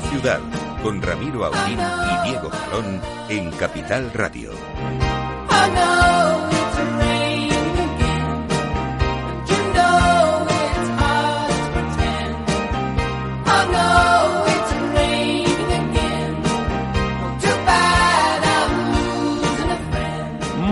Ciudad 0.00 0.40
con 0.82 1.00
Ramiro 1.00 1.44
Aurín 1.44 1.78
y 1.78 2.28
Diego 2.28 2.50
Jalón 2.50 3.00
en 3.28 3.50
Capital 3.52 4.12
Radio. 4.12 4.50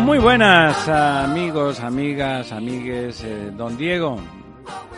Muy 0.05 0.19
buenas 0.19 0.89
amigos, 0.89 1.81
amigas, 1.81 2.53
amigues, 2.53 3.25
eh, 3.25 3.51
don 3.57 3.77
Diego. 3.77 4.21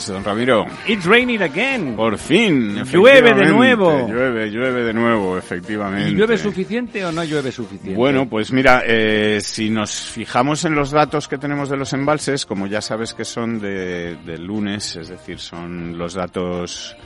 Don 0.06 0.22
Ramiro. 0.22 0.66
It's 0.86 1.04
raining 1.06 1.42
again. 1.42 1.96
Por 1.96 2.18
fin. 2.18 2.84
Llueve 2.84 3.34
de 3.34 3.46
nuevo. 3.46 4.06
Llueve, 4.06 4.50
llueve 4.50 4.84
de 4.84 4.92
nuevo, 4.92 5.36
efectivamente. 5.36 6.10
¿Y 6.10 6.14
llueve 6.14 6.38
suficiente 6.38 7.04
o 7.04 7.10
no 7.10 7.24
llueve 7.24 7.50
suficiente? 7.50 7.94
Bueno, 7.94 8.28
pues 8.28 8.52
mira, 8.52 8.82
eh, 8.86 9.40
si 9.40 9.70
nos 9.70 9.92
fijamos 9.92 10.64
en 10.64 10.74
los 10.74 10.90
datos 10.90 11.26
que 11.28 11.38
tenemos 11.38 11.68
de 11.68 11.76
los 11.76 11.92
embalses, 11.92 12.46
como 12.46 12.66
ya 12.66 12.80
sabes 12.80 13.14
que 13.14 13.24
son 13.24 13.58
de, 13.58 14.16
de 14.24 14.38
lunes, 14.38 14.96
es 14.96 15.08
decir, 15.08 15.38
son 15.38 15.98
los 15.98 16.14
datos, 16.14 16.96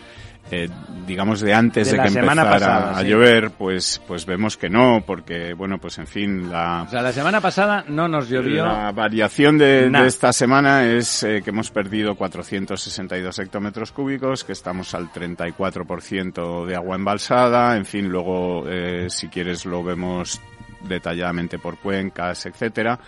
eh, 0.50 0.68
digamos, 1.06 1.40
de 1.40 1.54
antes 1.54 1.86
De 1.86 1.92
de, 1.92 1.96
la 1.98 2.02
que 2.04 2.10
semana 2.10 2.42
empezara 2.42 2.76
pasada, 2.76 2.98
a 2.98 3.02
sí. 3.02 3.08
llover, 3.08 3.50
pues, 3.52 4.00
pues 4.06 4.26
vemos 4.26 4.56
que 4.56 4.68
no, 4.68 5.02
porque, 5.06 5.54
bueno, 5.54 5.78
pues 5.78 5.98
en 5.98 6.06
fin, 6.06 6.50
la, 6.50 6.84
O 6.86 6.90
sea, 6.90 7.02
la 7.02 7.12
semana 7.12 7.40
pasada 7.40 7.84
no 7.88 8.08
nos 8.08 8.28
llovió. 8.28 8.64
La 8.64 8.92
variación 8.92 9.58
de, 9.58 9.90
esta 10.06 10.32
semana 10.32 10.84
es 10.86 11.22
eh, 11.22 11.42
que 11.42 11.50
hemos 11.50 11.70
perdido 11.70 12.14
462 12.14 13.38
hectómetros 13.38 13.92
cúbicos, 13.92 14.44
que 14.44 14.52
estamos 14.52 14.94
al 14.94 15.10
34% 15.10 16.66
de 16.66 16.76
agua 16.76 16.96
embalsada. 16.96 17.76
En 17.76 17.84
fin, 17.84 18.08
luego, 18.08 18.64
eh, 18.68 19.06
si 19.08 19.28
quieres, 19.28 19.66
lo 19.66 19.82
vemos 19.82 20.40
detalladamente 20.82 21.58
por 21.58 21.78
cuencas, 21.78 22.46
etcétera. 22.46 22.98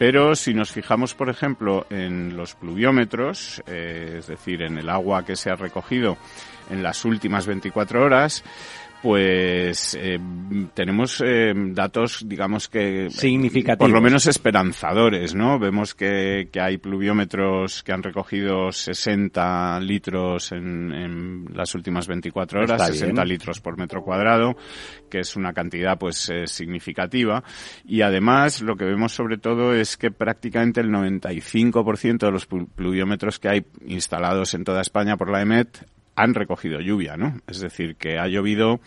Pero 0.00 0.34
si 0.34 0.54
nos 0.54 0.72
fijamos, 0.72 1.12
por 1.12 1.28
ejemplo, 1.28 1.86
en 1.90 2.34
los 2.34 2.54
pluviómetros, 2.54 3.62
eh, 3.66 4.16
es 4.20 4.28
decir, 4.28 4.62
en 4.62 4.78
el 4.78 4.88
agua 4.88 5.26
que 5.26 5.36
se 5.36 5.50
ha 5.50 5.56
recogido 5.56 6.16
en 6.70 6.82
las 6.82 7.04
últimas 7.04 7.44
24 7.44 8.02
horas, 8.02 8.42
pues 9.02 9.96
eh, 9.98 10.18
tenemos 10.74 11.22
eh, 11.24 11.52
datos, 11.56 12.22
digamos 12.26 12.68
que 12.68 13.08
Significativos. 13.10 13.78
por 13.88 13.90
lo 13.94 14.02
menos 14.02 14.26
esperanzadores, 14.26 15.34
¿no? 15.34 15.58
Vemos 15.58 15.94
que, 15.94 16.48
que 16.52 16.60
hay 16.60 16.76
pluviómetros 16.78 17.82
que 17.82 17.92
han 17.92 18.02
recogido 18.02 18.70
60 18.72 19.80
litros 19.80 20.52
en, 20.52 20.92
en 20.92 21.44
las 21.54 21.74
últimas 21.74 22.06
24 22.08 22.60
horas, 22.60 22.70
Está 22.72 22.86
bien. 22.86 22.98
60 22.98 23.24
litros 23.24 23.60
por 23.60 23.78
metro 23.78 24.02
cuadrado, 24.02 24.56
que 25.10 25.20
es 25.20 25.34
una 25.36 25.52
cantidad 25.52 25.98
pues 25.98 26.28
eh, 26.28 26.46
significativa. 26.46 27.42
Y 27.86 28.02
además 28.02 28.60
lo 28.60 28.76
que 28.76 28.84
vemos 28.84 29.12
sobre 29.12 29.38
todo 29.38 29.74
es 29.74 29.96
que 29.96 30.10
prácticamente 30.10 30.80
el 30.80 30.90
95% 30.90 32.18
de 32.18 32.30
los 32.32 32.48
plu- 32.48 32.68
pluviómetros 32.74 33.38
que 33.38 33.48
hay 33.48 33.66
instalados 33.86 34.54
en 34.54 34.64
toda 34.64 34.82
España 34.82 35.16
por 35.16 35.30
la 35.30 35.40
EMET 35.42 35.86
han 36.16 36.34
recogido 36.34 36.80
lluvia, 36.80 37.16
¿no? 37.16 37.38
Es 37.46 37.60
decir, 37.60 37.96
que 37.96 38.18
ha 38.18 38.26
llovido 38.26 38.80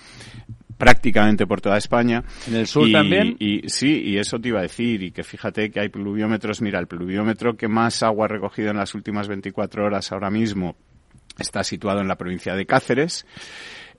prácticamente 0.78 1.46
por 1.48 1.62
toda 1.62 1.78
España. 1.78 2.24
¿En 2.48 2.56
el 2.56 2.68
sur 2.68 2.88
Y- 2.88 2.92
también? 2.92 3.36
Y 3.40 3.70
sí, 3.70 4.02
y 4.06 4.18
eso 4.18 4.40
te 4.40 4.50
iba 4.50 4.60
a 4.60 4.64
decir, 4.64 5.02
y 5.04 5.12
que 5.12 5.24
fíjate 5.24 5.70
que 5.72 5.80
hay 5.80 5.90
pluviómetros, 5.90 6.62
mira, 6.62 6.80
el 6.80 6.88
pluviómetro 6.88 7.56
que 7.56 7.68
más 7.68 8.04
agua 8.04 8.26
ha 8.26 8.30
recogido 8.30 8.72
en 8.72 8.78
las 8.78 8.94
últimas 8.96 9.28
24 9.28 9.86
horas 9.86 10.12
ahora 10.12 10.30
mismo 10.30 10.76
está 11.40 11.64
situado 11.64 12.00
en 12.02 12.08
la 12.08 12.16
provincia 12.18 12.56
de 12.56 12.66
Cáceres. 12.66 13.26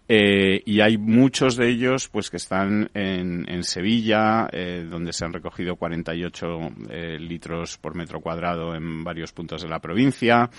Eh, 0.07 0.63
y 0.67 0.81
hay 0.81 0.99
muchos 0.99 1.57
de 1.57 1.71
ellos 1.71 2.09
pues 2.09 2.29
que 2.29 2.37
están 2.37 2.91
en, 2.93 3.49
en 3.49 3.65
Sevilla, 3.65 4.49
eh, 4.53 4.87
donde 4.89 5.15
se 5.15 5.25
han 5.25 5.33
recogido 5.33 5.77
48 5.77 6.47
eh, 6.91 7.17
litros 7.19 7.79
por 7.79 7.95
metro 7.95 8.21
cuadrado 8.21 8.75
en 8.75 9.03
varios 9.03 9.33
puntos 9.33 9.63
de 9.63 9.69
la 9.71 9.81
provincia. 9.81 10.51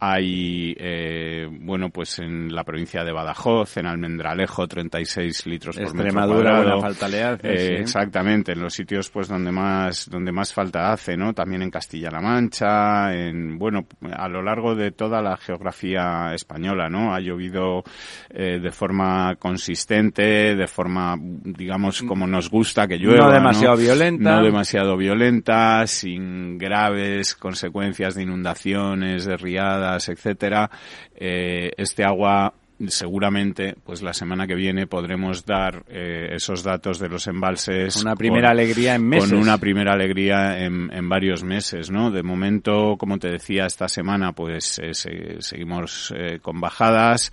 Hay, 0.00 0.74
eh, 0.78 1.48
bueno, 1.50 1.88
pues 1.90 2.18
en 2.18 2.54
la 2.54 2.64
provincia 2.64 3.04
de 3.04 3.12
Badajoz, 3.12 3.76
en 3.78 3.86
Almendralejo, 3.86 4.66
36 4.68 5.46
litros 5.46 5.76
por 5.76 5.86
metro 5.94 6.02
Extremadura, 6.04 6.50
cuadrado. 6.56 6.80
falta 6.80 7.08
le 7.08 7.22
hace, 7.22 7.52
Eh, 7.54 7.58
sí. 7.58 7.72
Exactamente, 7.74 8.52
en 8.52 8.60
los 8.60 8.74
sitios 8.74 9.08
pues 9.10 9.28
donde 9.28 9.50
más 9.50 10.10
donde 10.10 10.32
más 10.32 10.52
falta 10.52 10.92
hace, 10.92 11.16
¿no? 11.16 11.32
También 11.32 11.62
en 11.62 11.70
Castilla-La 11.70 12.20
Mancha, 12.20 13.14
en 13.14 13.58
bueno, 13.58 13.86
a 14.12 14.28
lo 14.28 14.42
largo 14.42 14.74
de 14.74 14.90
toda 14.90 15.22
la 15.22 15.36
geografía 15.36 16.34
española, 16.34 16.88
¿no? 16.90 17.14
Ha 17.14 17.20
llovido 17.20 17.82
eh, 18.30 18.58
de 18.60 18.70
forma 18.72 19.36
consistente, 19.36 20.54
de 20.54 20.66
forma 20.66 21.16
digamos 21.18 22.02
como 22.02 22.26
nos 22.26 22.50
gusta 22.50 22.86
que 22.86 22.98
llueva, 22.98 23.26
No 23.28 23.32
demasiado 23.32 23.76
violenta. 23.76 24.36
no 24.36 24.42
demasiado 24.42 24.96
violenta, 24.96 25.86
sin 25.86 26.58
graves 26.58 27.34
consecuencias 27.34 28.14
de 28.16 28.22
inundaciones, 28.22 29.24
de 29.24 29.36
riadas, 29.36 29.93
etcétera. 30.08 30.70
Eh, 31.14 31.70
este 31.76 32.04
agua 32.04 32.52
seguramente 32.88 33.76
pues 33.84 34.02
la 34.02 34.12
semana 34.12 34.48
que 34.48 34.56
viene 34.56 34.88
podremos 34.88 35.46
dar 35.46 35.84
eh, 35.88 36.30
esos 36.32 36.64
datos 36.64 36.98
de 36.98 37.08
los 37.08 37.28
embalses 37.28 38.02
Una 38.02 38.16
primera 38.16 38.50
alegría 38.50 38.96
en 38.96 39.08
meses. 39.08 39.30
con 39.30 39.38
una 39.40 39.58
primera 39.58 39.92
alegría 39.92 40.58
en, 40.64 40.90
en 40.92 41.08
varios 41.08 41.44
meses 41.44 41.90
no 41.92 42.10
de 42.10 42.24
momento 42.24 42.96
como 42.98 43.18
te 43.18 43.28
decía 43.30 43.66
esta 43.66 43.86
semana 43.88 44.32
pues 44.32 44.80
eh, 44.80 44.92
se- 44.92 45.40
seguimos 45.40 46.12
eh, 46.16 46.40
con 46.42 46.60
bajadas 46.60 47.32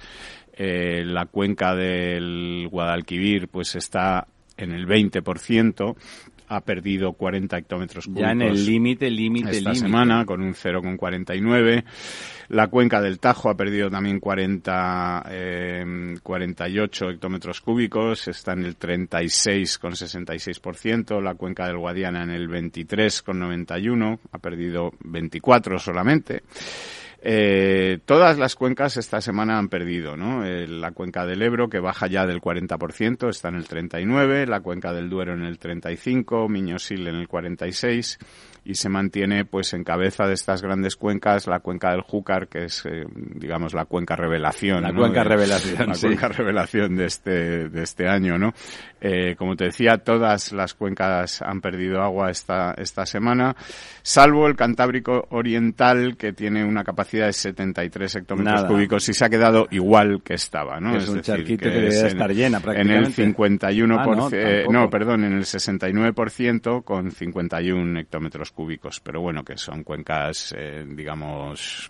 la 0.58 1.26
cuenca 1.26 1.74
del 1.76 2.68
Guadalquivir 2.70 3.48
pues 3.48 3.76
está 3.76 4.28
en 4.58 4.74
el 4.74 4.86
20% 4.86 5.96
ha 6.51 6.62
perdido 6.62 7.13
40 7.13 7.57
hectómetros 7.57 8.06
cúbicos 8.06 8.22
Ya 8.23 8.31
en 8.31 8.41
el 8.41 8.66
límite, 8.66 9.09
límite, 9.09 9.51
esta 9.51 9.69
límite. 9.72 9.88
semana 9.88 10.25
con 10.25 10.41
un 10.41 10.53
0,49. 10.53 11.85
La 12.50 12.67
cuenca 12.67 13.00
del 13.00 13.19
Tajo 13.19 13.50
ha 13.50 13.56
perdido 13.56 13.89
también 13.89 14.19
40, 14.19 15.23
eh, 15.29 16.16
48 16.22 17.09
hectómetros 17.12 17.62
cúbicos, 17.62 18.28
está 18.28 18.51
en 18.51 18.66
el 18.66 18.78
36,66%. 18.78 21.22
La 21.22 21.35
cuenca 21.35 21.67
del 21.67 21.78
Guadiana 21.78 22.23
en 22.23 22.31
el 22.31 22.50
23,91, 22.50 24.19
ha 24.33 24.38
perdido 24.39 24.91
24 25.06 25.79
solamente. 25.79 26.44
Eh, 27.24 28.00
todas 28.06 28.40
las 28.40 28.56
cuencas 28.56 28.98
esta 28.98 29.22
semana 29.22 29.59
han 29.59 29.70
perdido, 29.70 30.18
¿no? 30.18 30.44
Eh, 30.44 30.68
la 30.68 30.92
cuenca 30.92 31.26
del 31.26 31.44
Ebro, 31.44 31.70
que 31.70 31.80
baja 31.80 32.08
ya 32.08 32.26
del 32.26 32.42
40%, 32.42 33.30
está 33.30 33.50
en 33.50 33.56
el 33.56 33.68
39%, 33.68 34.48
la 34.48 34.62
cuenca 34.62 34.92
del 34.92 35.08
Duero 35.08 35.34
en 35.34 35.44
el 35.44 35.60
35%, 35.60 36.50
Miñosil 36.50 37.08
en 37.08 37.16
el 37.16 37.28
46%, 37.28 38.18
y 38.63 38.75
se 38.75 38.90
mantiene, 38.90 39.44
pues, 39.44 39.74
en 39.74 39.84
cabeza 39.84 40.28
de 40.28 40.34
estas 40.34 40.62
grandes 40.62 40.96
cuencas 40.96 41.48
la 41.48 41.62
cuenca 41.62 41.92
del 41.92 42.02
Júcar, 42.02 42.48
que 42.48 42.66
es, 42.66 42.86
eh, 42.86 43.06
digamos, 43.16 43.74
la 43.74 43.86
cuenca 43.86 44.16
revelación. 44.16 44.84
La 44.84 44.92
¿no? 44.92 45.00
cuenca 45.00 45.24
De- 45.24 45.30
revelación, 45.30 45.90
La 45.90 45.96
sí. 45.96 46.08
cuenca 46.08 46.28
revelación 46.28 46.96
de 46.96 47.06
este, 47.06 47.69
de 47.69 47.84
este 47.84 48.08
año, 48.08 48.38
¿no? 48.38 48.54
Eh, 49.00 49.36
como 49.36 49.56
te 49.56 49.66
decía, 49.66 49.98
todas 49.98 50.52
las 50.52 50.75
cuencas 50.75 51.42
han 51.42 51.60
perdido 51.60 52.02
agua 52.04 52.30
esta, 52.30 52.75
esta 52.78 53.08
semana, 53.08 53.56
salvo 54.04 54.46
el 54.46 54.56
Cantábrico 54.56 55.28
Oriental, 55.31 56.16
que 56.16 56.34
tiene 56.34 56.64
una 56.64 56.84
capacidad 56.84 57.25
de 57.25 57.34
73 57.34 58.18
hectómetros 58.18 58.66
cúbicos 58.66 59.10
y 59.10 59.14
se 59.16 59.25
ha 59.25 59.30
quedado 59.30 59.68
igual 59.72 60.22
que 60.24 60.36
estaba, 60.36 60.80
¿no? 60.80 60.96
Es, 60.96 61.10
un 61.10 61.22
charquito 61.22 61.64
que, 61.64 61.72
debe 61.72 61.88
estar 61.88 62.31
llena 62.31 62.60
prácticamente. 62.60 63.24
En 63.24 63.30
el 63.30 63.36
51%, 63.36 63.98
ah, 63.98 64.16
no, 64.16 64.30
eh, 64.31 64.66
no, 64.69 64.88
perdón, 64.90 65.24
en 65.24 65.34
el 65.34 65.46
69% 65.46 66.84
con 66.84 67.10
51 67.10 68.00
hectómetros 68.00 68.50
cúbicos, 68.51 69.00
pero 69.00 69.21
bueno, 69.21 69.44
que 69.44 69.57
son 69.57 69.83
cuencas, 69.83 70.53
eh, 70.57 70.86
digamos, 70.88 71.89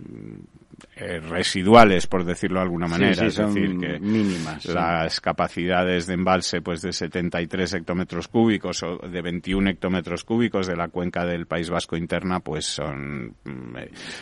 eh, 0.95 1.19
residuales, 1.19 2.07
por 2.07 2.23
decirlo 2.23 2.59
de 2.59 2.63
alguna 2.63 2.87
manera, 2.87 3.25
es 3.25 3.35
decir, 3.35 3.77
que 3.77 3.99
mínimas. 3.99 4.65
Las 4.65 5.19
capacidades 5.21 6.07
de 6.07 6.13
embalse, 6.13 6.61
pues 6.61 6.81
de 6.81 6.93
73 6.93 7.73
hectómetros 7.75 8.27
cúbicos 8.27 8.81
o 8.83 8.97
de 8.97 9.21
21 9.21 9.69
hectómetros 9.69 10.23
cúbicos 10.23 10.67
de 10.67 10.75
la 10.75 10.87
cuenca 10.89 11.25
del 11.25 11.45
País 11.45 11.69
Vasco 11.69 11.97
interna, 11.97 12.39
pues 12.39 12.65
son 12.65 13.35
mm, 13.43 13.75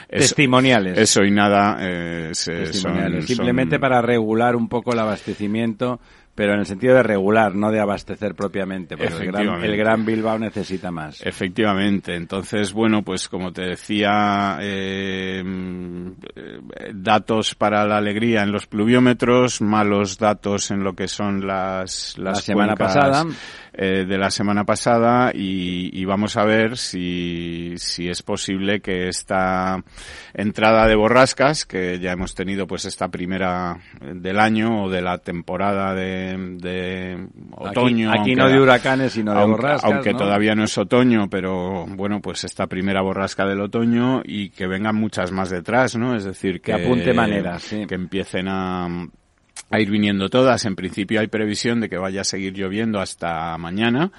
testimoniales. 0.10 0.98
Eso 0.98 1.24
y 1.24 1.32
nada. 1.32 1.78
Eh, 1.82 2.32
Simplemente 2.34 3.80
para 3.80 4.02
regular 4.02 4.56
un 4.56 4.68
poco 4.70 4.94
el 4.94 5.00
abastecimiento 5.00 6.00
pero 6.40 6.54
en 6.54 6.62
el 6.62 6.66
sentido 6.66 6.96
de 6.96 7.04
regular, 7.04 7.54
no 7.54 7.70
de 7.70 7.82
abastecer 7.82 8.34
propiamente, 8.34 8.96
porque 8.96 9.26
el 9.26 9.30
gran, 9.30 9.62
el 9.62 9.76
gran, 9.76 10.06
Bilbao 10.06 10.40
necesita 10.40 10.90
más. 10.90 11.22
Efectivamente. 11.22 12.16
Entonces, 12.16 12.72
bueno, 12.72 13.04
pues 13.04 13.28
como 13.28 13.52
te 13.52 13.64
decía, 13.64 14.58
eh, 14.62 15.44
datos 16.94 17.56
para 17.56 17.86
la 17.86 17.98
alegría 17.98 18.44
en 18.44 18.54
los 18.54 18.68
pluviómetros, 18.68 19.60
malos 19.60 20.18
datos 20.18 20.72
en 20.72 20.82
lo 20.82 20.94
que 20.94 21.10
son 21.10 21.46
las, 21.46 22.18
las 22.18 22.36
la 22.38 22.42
semana 22.42 22.76
pasada. 22.78 23.26
Eh, 23.72 24.04
de 24.04 24.18
la 24.18 24.30
semana 24.30 24.66
pasada 24.66 25.32
y, 25.34 26.04
vamos 26.04 26.36
a 26.36 26.44
ver 26.44 26.76
si, 26.76 27.76
si 27.78 28.10
es 28.10 28.24
posible 28.24 28.82
que 28.82 29.08
esta 29.08 29.82
entrada 30.34 30.86
de 30.88 30.96
borrascas, 30.96 31.66
que 31.66 31.98
ya 32.00 32.12
hemos 32.12 32.36
tenido 32.36 32.68
pues 32.68 32.84
esta 32.84 33.08
primera 33.08 33.78
del 34.02 34.40
año 34.40 34.84
o 34.84 34.90
de 34.90 35.02
la 35.02 35.20
temporada 35.20 35.94
de, 35.94 36.29
de 36.38 37.28
otoño. 37.52 38.12
Aquí, 38.12 38.36
no 38.36 38.50
de 38.50 38.60
huracanes, 38.60 39.14
sino 39.14 39.34
de 39.34 39.46
borrascas. 39.46 39.92
Aunque 39.92 40.14
todavía 40.14 40.56
no 40.56 40.64
es 40.64 40.78
otoño, 40.78 41.30
pero 41.30 41.86
bueno, 41.88 42.22
pues 42.22 42.44
esta 42.44 42.68
primera 42.68 43.02
borrasca 43.02 43.46
del 43.46 43.62
otoño 43.62 44.22
y 44.24 44.50
que 44.50 44.68
vengan 44.68 44.96
muchas 44.96 45.32
más 45.32 45.50
detrás, 45.50 45.96
¿no? 45.96 46.16
Es 46.16 46.24
decir, 46.24 46.62
que, 46.62 46.74
que 46.74 46.84
apunte 46.84 47.14
maneras, 47.14 47.64
sí. 47.64 47.86
que 47.88 47.96
empiecen 47.96 48.48
a, 48.48 48.88
a 49.70 49.80
ir 49.80 49.90
viniendo 49.90 50.30
todas. 50.30 50.66
En 50.66 50.76
principio 50.76 51.20
hay 51.20 51.28
previsión 51.28 51.80
de 51.80 51.90
que 51.90 51.98
vaya 51.98 52.22
a 52.22 52.26
seguir 52.26 52.54
lloviendo 52.54 53.00
hasta 53.00 53.58
mañana. 53.58 54.12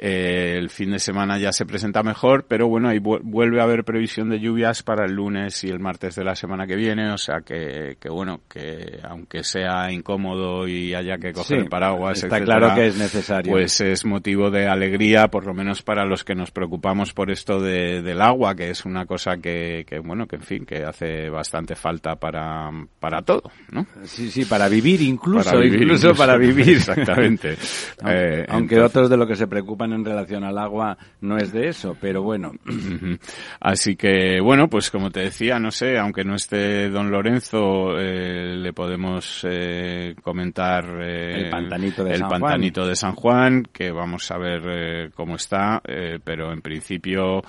Eh, 0.00 0.54
el 0.56 0.70
fin 0.70 0.92
de 0.92 1.00
semana 1.00 1.38
ya 1.38 1.52
se 1.52 1.66
presenta 1.66 2.04
mejor, 2.04 2.44
pero 2.46 2.68
bueno, 2.68 2.88
ahí 2.88 3.00
vuelve 3.00 3.60
a 3.60 3.64
haber 3.64 3.82
previsión 3.82 4.28
de 4.30 4.38
lluvias 4.38 4.84
para 4.84 5.04
el 5.04 5.12
lunes 5.12 5.64
y 5.64 5.68
el 5.68 5.80
martes 5.80 6.14
de 6.14 6.22
la 6.22 6.36
semana 6.36 6.68
que 6.68 6.76
viene, 6.76 7.10
o 7.10 7.18
sea 7.18 7.40
que, 7.40 7.96
que 7.98 8.08
bueno, 8.08 8.42
que 8.48 9.00
aunque 9.02 9.42
sea 9.42 9.90
incómodo 9.90 10.68
y 10.68 10.94
haya 10.94 11.18
que 11.18 11.32
coger 11.32 11.68
paraguas, 11.68 12.22
está 12.22 12.40
claro 12.40 12.74
que 12.76 12.86
es 12.86 12.96
necesario. 12.96 13.50
Pues 13.50 13.80
es 13.80 14.04
motivo 14.04 14.52
de 14.52 14.68
alegría, 14.68 15.28
por 15.28 15.44
lo 15.44 15.52
menos 15.52 15.82
para 15.82 16.04
los 16.04 16.22
que 16.24 16.36
nos 16.36 16.52
preocupamos 16.52 17.12
por 17.12 17.32
esto 17.32 17.60
de, 17.60 18.00
del 18.00 18.20
agua, 18.20 18.54
que 18.54 18.70
es 18.70 18.84
una 18.84 19.04
cosa 19.04 19.38
que, 19.38 19.84
que, 19.84 19.98
bueno, 19.98 20.28
que 20.28 20.36
en 20.36 20.42
fin, 20.42 20.64
que 20.64 20.84
hace 20.84 21.28
bastante 21.28 21.74
falta 21.74 22.14
para, 22.14 22.70
para 23.00 23.22
todo, 23.22 23.50
¿no? 23.72 23.84
Sí, 24.04 24.30
sí, 24.30 24.44
para 24.44 24.68
vivir 24.68 25.02
incluso, 25.02 25.60
incluso, 25.60 26.14
para 26.14 26.36
vivir. 26.38 26.76
Exactamente. 26.76 27.56
Eh, 28.08 28.46
aunque 28.48 28.80
otros 28.80 29.10
de 29.10 29.16
lo 29.16 29.26
que 29.26 29.34
se 29.34 29.46
preocupan 29.46 29.87
en 29.92 30.04
relación 30.04 30.44
al 30.44 30.58
agua 30.58 30.96
no 31.20 31.36
es 31.36 31.52
de 31.52 31.68
eso, 31.68 31.96
pero 32.00 32.22
bueno. 32.22 32.52
Así 33.60 33.96
que, 33.96 34.40
bueno, 34.40 34.68
pues 34.68 34.90
como 34.90 35.10
te 35.10 35.20
decía, 35.20 35.58
no 35.58 35.70
sé, 35.70 35.98
aunque 35.98 36.24
no 36.24 36.34
esté 36.34 36.88
don 36.88 37.10
Lorenzo, 37.10 37.98
eh, 37.98 38.56
le 38.56 38.72
podemos 38.72 39.46
eh, 39.48 40.14
comentar 40.22 40.84
eh, 41.00 41.44
el 41.44 41.50
pantanito, 41.50 42.04
de, 42.04 42.12
el 42.12 42.18
San 42.18 42.28
pantanito 42.28 42.80
Juan. 42.82 42.90
de 42.90 42.96
San 42.96 43.14
Juan, 43.14 43.62
que 43.72 43.90
vamos 43.90 44.30
a 44.30 44.38
ver 44.38 45.10
cómo 45.14 45.36
está, 45.36 45.82
pero 46.24 46.52
en 46.52 46.60
principio 46.60 47.42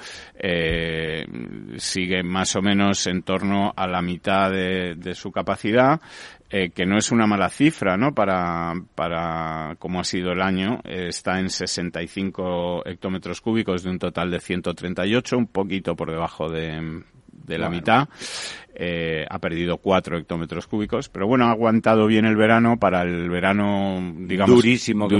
sigue 1.78 2.24
más 2.24 2.56
o 2.56 2.62
menos 2.62 3.06
en 3.08 3.24
torno 3.24 3.74
a 3.76 3.88
la 3.88 4.02
mitad 4.02 4.52
de, 4.52 4.96
de 4.96 5.16
su 5.16 5.32
capacidad. 5.32 6.00
Eh, 6.52 6.72
que 6.72 6.84
no 6.84 6.98
es 6.98 7.12
una 7.12 7.28
mala 7.28 7.48
cifra, 7.50 7.96
¿no? 7.96 8.16
Para, 8.16 8.74
para 8.96 9.76
como 9.78 10.00
ha 10.00 10.04
sido 10.04 10.32
el 10.32 10.42
año, 10.42 10.80
eh, 10.84 11.10
está 11.10 11.40
en 11.40 11.52
65 11.52 12.29
hectómetros 12.86 13.42
cúbicos 13.42 13.84
de 13.84 13.90
un 13.90 14.00
total 14.00 14.32
de 14.32 14.40
138, 14.40 15.38
un 15.38 15.48
poquito 15.48 15.96
por 15.96 16.12
debajo 16.12 16.50
de, 16.50 17.04
de 17.32 17.58
la 17.58 17.70
mitad 17.70 18.08
eh, 18.82 19.26
ha 19.30 19.40
perdido 19.40 19.78
4 19.78 20.20
hectómetros 20.20 20.66
cúbicos, 20.66 21.10
pero 21.10 21.28
bueno, 21.28 21.48
ha 21.48 21.52
aguantado 21.52 22.08
bien 22.08 22.24
el 22.24 22.38
verano 22.38 22.78
para 22.80 23.02
el 23.02 23.30
verano, 23.30 24.14
digamos, 24.20 24.56
durísimo, 24.56 25.10
que 25.10 25.16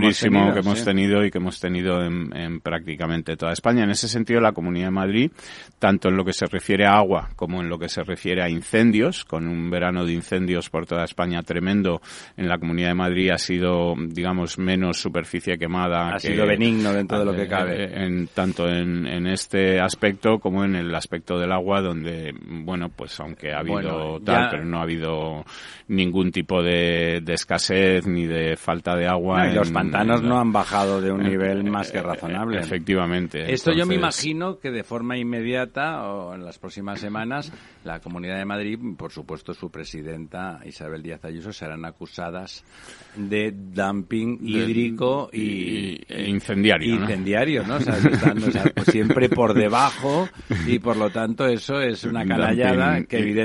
hemos 0.60 0.86
tenido, 0.86 1.26
y 1.26 1.30
que 1.30 1.40
hemos 1.40 1.60
tenido 1.60 2.02
en, 2.02 2.62
prácticamente 2.62 3.36
toda 3.36 3.52
España. 3.52 3.84
En 3.84 3.90
ese 3.90 4.08
sentido, 4.08 4.40
la 4.40 4.54
Comunidad 4.54 4.86
de 4.86 4.92
Madrid, 4.92 5.32
tanto 5.78 6.08
en 6.08 6.16
lo 6.16 6.24
que 6.24 6.32
se 6.32 6.46
refiere 6.46 6.86
a 6.86 6.94
agua 6.94 7.32
como 7.36 7.60
en 7.60 7.68
lo 7.68 7.78
que 7.78 7.90
se 7.90 8.02
refiere 8.02 8.42
a 8.42 8.50
incendios, 8.50 9.26
con 9.26 9.46
un 9.46 9.70
verano 9.70 10.06
de 10.06 10.14
incendios 10.14 10.70
por 10.70 10.86
toda 10.86 11.04
España 11.04 11.44
tremendo, 11.44 12.02
en 12.38 12.48
la 12.48 12.60
Comunidad 12.60 12.90
de 12.90 12.96
Madrid 12.96 13.32
ha 13.32 13.38
sido, 13.38 13.94
digamos, 13.98 14.58
menos 14.58 15.02
superficie 15.02 15.58
quemada. 15.58 16.16
Ha 16.16 16.20
sido 16.20 16.48
benigno 16.48 16.94
dentro 16.94 17.20
de 17.20 17.26
lo 17.26 17.36
que 17.36 17.48
cabe. 17.50 17.84
Eh, 17.84 18.06
en, 18.06 18.28
tanto 18.28 18.70
en, 18.70 19.06
en 19.06 19.28
este 19.28 19.82
aspecto 19.82 20.40
como 20.40 20.64
en 20.64 20.76
el 20.76 20.96
aspecto 20.96 21.38
del 21.38 21.52
agua, 21.52 21.82
donde, 21.82 22.34
bueno, 22.42 22.88
pues 22.88 23.20
aunque 23.20 23.49
que 23.50 23.56
ha 23.56 23.60
habido 23.60 24.20
tal, 24.22 24.50
pero 24.52 24.66
no 24.66 24.80
ha 24.80 24.84
habido 24.84 25.44
ningún 25.88 26.32
tipo 26.32 26.62
de, 26.62 27.24
escasez 27.28 28.06
ni 28.06 28.28
de 28.28 28.56
falta 28.56 28.96
de 28.96 29.08
agua. 29.08 29.48
y 29.48 29.56
los 29.56 29.72
pantanos 29.72 30.22
no 30.22 30.40
han 30.40 30.52
bajado 30.52 31.02
de 31.02 31.12
un 31.12 31.24
nivel 31.24 31.64
más 31.64 31.92
que 31.92 32.02
razonable. 32.02 32.60
Efectivamente. 32.60 33.52
Esto 33.52 33.72
yo 33.72 33.86
me 33.86 33.96
imagino 33.96 34.60
que 34.60 34.72
de 34.72 34.84
forma 34.84 35.18
inmediata 35.18 36.08
o 36.08 36.36
en 36.36 36.46
las 36.46 36.60
próximas 36.60 37.00
semanas 37.00 37.52
la 37.84 38.00
Comunidad 38.00 38.38
de 38.38 38.46
Madrid, 38.46 38.78
por 38.98 39.12
supuesto 39.12 39.54
su 39.54 39.72
presidenta 39.72 40.60
Isabel 40.66 41.02
Díaz 41.02 41.26
Ayuso, 41.26 41.52
serán 41.52 41.86
acusadas 41.86 42.64
de 43.16 43.52
dumping 43.52 44.40
hídrico 44.44 45.30
y, 45.34 46.02
e 46.08 46.30
incendiario. 46.30 46.96
Incendiario, 46.96 47.66
¿no? 47.66 47.78
O 47.78 47.82
sea, 47.82 47.96
pues 48.76 48.88
siempre 48.92 49.30
por 49.30 49.54
debajo 49.54 50.30
y 50.68 50.80
por 50.80 50.98
lo 50.98 51.10
tanto 51.10 51.48
eso 51.48 51.82
es 51.82 52.04
una 52.04 52.26
canallada 52.26 53.04
que 53.06 53.18
evidentemente 53.18 53.39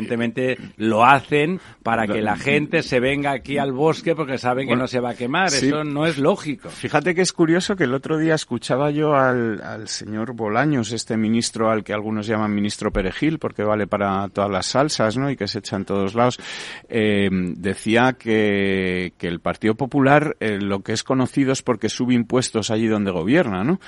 lo 0.76 1.04
hacen 1.04 1.60
para 1.82 2.06
que 2.06 2.20
la 2.20 2.36
gente 2.36 2.82
se 2.82 3.00
venga 3.00 3.32
aquí 3.32 3.58
al 3.58 3.72
bosque 3.72 4.14
porque 4.14 4.38
saben 4.38 4.68
que 4.68 4.76
no 4.76 4.86
se 4.86 5.00
va 5.00 5.10
a 5.10 5.14
quemar. 5.14 5.48
Eso 5.48 5.84
no 5.84 6.06
es 6.06 6.18
lógico. 6.18 6.68
Fíjate 6.70 7.14
que 7.14 7.22
es 7.22 7.32
curioso 7.32 7.76
que 7.76 7.84
el 7.84 7.94
otro 7.94 8.18
día 8.18 8.34
escuchaba 8.34 8.90
yo 8.90 9.14
al, 9.14 9.60
al 9.62 9.88
señor 9.88 10.34
Bolaños, 10.34 10.92
este 10.92 11.16
ministro 11.16 11.70
al 11.70 11.84
que 11.84 11.92
algunos 11.92 12.26
llaman 12.26 12.54
ministro 12.54 12.92
perejil 12.92 13.38
porque 13.38 13.62
vale 13.62 13.86
para 13.86 14.28
todas 14.28 14.50
las 14.50 14.66
salsas, 14.66 15.16
¿no? 15.16 15.30
Y 15.30 15.36
que 15.36 15.46
se 15.46 15.58
echa 15.58 15.76
en 15.76 15.84
todos 15.84 16.14
lados. 16.14 16.38
Eh, 16.88 17.28
decía 17.30 18.14
que, 18.18 19.12
que 19.18 19.28
el 19.28 19.40
Partido 19.40 19.74
Popular 19.74 20.36
eh, 20.40 20.58
lo 20.60 20.82
que 20.82 20.92
es 20.92 21.02
conocido 21.02 21.52
es 21.52 21.62
porque 21.62 21.88
sube 21.88 22.14
impuestos 22.14 22.70
allí 22.70 22.86
donde 22.86 23.10
gobierna, 23.10 23.64
¿no? 23.64 23.80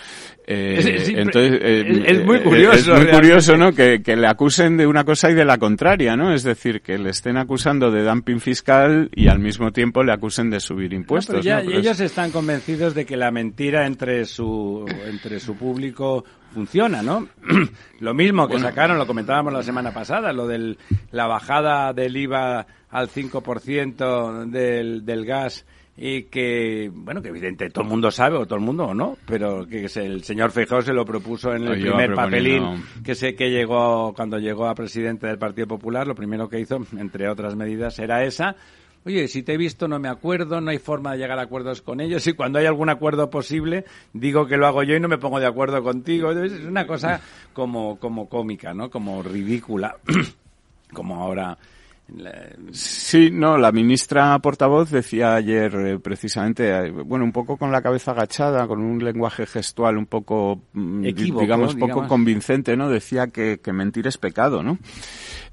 Eh, 0.46 1.12
entonces, 1.16 1.60
es, 1.62 2.24
muy 2.24 2.40
curioso. 2.40 2.94
es 2.94 3.04
muy 3.04 3.12
curioso, 3.12 3.56
¿no? 3.56 3.72
Que, 3.72 4.02
que 4.02 4.16
le 4.16 4.26
acusen 4.26 4.76
de 4.76 4.86
una 4.86 5.04
cosa 5.04 5.30
y 5.30 5.34
de 5.34 5.44
la 5.44 5.58
contraria 5.58 5.95
¿no? 5.96 6.32
Es 6.32 6.42
decir, 6.42 6.82
que 6.82 6.98
le 6.98 7.10
estén 7.10 7.36
acusando 7.36 7.90
de 7.90 8.04
dumping 8.04 8.40
fiscal 8.40 9.10
y 9.14 9.28
al 9.28 9.38
mismo 9.38 9.72
tiempo 9.72 10.02
le 10.02 10.12
acusen 10.12 10.50
de 10.50 10.60
subir 10.60 10.92
impuestos. 10.92 11.44
ya, 11.44 11.62
Y 11.62 11.72
ellos 11.72 12.00
están 12.00 12.30
convencidos 12.30 12.94
de 12.94 13.06
que 13.06 13.16
la 13.16 13.30
mentira 13.30 13.86
entre 13.86 14.24
su, 14.26 14.84
entre 15.06 15.40
su 15.40 15.56
público 15.56 16.24
funciona, 16.52 17.02
¿no? 17.02 17.28
lo 18.00 18.14
mismo 18.14 18.48
que 18.48 18.58
sacaron, 18.58 18.98
lo 18.98 19.06
comentábamos 19.06 19.52
la 19.52 19.62
semana 19.62 19.92
pasada, 19.92 20.32
lo 20.32 20.46
de 20.46 20.76
la 21.10 21.26
bajada 21.26 21.92
del 21.92 22.16
IVA 22.16 22.66
al 22.90 23.08
5% 23.08 24.46
del, 24.50 25.04
del 25.04 25.24
gas 25.24 25.64
y 25.96 26.24
que, 26.24 26.90
bueno, 26.92 27.22
que 27.22 27.28
evidente 27.28 27.70
todo 27.70 27.84
el 27.84 27.90
mundo 27.90 28.10
sabe, 28.10 28.36
o 28.36 28.44
todo 28.44 28.58
el 28.58 28.64
mundo 28.64 28.84
o 28.84 28.94
no, 28.94 29.16
pero 29.26 29.66
que 29.66 29.86
el 29.86 30.22
señor 30.24 30.50
Feijóo 30.50 30.82
se 30.82 30.92
lo 30.92 31.04
propuso 31.04 31.54
en 31.54 31.66
el 31.66 31.80
primer 31.80 32.14
papelín 32.14 32.84
que 33.02 33.14
sé 33.14 33.34
que 33.34 33.50
llegó, 33.50 34.12
cuando 34.14 34.38
llegó 34.38 34.66
a 34.66 34.74
presidente 34.74 35.26
del 35.26 35.38
Partido 35.38 35.66
Popular, 35.66 36.06
lo 36.06 36.14
primero 36.14 36.48
que 36.48 36.60
hizo, 36.60 36.78
entre 36.98 37.28
otras 37.28 37.56
medidas, 37.56 37.98
era 37.98 38.24
esa. 38.24 38.56
Oye, 39.06 39.28
si 39.28 39.44
te 39.44 39.54
he 39.54 39.56
visto 39.56 39.86
no 39.86 40.00
me 40.00 40.08
acuerdo, 40.08 40.60
no 40.60 40.70
hay 40.70 40.78
forma 40.78 41.12
de 41.12 41.18
llegar 41.18 41.38
a 41.38 41.42
acuerdos 41.42 41.80
con 41.80 42.00
ellos 42.00 42.26
y 42.26 42.32
cuando 42.32 42.58
hay 42.58 42.66
algún 42.66 42.90
acuerdo 42.90 43.30
posible 43.30 43.84
digo 44.12 44.48
que 44.48 44.56
lo 44.56 44.66
hago 44.66 44.82
yo 44.82 44.96
y 44.96 45.00
no 45.00 45.06
me 45.06 45.16
pongo 45.16 45.38
de 45.38 45.46
acuerdo 45.46 45.80
contigo. 45.80 46.32
Es 46.32 46.64
una 46.64 46.88
cosa 46.88 47.20
como, 47.52 48.00
como 48.00 48.28
cómica, 48.28 48.74
¿no? 48.74 48.90
Como 48.90 49.22
ridícula, 49.22 49.96
como 50.92 51.22
ahora 51.22 51.56
Sí, 52.70 53.30
no, 53.32 53.58
la 53.58 53.72
ministra 53.72 54.38
portavoz 54.38 54.90
decía 54.90 55.34
ayer 55.34 55.74
eh, 55.74 55.98
precisamente, 55.98 56.70
eh, 56.70 56.90
bueno, 56.90 57.24
un 57.24 57.32
poco 57.32 57.56
con 57.56 57.72
la 57.72 57.82
cabeza 57.82 58.12
agachada, 58.12 58.66
con 58.68 58.80
un 58.80 59.04
lenguaje 59.04 59.44
gestual 59.44 59.96
un 59.96 60.06
poco, 60.06 60.60
mm, 60.72 61.02
digamos, 61.02 61.74
poco 61.74 62.06
convincente, 62.06 62.76
¿no? 62.76 62.88
Decía 62.88 63.26
que, 63.28 63.58
que 63.58 63.72
mentir 63.72 64.06
es 64.06 64.18
pecado, 64.18 64.62
¿no? 64.62 64.78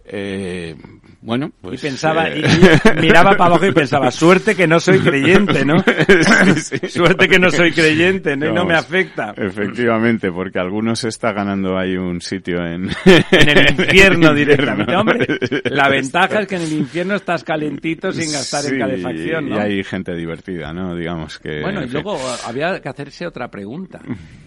Eh, 0.05 0.75
bueno, 1.21 1.51
pues... 1.61 1.79
Y 1.81 1.87
pensaba, 1.87 2.27
eh, 2.27 2.41
y 2.41 3.01
miraba 3.01 3.31
para 3.37 3.45
abajo 3.51 3.65
y 3.65 3.71
pensaba, 3.71 4.11
suerte 4.11 4.55
que 4.55 4.67
no 4.67 4.79
soy 4.81 4.99
creyente, 4.99 5.63
¿no? 5.63 5.75
suerte 6.89 7.27
que 7.29 7.39
no 7.39 7.49
soy 7.49 7.71
creyente, 7.71 8.35
¿no? 8.35 8.49
Y 8.49 8.53
no 8.53 8.65
me 8.65 8.75
afecta. 8.75 9.33
Efectivamente, 9.37 10.31
porque 10.31 10.59
algunos 10.59 11.03
está 11.05 11.31
ganando 11.31 11.77
ahí 11.77 11.95
un 11.95 12.19
sitio 12.21 12.57
en... 12.65 12.89
En 13.31 13.57
el 13.57 13.69
infierno 13.71 14.29
En 14.31 14.35
directamente. 14.35 14.93
infierno. 14.93 14.99
Hombre, 14.99 15.27
la 15.65 15.89
ventaja 15.89 16.41
es 16.41 16.47
que 16.47 16.55
en 16.55 16.61
el 16.63 16.73
infierno 16.73 17.15
estás 17.15 17.43
calentito 17.43 18.11
sin 18.11 18.31
gastar 18.31 18.61
Sí, 18.63 18.73
en 18.73 18.79
calefacción, 18.79 19.49
¿no? 19.49 19.55
Y 19.57 19.59
hay 19.59 19.83
gente 19.83 20.13
divertida, 20.15 20.73
¿no? 20.73 20.95
Digamos 20.95 21.39
que... 21.39 21.61
Bueno, 21.61 21.83
y 21.83 21.87
luego 21.89 22.17
había 22.45 22.79
que 22.81 22.89
hacerse 22.89 23.25
otra 23.25 23.49
pregunta. 23.49 23.99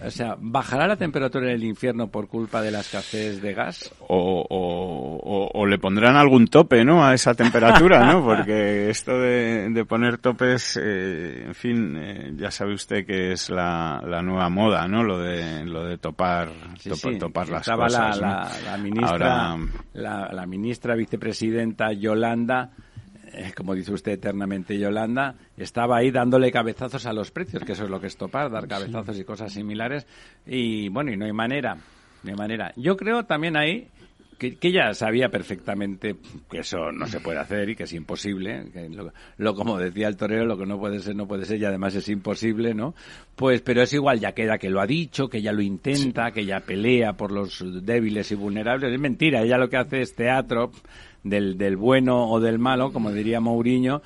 O 0.05 0.11
sea, 0.11 0.35
¿bajará 0.39 0.87
la 0.87 0.95
temperatura 0.97 1.47
en 1.49 1.55
el 1.55 1.63
infierno 1.63 2.07
por 2.09 2.27
culpa 2.27 2.61
de 2.61 2.69
la 2.71 2.81
escasez 2.81 3.41
de 3.41 3.53
gas? 3.53 3.91
o, 4.07 4.45
o- 4.49 5.17
o- 5.23 5.46
o 5.53 5.65
le 5.65 5.77
pondrán 5.77 6.15
algún 6.15 6.47
tope, 6.47 6.83
¿no? 6.85 7.05
A 7.05 7.13
esa 7.13 7.33
temperatura, 7.33 8.05
¿no? 8.11 8.23
Porque 8.23 8.89
esto 8.89 9.17
de, 9.19 9.69
de 9.69 9.85
poner 9.85 10.17
topes, 10.17 10.79
eh, 10.81 11.43
en 11.47 11.55
fin, 11.55 11.95
eh, 11.97 12.31
ya 12.35 12.51
sabe 12.51 12.73
usted 12.73 13.05
que 13.05 13.31
es 13.31 13.49
la, 13.49 14.01
la 14.05 14.21
nueva 14.21 14.49
moda, 14.49 14.87
¿no? 14.87 15.03
Lo 15.03 15.19
de, 15.19 15.65
lo 15.65 15.83
de 15.85 15.97
topar, 15.97 16.49
Sí, 16.79 16.89
topa- 16.89 17.11
sí. 17.13 17.17
topar 17.17 17.49
las 17.49 17.61
Estaba 17.61 17.85
cosas, 17.85 18.19
la, 18.19 18.27
¿no? 18.27 18.33
la- 18.33 18.71
la 18.71 18.77
ministra, 18.77 19.07
Ahora, 19.51 19.57
la, 19.93 20.29
la 20.33 20.45
ministra 20.45 20.95
vicepresidenta 20.95 21.91
Yolanda, 21.93 22.71
eh, 23.33 23.51
como 23.55 23.75
dice 23.75 23.91
usted 23.93 24.13
eternamente 24.13 24.77
Yolanda, 24.79 25.35
estaba 25.57 25.97
ahí 25.97 26.11
dándole 26.11 26.51
cabezazos 26.51 27.05
a 27.05 27.13
los 27.13 27.31
precios, 27.31 27.63
que 27.63 27.73
eso 27.73 27.83
es 27.83 27.89
lo 27.89 27.99
que 27.99 28.07
es 28.07 28.17
topar, 28.17 28.49
dar 28.49 28.67
cabezazos 28.67 29.19
y 29.19 29.23
cosas 29.23 29.51
similares. 29.53 30.07
Y 30.45 30.89
bueno, 30.89 31.11
y 31.11 31.17
no 31.17 31.25
hay 31.25 31.33
manera, 31.33 31.75
no 32.23 32.29
hay 32.31 32.35
manera. 32.35 32.71
Yo 32.77 32.95
creo 32.95 33.23
también 33.25 33.57
ahí 33.57 33.89
que, 34.37 34.55
que 34.55 34.67
ella 34.69 34.93
sabía 34.93 35.29
perfectamente 35.29 36.15
que 36.49 36.59
eso 36.59 36.91
no 36.91 37.07
se 37.07 37.19
puede 37.19 37.39
hacer 37.39 37.69
y 37.69 37.75
que 37.75 37.83
es 37.83 37.93
imposible, 37.93 38.65
que 38.71 38.87
lo, 38.89 39.11
lo- 39.37 39.55
como 39.55 39.77
decía 39.77 40.07
el 40.07 40.17
torero, 40.17 40.45
lo 40.45 40.57
que 40.57 40.65
no 40.65 40.79
puede 40.79 40.99
ser 40.99 41.15
no 41.15 41.27
puede 41.27 41.45
ser 41.45 41.59
y 41.59 41.65
además 41.65 41.95
es 41.95 42.07
imposible, 42.09 42.73
¿no? 42.73 42.93
Pues, 43.35 43.61
pero 43.61 43.81
es 43.81 43.91
igual, 43.93 44.19
ya 44.19 44.31
queda 44.33 44.57
que 44.57 44.69
lo 44.69 44.81
ha 44.81 44.87
dicho, 44.87 45.27
que 45.29 45.37
ella 45.39 45.51
lo 45.51 45.61
intenta, 45.61 46.31
que 46.31 46.41
ella 46.41 46.59
pelea 46.61 47.13
por 47.13 47.31
los 47.31 47.63
débiles 47.85 48.31
y 48.31 48.35
vulnerables. 48.35 48.91
Es 48.93 48.99
mentira, 48.99 49.41
ella 49.41 49.57
lo 49.57 49.69
que 49.69 49.77
hace 49.77 50.01
es 50.01 50.15
teatro 50.15 50.71
del, 51.23 51.57
del 51.57 51.75
bueno 51.75 52.29
o 52.29 52.39
del 52.39 52.57
malo, 52.59 52.91
como 52.93 53.11
diría 53.11 53.39
Mourinho, 53.39 54.01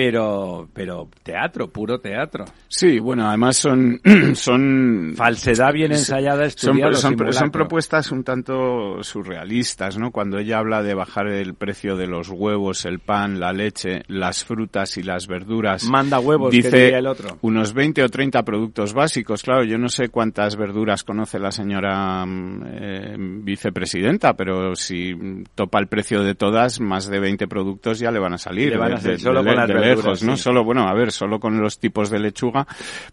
pero, 0.00 0.68
pero 0.74 1.08
teatro, 1.22 1.68
puro 1.68 1.98
teatro. 1.98 2.44
sí, 2.68 2.98
bueno, 2.98 3.26
además 3.26 3.56
son, 3.56 3.98
son 4.34 5.14
Falsedad 5.16 5.72
bien 5.72 5.92
ensayada, 5.92 6.50
Son, 6.50 6.76
estudiada. 6.76 7.32
son, 7.32 7.50
propuestas 7.50 8.12
un 8.12 8.22
tanto 8.22 9.02
surrealistas, 9.02 9.96
¿no? 9.96 10.10
Cuando 10.10 10.38
ella 10.38 10.58
habla 10.58 10.82
de 10.82 10.92
bajar 10.92 11.28
el 11.28 11.54
precio 11.54 11.96
de 11.96 12.06
los 12.08 12.28
huevos, 12.28 12.84
el 12.84 12.98
pan, 12.98 13.40
la 13.40 13.54
leche, 13.54 14.02
las 14.08 14.44
frutas 14.44 14.98
y 14.98 15.02
las 15.02 15.26
verduras. 15.28 15.84
Manda 15.84 16.18
huevos, 16.18 16.50
que 16.50 16.58
dice 16.58 16.76
diría 16.78 16.98
el 16.98 17.06
otro. 17.06 17.38
unos 17.40 17.72
20 17.72 18.02
o 18.02 18.08
30 18.10 18.42
productos 18.42 18.92
básicos. 18.92 19.42
Claro, 19.42 19.64
yo 19.64 19.78
no 19.78 19.88
sé 19.88 20.10
cuántas 20.10 20.56
verduras 20.56 21.04
conoce 21.04 21.38
la 21.38 21.50
señora 21.52 22.26
mm, 22.26 22.62
eh, 22.66 23.16
vicepresidenta, 23.18 24.34
pero 24.34 24.74
si 24.76 25.14
topa 25.54 25.78
el 25.78 25.86
precio 25.86 26.22
de 26.22 26.34
todas, 26.34 26.80
más 26.80 27.08
de 27.08 27.18
20 27.18 27.48
productos 27.48 27.98
ya 27.98 28.10
le 28.10 28.18
van 28.18 28.34
a 28.34 28.38
salir. 28.38 28.68
Le 28.72 28.76
van 28.76 28.92
a 28.92 28.96
salir 28.98 29.16
de- 29.16 29.22
solo 29.22 29.40
de- 29.42 29.46
con 29.46 29.56
las 29.56 29.68
de 29.68 29.72
verduras, 29.74 29.85
lejos, 29.88 30.22
¿no? 30.22 30.36
sí. 30.36 30.42
Solo, 30.42 30.64
bueno, 30.64 30.88
a 30.88 30.94
ver, 30.94 31.12
solo 31.12 31.38
con 31.40 31.60
los 31.60 31.78
tipos 31.78 32.10
de 32.10 32.18
lechuga, 32.18 32.66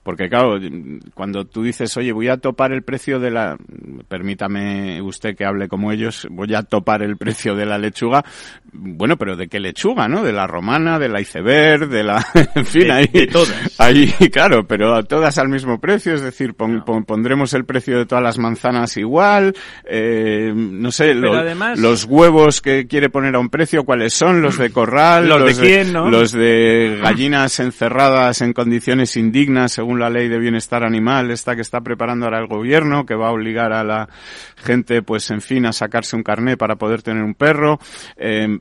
porque 0.04 0.30
claro, 0.30 0.60
cuando 1.14 1.46
tú 1.46 1.64
dices, 1.64 1.96
oye, 1.98 2.12
voy 2.12 2.28
a 2.30 2.38
topar 2.38 2.72
el 2.72 2.84
precio 2.84 3.20
de 3.20 3.32
la, 3.32 3.58
permítame 4.08 5.02
usted 5.02 5.36
que 5.36 5.46
hable 5.46 5.68
como 5.68 5.92
ellos, 5.92 6.28
voy 6.30 6.54
a 6.54 6.64
topar 6.64 7.02
el 7.04 7.18
precio 7.18 7.56
de 7.56 7.66
la 7.66 7.78
lechuga, 7.78 8.24
bueno, 8.72 9.18
pero 9.18 9.36
¿de 9.36 9.48
qué 9.48 9.60
lechuga, 9.60 10.08
no? 10.08 10.24
De 10.24 10.32
la 10.32 10.48
romana, 10.48 11.00
de 11.00 11.10
la 11.10 11.22
iceberg, 11.22 11.88
de 11.90 12.04
la, 12.04 12.26
en 12.56 12.66
fin, 12.66 12.84
De- 12.84 12.92
ahí, 12.92 13.08
de 13.08 13.28
todas. 13.28 13.80
ahí, 13.80 14.08
claro, 14.32 14.66
pero 14.68 15.04
todas 15.04 15.38
al 15.38 15.50
mismo 15.50 15.80
precio, 15.80 16.14
es 16.14 16.22
decir, 16.22 16.54
pon- 16.54 16.84
pon- 16.86 17.06
pondremos 17.06 17.54
el 17.54 17.66
precio 17.66 17.98
de 17.98 18.06
todas 18.06 18.24
las 18.24 18.38
manzanas 18.38 18.96
igual, 18.98 19.56
eh, 19.86 20.54
no 20.56 20.92
sé, 20.92 21.14
lo- 21.14 21.34
además- 21.34 21.80
los 21.80 22.06
huevos 22.06 22.62
que 22.62 22.88
quiere 22.88 23.10
poner 23.10 23.36
a 23.36 23.40
un 23.40 23.50
precio, 23.50 23.84
¿cuáles 23.84 24.14
son? 24.14 24.42
Los 24.42 24.58
de 24.58 24.70
corral, 24.72 25.28
Los 25.28 25.58
de 25.58 25.62
quién, 25.64 25.94
¿no? 25.94 26.10
los 26.10 26.32
de 26.32 26.63
gallinas 27.02 27.60
encerradas 27.60 28.42
en 28.42 28.54
condiciones 28.54 29.16
indignas 29.18 29.72
según 29.72 30.00
la 30.00 30.10
ley 30.10 30.28
de 30.28 30.40
bienestar 30.40 30.84
animal, 30.84 31.32
esta 31.32 31.56
que 31.56 31.62
está 31.62 31.82
preparando 31.82 32.26
ahora 32.26 32.40
el 32.40 32.48
gobierno, 32.48 33.06
que 33.06 33.16
va 33.16 33.30
a 33.30 33.32
obligar 33.32 33.74
a 33.74 33.84
la 33.84 34.10
gente, 34.56 35.02
pues 35.02 35.30
en 35.32 35.42
fin, 35.42 35.66
a 35.66 35.74
sacarse 35.74 36.16
un 36.16 36.24
carné 36.24 36.58
para 36.58 36.76
poder 36.76 37.02
tener 37.02 37.24
un 37.24 37.34
perro. 37.36 37.80
Eh, 38.18 38.60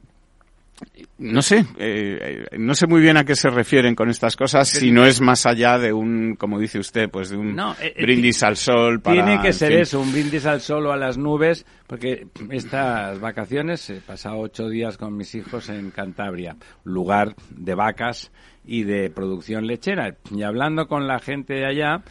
no 1.19 1.43
sé, 1.43 1.65
eh, 1.79 2.47
eh, 2.51 2.59
no 2.59 2.75
sé 2.75 2.87
muy 2.87 3.01
bien 3.01 3.17
a 3.17 3.25
qué 3.25 3.37
se 3.37 3.49
refieren 3.51 3.95
con 3.95 4.11
estas 4.11 4.37
cosas, 4.37 4.69
si 4.69 4.91
no 4.91 5.05
es 5.05 5.21
más 5.21 5.47
allá 5.47 5.79
de 5.79 5.93
un, 5.93 6.35
como 6.37 6.59
dice 6.59 6.79
usted, 6.79 7.09
pues 7.09 7.31
de 7.31 7.37
un 7.37 7.55
No, 7.55 7.73
eh, 7.75 7.95
eh, 7.97 8.03
brindis 8.03 8.43
al 8.43 8.57
sol 8.57 9.01
para... 9.01 9.25
Tiene 9.25 9.41
que 9.41 9.53
ser 9.53 9.73
fin. 9.73 9.81
eso, 9.81 10.01
un 10.01 10.11
brindis 10.13 10.47
al 10.47 10.61
sol 10.61 10.87
o 10.87 10.93
a 10.93 10.97
las 10.97 11.19
nubes, 11.19 11.65
porque 11.87 12.27
estas 12.51 13.21
vacaciones 13.21 13.89
he 13.91 14.01
pasado 14.01 14.39
ocho 14.39 14.69
días 14.69 14.99
con 14.99 15.17
mis 15.17 15.35
hijos 15.35 15.69
en 15.69 15.91
Cantabria, 15.91 16.57
lugar 16.85 17.37
de 17.51 17.75
vacas 17.75 18.33
y 18.65 18.83
de 18.83 19.11
producción 19.11 19.67
lechera. 19.67 20.17
Y 20.35 20.43
hablando 20.43 20.89
con 20.89 21.07
la 21.07 21.21
gente 21.21 21.55
de 21.55 21.67
allá, 21.67 22.03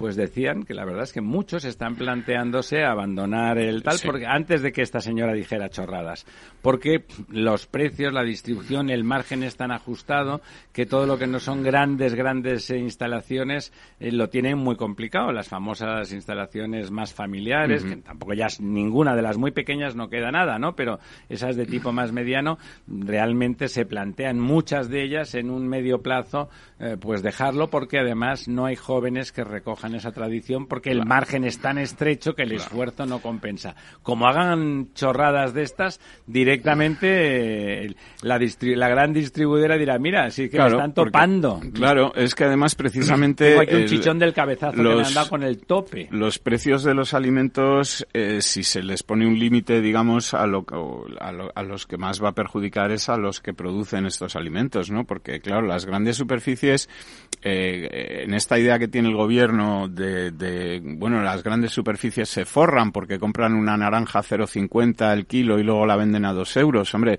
pues 0.00 0.16
decían 0.16 0.62
que 0.62 0.72
la 0.72 0.86
verdad 0.86 1.02
es 1.02 1.12
que 1.12 1.20
muchos 1.20 1.66
están 1.66 1.94
planteándose 1.94 2.84
abandonar 2.84 3.58
el 3.58 3.82
tal 3.82 3.98
Sí. 3.98 4.06
porque 4.06 4.24
antes 4.24 4.62
de 4.62 4.72
que 4.72 4.80
esta 4.80 5.00
señora 5.02 5.34
dijera 5.34 5.68
chorradas, 5.68 6.24
porque 6.62 7.04
los 7.28 7.66
precios, 7.66 8.10
la 8.10 8.22
distribución, 8.22 8.88
el 8.88 9.04
margen 9.04 9.42
es 9.42 9.58
tan 9.58 9.70
ajustado 9.70 10.40
que 10.72 10.86
todo 10.86 11.04
lo 11.04 11.18
que 11.18 11.26
no 11.26 11.38
son 11.38 11.62
grandes 11.62 12.14
grandes 12.14 12.70
instalaciones 12.70 13.74
eh, 14.00 14.10
lo 14.10 14.30
tienen 14.30 14.56
muy 14.56 14.76
complicado, 14.76 15.32
las 15.32 15.48
famosas 15.50 16.10
instalaciones 16.12 16.90
más 16.90 17.12
familiares, 17.12 17.84
que 17.84 17.96
tampoco 17.96 18.32
ya 18.32 18.46
es 18.46 18.58
ninguna 18.58 19.14
de 19.14 19.20
las 19.20 19.36
muy 19.36 19.50
pequeñas 19.50 19.96
no 19.96 20.08
queda 20.08 20.30
nada, 20.32 20.58
¿no? 20.58 20.74
Pero 20.74 20.98
esas 21.28 21.56
de 21.56 21.66
tipo 21.66 21.92
más 21.92 22.10
mediano 22.10 22.56
realmente 22.88 23.68
se 23.68 23.84
plantean 23.84 24.40
muchas 24.40 24.88
de 24.88 25.04
ellas 25.04 25.34
en 25.34 25.50
un 25.50 25.68
medio 25.68 26.00
plazo 26.00 26.48
eh, 26.80 26.96
pues 26.98 27.22
dejarlo 27.22 27.68
porque 27.68 27.98
además 27.98 28.48
no 28.48 28.64
hay 28.66 28.74
jóvenes 28.74 29.32
que 29.32 29.44
recojan 29.44 29.94
esa 29.94 30.12
tradición 30.12 30.66
porque 30.66 30.90
el 30.90 31.04
margen 31.04 31.44
es 31.44 31.58
tan 31.58 31.76
estrecho 31.78 32.34
que 32.34 32.42
el 32.44 32.52
esfuerzo 32.52 33.04
no 33.06 33.20
compensa. 33.20 33.76
Como 34.02 34.26
hagan 34.26 34.88
chorradas 34.94 35.52
de 35.54 35.62
estas, 35.62 36.00
directamente 36.26 37.84
eh, 37.86 37.94
la, 38.22 38.38
la 38.38 38.88
gran 38.88 39.12
distribuidora 39.12 39.76
dirá, 39.76 39.98
mira, 39.98 40.30
sí 40.30 40.48
que 40.48 40.58
me 40.58 40.66
están 40.68 40.92
porque- 40.92 41.10
topando. 41.10 41.60
claro, 41.74 42.12
es 42.14 42.34
que 42.34 42.44
además 42.44 42.74
precisamente... 42.74 43.50
Tengo 43.50 43.60
aquí 43.62 43.74
un 43.74 43.80
el- 43.82 43.88
chichón 43.88 44.18
del 44.18 44.32
cabezazo 44.32 44.76
que 44.76 44.82
me 44.82 44.94
los- 44.94 45.08
han 45.08 45.14
dado 45.14 45.28
con 45.30 45.42
el 45.42 45.58
tope. 45.58 46.08
Los 46.10 46.38
precios 46.38 46.82
de 46.82 46.94
los 46.94 47.14
alimentos, 47.14 48.06
eh, 48.12 48.40
si 48.40 48.62
se 48.62 48.82
les 48.82 49.02
pone 49.02 49.26
un 49.26 49.38
límite, 49.38 49.80
digamos, 49.80 50.34
a, 50.34 50.46
lo, 50.46 50.64
a, 51.20 51.32
lo- 51.32 51.52
a 51.54 51.62
los 51.62 51.86
que 51.86 51.96
más 51.96 52.22
va 52.22 52.30
a 52.30 52.34
perjudicar 52.34 52.90
es 52.90 53.08
a 53.08 53.16
los 53.16 53.40
que 53.40 53.52
producen 53.52 54.06
estos 54.06 54.36
alimentos, 54.36 54.90
¿no? 54.90 55.04
Porque, 55.04 55.40
claro, 55.40 55.66
las 55.66 55.86
grandes 55.86 56.16
superficies, 56.16 56.69
eh, 57.42 58.24
en 58.24 58.34
esta 58.34 58.58
idea 58.58 58.78
que 58.78 58.88
tiene 58.88 59.08
el 59.08 59.16
gobierno 59.16 59.88
de, 59.88 60.30
de, 60.30 60.80
bueno, 60.82 61.22
las 61.22 61.42
grandes 61.42 61.72
superficies 61.72 62.28
se 62.28 62.44
forran 62.44 62.92
porque 62.92 63.18
compran 63.18 63.54
una 63.54 63.76
naranja 63.76 64.20
0,50 64.20 65.12
el 65.12 65.26
kilo 65.26 65.58
y 65.58 65.62
luego 65.62 65.86
la 65.86 65.96
venden 65.96 66.24
a 66.24 66.32
2 66.32 66.56
euros. 66.58 66.94
Hombre, 66.94 67.18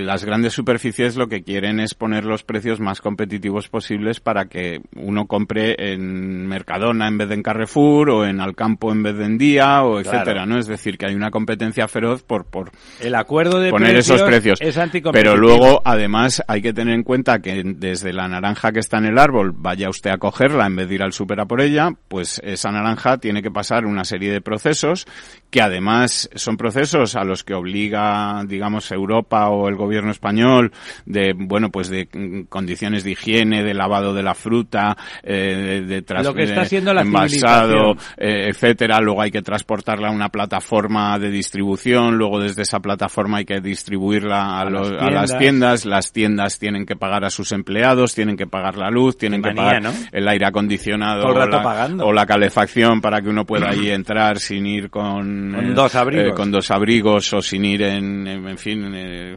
las 0.00 0.24
grandes 0.24 0.52
superficies 0.52 1.16
lo 1.16 1.28
que 1.28 1.42
quieren 1.42 1.80
es 1.80 1.94
poner 1.94 2.24
los 2.24 2.44
precios 2.44 2.80
más 2.80 3.00
competitivos 3.00 3.68
posibles 3.68 4.20
para 4.20 4.46
que 4.46 4.80
uno 4.96 5.26
compre 5.26 5.76
en 5.92 6.46
Mercadona 6.46 7.08
en 7.08 7.18
vez 7.18 7.28
de 7.28 7.34
en 7.34 7.42
Carrefour 7.42 8.10
o 8.10 8.24
en 8.24 8.40
Alcampo 8.40 8.92
en 8.92 9.02
vez 9.02 9.16
de 9.16 9.24
en 9.24 9.38
Día 9.38 9.82
o 9.84 10.00
Claro. 10.00 10.18
etcétera, 10.18 10.46
¿no? 10.46 10.58
Es 10.58 10.66
decir, 10.66 10.98
que 10.98 11.06
hay 11.06 11.14
una 11.14 11.30
competencia 11.30 11.88
feroz 11.88 12.22
por 12.22 12.46
por 12.46 12.70
El 13.00 13.14
acuerdo 13.14 13.60
de 13.60 13.70
poner 13.70 13.92
precios 13.92 14.16
esos 14.16 14.28
precios. 14.28 14.60
es. 14.60 14.78
Pero 15.12 15.36
luego, 15.36 15.80
además, 15.84 16.42
hay 16.46 16.62
que 16.62 16.72
tener 16.72 16.94
en 16.94 17.02
cuenta 17.02 17.40
que 17.40 17.62
desde 17.64 18.12
la 18.12 18.28
naranja 18.28 18.72
que 18.72 18.80
está 18.80 18.98
en 18.98 19.06
el 19.06 19.18
árbol, 19.18 19.52
vaya 19.54 19.88
usted 19.88 20.10
a 20.10 20.18
cogerla 20.18 20.66
en 20.66 20.76
vez 20.76 20.88
de 20.88 20.94
ir 20.96 21.02
al 21.02 21.12
súper 21.12 21.40
a 21.40 21.46
por 21.46 21.60
ella, 21.60 21.90
pues 22.08 22.40
esa 22.44 22.70
naranja 22.70 23.18
tiene 23.18 23.42
que 23.42 23.50
pasar 23.50 23.86
una 23.86 24.04
serie 24.04 24.32
de 24.32 24.40
procesos 24.40 25.06
que 25.50 25.60
además 25.60 26.28
son 26.34 26.56
procesos 26.56 27.16
a 27.16 27.24
los 27.24 27.44
que 27.44 27.54
obliga, 27.54 28.44
digamos, 28.46 28.90
Europa 28.92 29.48
o 29.48 29.68
el 29.68 29.76
gobierno 29.76 29.87
gobierno 29.88 30.10
español 30.10 30.72
de, 31.06 31.32
bueno, 31.34 31.70
pues 31.70 31.88
de 31.88 32.08
condiciones 32.48 33.04
de 33.04 33.12
higiene, 33.12 33.62
de 33.64 33.74
lavado 33.74 34.12
de 34.12 34.22
la 34.22 34.34
fruta, 34.34 34.96
eh, 35.22 35.82
de, 35.86 36.02
de, 36.02 36.22
Lo 36.22 36.34
que 36.34 36.44
está 36.44 36.62
haciendo 36.62 36.92
la 36.92 37.02
envasado, 37.02 37.92
eh, 38.16 38.48
etcétera. 38.50 39.00
Luego 39.00 39.22
hay 39.22 39.30
que 39.30 39.42
transportarla 39.42 40.08
a 40.08 40.10
una 40.10 40.28
plataforma 40.28 41.18
de 41.18 41.30
distribución, 41.30 42.16
luego 42.16 42.40
desde 42.40 42.62
esa 42.62 42.80
plataforma 42.80 43.38
hay 43.38 43.44
que 43.44 43.60
distribuirla 43.60 44.58
a, 44.58 44.60
a, 44.60 44.64
los, 44.70 44.90
las, 44.90 45.02
a 45.02 45.10
las 45.10 45.38
tiendas. 45.38 45.86
Las 45.86 46.12
tiendas 46.12 46.58
tienen 46.58 46.84
que 46.84 46.96
pagar 46.96 47.24
a 47.24 47.30
sus 47.30 47.52
empleados, 47.52 48.14
tienen 48.14 48.36
que 48.36 48.46
pagar 48.46 48.76
la 48.76 48.90
luz, 48.90 49.16
tienen 49.16 49.42
que 49.42 49.52
pagar 49.52 49.82
¿no? 49.82 49.92
el 50.12 50.28
aire 50.28 50.46
acondicionado 50.46 51.26
o 51.26 51.32
la, 51.32 51.88
o 52.04 52.12
la, 52.12 52.26
calefacción 52.26 53.00
para 53.00 53.22
que 53.22 53.28
uno 53.28 53.46
pueda 53.46 53.70
ahí 53.70 53.90
entrar 53.90 54.38
sin 54.38 54.66
ir 54.66 54.90
con, 54.90 55.52
con 55.54 55.74
dos 55.74 55.94
abrigos, 55.94 56.32
eh, 56.32 56.34
con 56.34 56.50
dos 56.50 56.70
abrigos 56.70 57.32
o 57.32 57.40
sin 57.40 57.64
ir 57.64 57.82
en, 57.82 58.26
en, 58.26 58.48
en 58.48 58.58
fin. 58.58 58.92
Eh, 58.94 59.36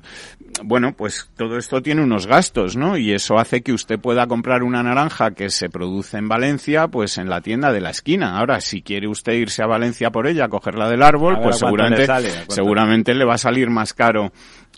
bueno, 0.64 0.94
pues 0.94 1.30
todo 1.36 1.58
esto 1.58 1.82
tiene 1.82 2.04
unos 2.04 2.28
gastos, 2.28 2.76
¿no? 2.76 2.98
Y 2.98 3.14
eso 3.14 3.38
hace 3.38 3.62
que 3.62 3.74
usted 3.74 4.00
pueda 4.00 4.28
comprar 4.28 4.64
una 4.64 4.84
naranja 4.84 5.32
que 5.32 5.50
se 5.50 5.70
produce 5.70 6.18
en 6.18 6.28
Valencia, 6.28 6.88
pues 6.88 7.18
en 7.18 7.30
la 7.30 7.42
tienda 7.42 7.72
de 7.72 7.82
la 7.82 7.90
esquina. 7.90 8.38
Ahora, 8.38 8.62
si 8.62 8.82
quiere 8.82 9.08
usted 9.08 9.34
irse 9.34 9.64
a 9.64 9.68
Valencia 9.68 10.12
por 10.12 10.28
ella, 10.28 10.50
cogerla 10.50 10.90
del 10.90 11.04
árbol, 11.04 11.40
pues 11.42 11.58
seguramente, 11.58 12.06
sale, 12.06 12.32
seguramente 12.50 13.14
le 13.14 13.26
va 13.26 13.36
a 13.36 13.40
salir 13.40 13.70
más 13.70 13.94
caro 13.94 14.32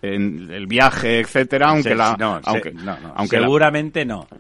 en 0.04 0.52
el 0.52 0.68
viaje, 0.68 1.22
etcétera, 1.22 1.70
aunque 1.70 1.92
sí, 1.92 1.96
la, 1.96 2.18
no, 2.20 2.42
aunque, 2.44 2.72
no, 2.72 3.00
no. 3.00 3.14
aunque 3.16 3.40
seguramente 3.40 4.06
la... 4.06 4.16
no. 4.16 4.28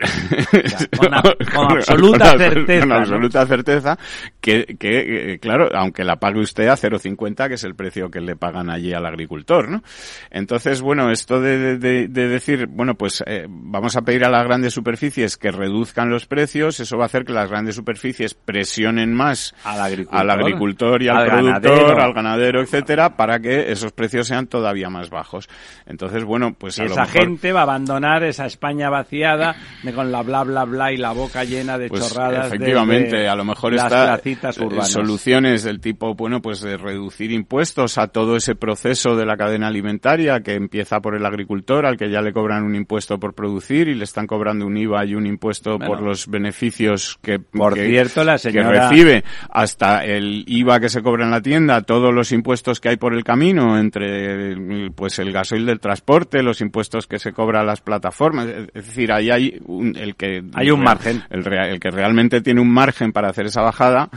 O 0.53 0.67
sea, 0.67 0.87
con, 0.97 1.13
a, 1.13 1.21
con, 1.21 1.77
absoluta 1.77 2.31
con, 2.31 2.39
certeza. 2.39 2.81
Con 2.81 2.91
absoluta 2.91 3.45
certeza 3.45 3.97
que, 4.41 4.75
que, 4.77 5.39
claro, 5.41 5.69
aunque 5.73 6.03
la 6.03 6.17
pague 6.17 6.39
usted 6.39 6.67
a 6.67 6.75
0,50, 6.75 7.47
que 7.47 7.53
es 7.55 7.63
el 7.63 7.75
precio 7.75 8.11
que 8.11 8.19
le 8.19 8.35
pagan 8.35 8.69
allí 8.69 8.93
al 8.93 9.05
agricultor, 9.05 9.69
¿no? 9.69 9.81
Entonces, 10.29 10.81
bueno, 10.81 11.11
esto 11.11 11.39
de, 11.39 11.77
de, 11.77 12.07
de 12.07 12.27
decir, 12.27 12.67
bueno, 12.67 12.95
pues 12.95 13.23
eh, 13.25 13.45
vamos 13.47 13.95
a 13.95 14.01
pedir 14.01 14.25
a 14.25 14.29
las 14.29 14.43
grandes 14.43 14.73
superficies 14.73 15.37
que 15.37 15.51
reduzcan 15.51 16.09
los 16.09 16.25
precios, 16.25 16.79
eso 16.79 16.97
va 16.97 17.03
a 17.03 17.07
hacer 17.07 17.23
que 17.23 17.33
las 17.33 17.49
grandes 17.49 17.75
superficies 17.75 18.33
presionen 18.33 19.13
más 19.13 19.55
al 19.63 19.79
agricultor, 19.81 20.19
al 20.19 20.29
agricultor 20.29 21.03
y 21.03 21.07
al, 21.07 21.17
al 21.17 21.29
productor, 21.29 21.61
ganadero. 21.61 22.03
al 22.03 22.13
ganadero, 22.13 22.61
etcétera, 22.61 23.15
para 23.15 23.39
que 23.39 23.71
esos 23.71 23.91
precios 23.93 24.27
sean 24.27 24.47
todavía 24.47 24.89
más 24.89 25.09
bajos. 25.09 25.47
Entonces, 25.85 26.23
bueno, 26.23 26.53
pues 26.53 26.79
a 26.79 26.85
esa 26.85 26.95
lo 26.95 27.01
mejor... 27.01 27.21
gente 27.21 27.51
va 27.51 27.61
a 27.61 27.63
abandonar 27.63 28.23
esa 28.23 28.45
España 28.45 28.89
vaciada 28.89 29.55
de 29.83 29.93
con 29.93 30.11
la 30.11 30.21
bla 30.21 30.43
bla 30.43 30.63
bla 30.65 30.91
y 30.91 30.97
la 30.97 31.11
boca 31.11 31.43
llena 31.43 31.77
de 31.77 31.89
pues 31.89 32.07
chorradas. 32.07 32.47
Efectivamente, 32.47 33.27
a 33.27 33.35
lo 33.35 33.43
mejor 33.43 33.73
está 33.73 34.19
urbanas. 34.59 34.91
soluciones 34.91 35.63
del 35.63 35.79
tipo, 35.79 36.15
bueno, 36.15 36.41
pues 36.41 36.61
de 36.61 36.77
reducir 36.77 37.31
impuestos 37.31 37.97
a 37.97 38.07
todo 38.07 38.35
ese 38.35 38.55
proceso 38.55 39.15
de 39.15 39.25
la 39.25 39.35
cadena 39.35 39.67
alimentaria 39.67 40.41
que 40.41 40.53
empieza 40.53 41.01
por 41.01 41.15
el 41.15 41.25
agricultor, 41.25 41.85
al 41.85 41.97
que 41.97 42.09
ya 42.09 42.21
le 42.21 42.31
cobran 42.31 42.63
un 42.63 42.75
impuesto 42.75 43.19
por 43.19 43.33
producir 43.33 43.87
y 43.87 43.95
le 43.95 44.03
están 44.03 44.27
cobrando 44.27 44.65
un 44.65 44.77
IVA 44.77 45.05
y 45.05 45.15
un 45.15 45.27
impuesto 45.27 45.77
bueno, 45.77 45.87
por 45.87 46.01
los 46.01 46.27
beneficios 46.27 47.19
que, 47.21 47.39
por 47.39 47.73
que, 47.73 47.87
cierto, 47.87 48.23
la 48.23 48.37
señora... 48.37 48.71
que 48.71 48.79
recibe, 48.79 49.23
hasta 49.49 50.05
el 50.05 50.43
IVA 50.47 50.79
que 50.79 50.89
se 50.89 51.01
cobra 51.01 51.25
en 51.25 51.31
la 51.31 51.41
tienda, 51.41 51.81
todos 51.81 52.13
los 52.13 52.31
impuestos 52.31 52.79
que 52.79 52.89
hay 52.89 52.97
por 52.97 53.13
el 53.13 53.23
camino 53.23 53.77
entre 53.77 54.55
pues 54.95 55.19
el 55.19 55.31
gasoil 55.43 55.65
del 55.65 55.79
transporte, 55.79 56.41
los 56.41 56.61
impuestos 56.61 57.05
que 57.05 57.19
se 57.19 57.33
cobra 57.33 57.61
a 57.61 57.63
las 57.63 57.81
plataformas, 57.81 58.47
es 58.47 58.85
decir, 58.85 59.11
ahí 59.11 59.29
hay 59.29 59.59
un, 59.65 59.95
el 59.97 60.15
que 60.15 60.43
hay 60.53 60.71
un 60.71 60.81
margen, 60.81 61.23
el, 61.29 61.45
el 61.53 61.79
que 61.79 61.91
realmente 61.91 62.41
tiene 62.41 62.61
un 62.61 62.71
margen 62.71 63.11
para 63.11 63.29
hacer 63.29 63.45
esa 63.45 63.61
bajada 63.61 64.09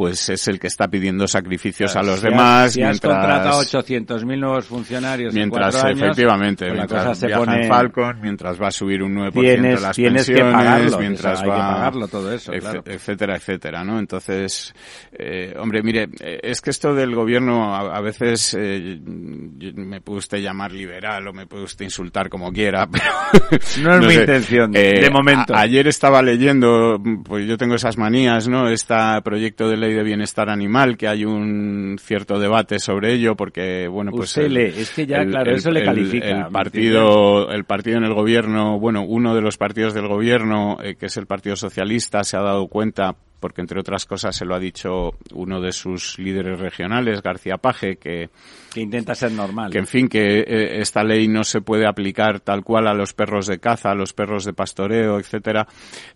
pues 0.00 0.30
es 0.30 0.48
el 0.48 0.58
que 0.58 0.68
está 0.68 0.88
pidiendo 0.88 1.28
sacrificios 1.28 1.92
claro, 1.92 2.08
a 2.08 2.10
los 2.12 2.20
si 2.20 2.26
demás. 2.26 2.64
Has, 2.64 2.72
si 2.72 2.80
mientras, 2.80 3.12
has 3.12 3.18
contratado 3.18 3.60
800.000 3.60 4.40
nuevos 4.40 4.64
funcionarios 4.64 5.34
mientras, 5.34 5.74
en 5.74 5.86
años, 5.88 6.00
efectivamente, 6.00 6.64
pues 6.64 6.74
mientras 6.78 7.04
la 7.04 7.10
cosa 7.10 7.26
viaja 7.26 7.40
se 7.44 7.50
pone... 7.50 7.62
en 7.64 7.68
Falcon, 7.68 8.20
mientras 8.22 8.62
va 8.62 8.68
a 8.68 8.70
subir 8.70 9.02
un 9.02 9.14
9% 9.14 9.32
tienes, 9.32 9.82
las 9.82 9.94
tienes 9.94 10.26
pensiones, 10.26 10.52
que 10.52 10.56
pagarlo, 10.56 10.98
mientras 10.98 11.38
o 11.38 11.42
sea, 11.42 11.48
va, 11.48 11.54
hay 11.54 11.60
que 11.60 11.74
pagarlo 11.76 12.08
todo 12.08 12.32
eso, 12.32 12.52
claro. 12.52 12.82
etcétera, 12.86 13.36
etcétera, 13.36 13.84
¿no? 13.84 13.98
Entonces, 13.98 14.74
eh, 15.12 15.54
hombre, 15.58 15.82
mire, 15.82 16.08
es 16.18 16.62
que 16.62 16.70
esto 16.70 16.94
del 16.94 17.14
gobierno 17.14 17.74
a, 17.74 17.94
a 17.94 18.00
veces 18.00 18.56
eh, 18.58 18.98
me 19.04 20.00
puede 20.00 20.20
usted 20.20 20.38
llamar 20.38 20.72
liberal 20.72 21.28
o 21.28 21.34
me 21.34 21.46
puede 21.46 21.64
usted 21.64 21.84
insultar 21.84 22.30
como 22.30 22.50
quiera, 22.50 22.86
pero 22.90 23.04
no 23.82 23.96
es 23.96 24.00
no 24.00 24.06
mi 24.06 24.14
sé, 24.14 24.20
intención, 24.20 24.74
eh, 24.74 24.98
de 24.98 25.10
momento. 25.10 25.54
A, 25.54 25.60
ayer 25.60 25.86
estaba 25.88 26.22
leyendo, 26.22 26.98
pues 27.22 27.46
yo 27.46 27.58
tengo 27.58 27.74
esas 27.74 27.98
manías, 27.98 28.48
¿no? 28.48 28.66
Este 28.70 28.94
proyecto 29.22 29.68
de 29.68 29.76
ley 29.76 29.89
de 29.92 30.02
bienestar 30.02 30.48
animal 30.50 30.96
que 30.96 31.08
hay 31.08 31.24
un 31.24 31.98
cierto 32.00 32.38
debate 32.38 32.78
sobre 32.78 33.12
ello 33.12 33.36
porque 33.36 33.88
bueno 33.88 34.10
pues 34.10 34.30
Usted 34.30 34.44
el, 34.44 34.56
es 34.56 34.90
que 34.90 35.06
ya 35.06 35.18
el, 35.18 35.30
claro 35.30 35.50
el, 35.50 35.56
eso 35.56 35.70
le 35.70 35.84
califica 35.84 36.46
el, 36.46 36.52
partido 36.52 37.50
el 37.50 37.64
partido 37.64 37.98
en 37.98 38.04
el 38.04 38.14
gobierno 38.14 38.78
bueno 38.78 39.02
uno 39.02 39.34
de 39.34 39.40
los 39.40 39.56
partidos 39.56 39.94
del 39.94 40.08
gobierno 40.08 40.78
eh, 40.82 40.96
que 40.96 41.06
es 41.06 41.16
el 41.16 41.26
partido 41.26 41.56
socialista 41.56 42.24
se 42.24 42.36
ha 42.36 42.42
dado 42.42 42.68
cuenta 42.68 43.16
porque 43.40 43.62
entre 43.62 43.80
otras 43.80 44.04
cosas 44.06 44.36
se 44.36 44.44
lo 44.44 44.54
ha 44.54 44.58
dicho 44.58 45.14
uno 45.34 45.60
de 45.60 45.72
sus 45.72 46.18
líderes 46.18 46.60
regionales, 46.60 47.22
García 47.22 47.56
Paje, 47.56 47.96
que, 47.96 48.28
que 48.72 48.80
intenta 48.80 49.14
ser 49.14 49.32
normal. 49.32 49.72
Que 49.72 49.78
en 49.78 49.86
fin, 49.86 50.08
que 50.08 50.40
eh, 50.40 50.80
esta 50.80 51.02
ley 51.02 51.26
no 51.26 51.42
se 51.42 51.60
puede 51.60 51.86
aplicar 51.86 52.40
tal 52.40 52.62
cual 52.62 52.86
a 52.86 52.94
los 52.94 53.14
perros 53.14 53.46
de 53.46 53.58
caza, 53.58 53.90
a 53.90 53.94
los 53.94 54.12
perros 54.12 54.44
de 54.44 54.52
pastoreo, 54.52 55.18
etcétera. 55.18 55.66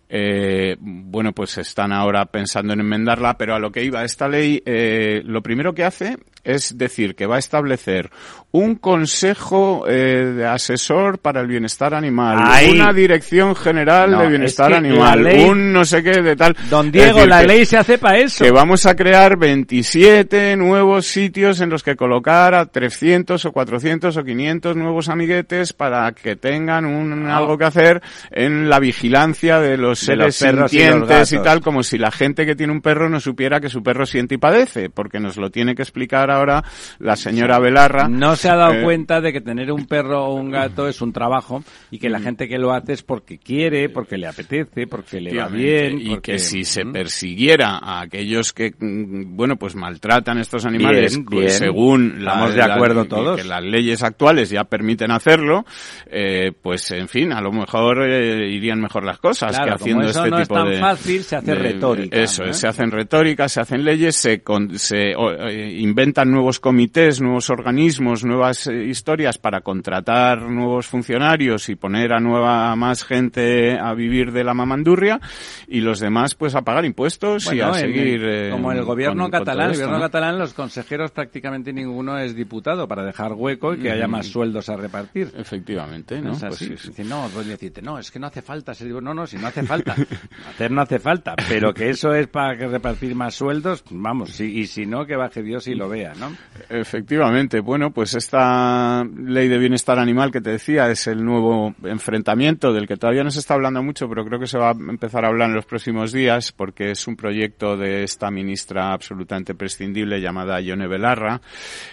Eh, 0.07 0.75
bueno, 0.79 1.33
pues 1.33 1.57
están 1.57 1.91
ahora 1.91 2.25
pensando 2.25 2.73
en 2.73 2.81
enmendarla, 2.81 3.37
pero 3.37 3.55
a 3.55 3.59
lo 3.59 3.71
que 3.71 3.83
iba 3.83 4.03
esta 4.03 4.27
ley, 4.27 4.61
eh, 4.65 5.21
lo 5.25 5.41
primero 5.41 5.73
que 5.73 5.83
hace 5.83 6.17
es 6.45 6.77
decir 6.77 7.15
que 7.15 7.25
va 7.25 7.35
a 7.35 7.39
establecer 7.39 8.11
un 8.51 8.75
consejo 8.75 9.85
eh, 9.85 10.33
de 10.37 10.45
asesor 10.45 11.19
para 11.19 11.41
el 11.41 11.47
bienestar 11.47 11.93
animal, 11.93 12.37
Ahí. 12.41 12.71
una 12.71 12.93
dirección 12.93 13.53
general 13.53 14.11
no, 14.11 14.21
de 14.21 14.29
bienestar 14.29 14.71
es 14.71 14.79
que 14.79 14.87
animal, 14.87 15.23
ley, 15.23 15.43
un 15.43 15.73
no 15.73 15.83
sé 15.83 16.01
qué 16.01 16.21
de 16.21 16.35
tal. 16.37 16.55
Don 16.69 16.89
Diego, 16.89 17.15
decir, 17.15 17.29
la 17.29 17.41
que, 17.41 17.47
ley 17.47 17.65
se 17.65 17.77
hace 17.77 17.97
para 17.97 18.19
eso. 18.19 18.45
Que 18.45 18.51
vamos 18.51 18.85
a 18.85 18.95
crear 18.95 19.37
27 19.37 20.55
nuevos 20.55 21.05
sitios 21.05 21.59
en 21.59 21.69
los 21.69 21.83
que 21.83 21.97
colocar 21.97 22.53
a 22.53 22.65
300 22.67 23.43
o 23.43 23.51
400 23.51 24.15
o 24.15 24.23
500 24.23 24.75
nuevos 24.77 25.09
amiguetes 25.09 25.73
para 25.73 26.09
que 26.13 26.37
tengan 26.37 26.85
un, 26.85 27.23
no. 27.23 27.35
algo 27.35 27.57
que 27.57 27.65
hacer 27.65 28.01
en 28.31 28.69
la 28.69 28.79
vigilancia 28.79 29.59
de 29.59 29.75
los 29.75 29.99
de 29.99 30.05
seres 30.05 30.41
los 30.55 30.71
sintientes 30.71 31.31
y, 31.33 31.35
y, 31.35 31.39
tal, 31.39 31.59
como 31.59 31.83
si 31.83 31.97
la 31.97 32.11
gente 32.11 32.45
que 32.45 32.55
tiene 32.55 32.71
un 32.71 32.81
perro 32.81 33.09
no 33.09 33.19
supiera 33.19 33.59
que 33.59 33.69
su 33.69 33.83
perro 33.83 34.05
siente 34.05 34.35
y 34.35 34.37
padece, 34.37 34.89
porque 34.89 35.19
nos 35.19 35.35
lo 35.35 35.49
tiene 35.49 35.75
que 35.75 35.81
explicar 35.81 36.31
ahora 36.35 36.63
la 36.99 37.15
señora 37.15 37.59
Belarra. 37.59 38.07
No 38.07 38.35
se 38.35 38.49
ha 38.49 38.55
dado 38.55 38.73
eh, 38.75 38.83
cuenta 38.83 39.21
de 39.21 39.33
que 39.33 39.41
tener 39.41 39.71
un 39.71 39.85
perro 39.85 40.25
o 40.25 40.35
un 40.35 40.51
gato 40.51 40.87
es 40.87 41.01
un 41.01 41.13
trabajo 41.13 41.63
y 41.91 41.99
que 41.99 42.09
la 42.09 42.19
gente 42.19 42.47
que 42.47 42.57
lo 42.57 42.73
hace 42.73 42.93
es 42.93 43.03
porque 43.03 43.37
quiere, 43.37 43.89
porque 43.89 44.17
le 44.17 44.27
apetece, 44.27 44.87
porque 44.87 45.21
le 45.21 45.37
va 45.37 45.47
bien. 45.47 45.99
Y 45.99 46.09
porque... 46.09 46.33
que 46.33 46.39
si 46.39 46.63
se 46.63 46.85
persiguiera 46.85 47.77
a 47.77 48.01
aquellos 48.01 48.53
que, 48.53 48.73
bueno, 48.79 49.55
pues 49.57 49.75
maltratan 49.75 50.37
estos 50.39 50.65
animales, 50.65 51.13
bien, 51.13 51.25
pues, 51.25 51.39
bien. 51.39 51.51
según 51.51 52.15
Estamos 52.19 52.55
de 52.55 52.61
acuerdo 52.61 53.03
la, 53.03 53.09
todos. 53.09 53.37
que 53.37 53.47
las 53.47 53.63
leyes 53.63 54.03
actuales 54.03 54.49
ya 54.49 54.63
permiten 54.63 55.11
hacerlo, 55.11 55.65
eh, 56.07 56.51
pues 56.61 56.91
en 56.91 57.07
fin, 57.07 57.31
a 57.33 57.41
lo 57.41 57.51
mejor 57.51 58.03
eh, 58.09 58.49
irían 58.49 58.79
mejor 58.79 59.03
las 59.03 59.19
cosas 59.19 59.51
claro, 59.51 59.65
que 59.65 59.73
haciendo 59.75 60.01
como 60.01 60.09
eso 60.09 60.25
este 60.25 60.31
no 60.31 60.41
tipo 60.41 60.55
es 60.57 60.63
tan 60.63 60.71
de, 60.71 60.79
fácil, 60.79 61.23
se 61.23 61.35
hace 61.35 61.51
de, 61.51 61.55
retórica. 61.55 62.17
Eso, 62.17 62.45
¿no? 62.45 62.53
se 62.53 62.67
hacen 62.67 62.91
retórica, 62.91 63.49
se 63.49 63.61
hacen 63.61 63.83
leyes, 63.83 64.15
se, 64.15 64.41
con, 64.41 64.77
se 64.77 65.15
o, 65.15 65.31
eh, 65.31 65.71
inventan 65.79 66.24
nuevos 66.25 66.59
comités, 66.59 67.21
nuevos 67.21 67.49
organismos, 67.49 68.23
nuevas 68.23 68.67
eh, 68.67 68.85
historias 68.85 69.37
para 69.37 69.61
contratar 69.61 70.41
nuevos 70.41 70.87
funcionarios 70.87 71.69
y 71.69 71.75
poner 71.75 72.13
a 72.13 72.19
nueva 72.19 72.75
más 72.75 73.03
gente 73.03 73.77
a 73.79 73.93
vivir 73.93 74.31
de 74.31 74.43
la 74.43 74.53
mamandurria 74.53 75.19
y 75.67 75.81
los 75.81 75.99
demás 75.99 76.35
pues 76.35 76.55
a 76.55 76.61
pagar 76.61 76.85
impuestos 76.85 77.45
bueno, 77.45 77.57
y 77.57 77.61
a 77.61 77.73
seguir 77.73 78.23
el, 78.23 78.51
como 78.51 78.71
el 78.71 78.83
gobierno 78.83 79.23
con, 79.23 79.31
catalán, 79.31 79.67
con 79.67 79.71
el 79.71 79.77
gobierno 79.77 79.97
¿no? 79.97 80.03
catalán 80.03 80.39
los 80.39 80.53
consejeros 80.53 81.11
prácticamente 81.11 81.73
ninguno 81.73 82.17
es 82.17 82.35
diputado 82.35 82.87
para 82.87 83.03
dejar 83.03 83.33
hueco 83.33 83.73
y 83.73 83.79
que 83.79 83.91
haya 83.91 84.07
más 84.07 84.27
sueldos 84.27 84.69
a 84.69 84.75
repartir. 84.75 85.31
Efectivamente, 85.37 86.21
¿no? 86.21 86.33
Es 86.33 86.43
así. 86.43 86.67
Pues 86.67 86.81
sí, 86.81 86.93
sí. 86.93 87.03
No, 87.03 87.29
pues 87.33 87.47
decirte, 87.47 87.81
no, 87.81 87.99
es 87.99 88.11
que 88.11 88.19
no 88.19 88.27
hace 88.27 88.41
falta. 88.41 88.73
Se 88.73 88.85
digo, 88.85 89.01
no, 89.01 89.13
no, 89.13 89.27
si 89.27 89.37
no 89.37 89.47
hace 89.47 89.63
falta. 89.63 89.95
Hacer 90.49 90.71
no 90.71 90.81
hace 90.81 90.99
falta, 90.99 91.35
pero 91.47 91.73
que 91.73 91.89
eso 91.89 92.13
es 92.13 92.27
para 92.27 92.57
que 92.57 92.67
repartir 92.67 93.15
más 93.15 93.35
sueldos, 93.35 93.83
vamos, 93.89 94.31
sí, 94.31 94.59
y 94.59 94.67
si 94.67 94.85
no, 94.85 95.05
que 95.05 95.15
baje 95.15 95.41
Dios 95.41 95.67
y 95.67 95.75
lo 95.75 95.89
vea, 95.89 96.13
¿no? 96.19 96.35
Efectivamente, 96.69 97.59
bueno, 97.59 97.91
pues 97.91 98.15
esta 98.15 99.03
ley 99.03 99.47
de 99.47 99.57
bienestar 99.57 99.99
animal 99.99 100.31
que 100.31 100.41
te 100.41 100.51
decía 100.51 100.89
es 100.89 101.07
el 101.07 101.23
nuevo 101.23 101.73
enfrentamiento 101.83 102.73
del 102.73 102.87
que 102.87 102.97
todavía 102.97 103.23
no 103.23 103.31
se 103.31 103.39
está 103.39 103.53
hablando 103.53 103.81
mucho, 103.83 104.07
pero 104.09 104.25
creo 104.25 104.39
que 104.39 104.47
se 104.47 104.57
va 104.57 104.69
a 104.69 104.71
empezar 104.71 105.25
a 105.25 105.29
hablar 105.29 105.49
en 105.49 105.55
los 105.55 105.65
próximos 105.65 106.11
días 106.11 106.51
porque 106.51 106.91
es 106.91 107.07
un 107.07 107.15
proyecto 107.15 107.77
de 107.77 108.03
esta 108.03 108.31
ministra 108.31 108.91
absolutamente 108.91 109.55
prescindible 109.55 110.19
llamada 110.19 110.59
Ione 110.61 110.87
Belarra, 110.87 111.41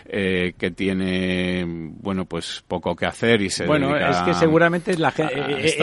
eh, 0.06 0.54
que 0.58 0.70
tiene, 0.70 1.64
bueno, 1.66 2.24
pues 2.24 2.64
poco 2.66 2.96
que 2.96 3.06
hacer 3.06 3.42
y 3.42 3.50
se 3.50 3.66
Bueno, 3.66 3.96
es 3.96 4.16
que 4.18 4.34
seguramente 4.34 4.96
la 4.96 5.10
gente, 5.10 5.34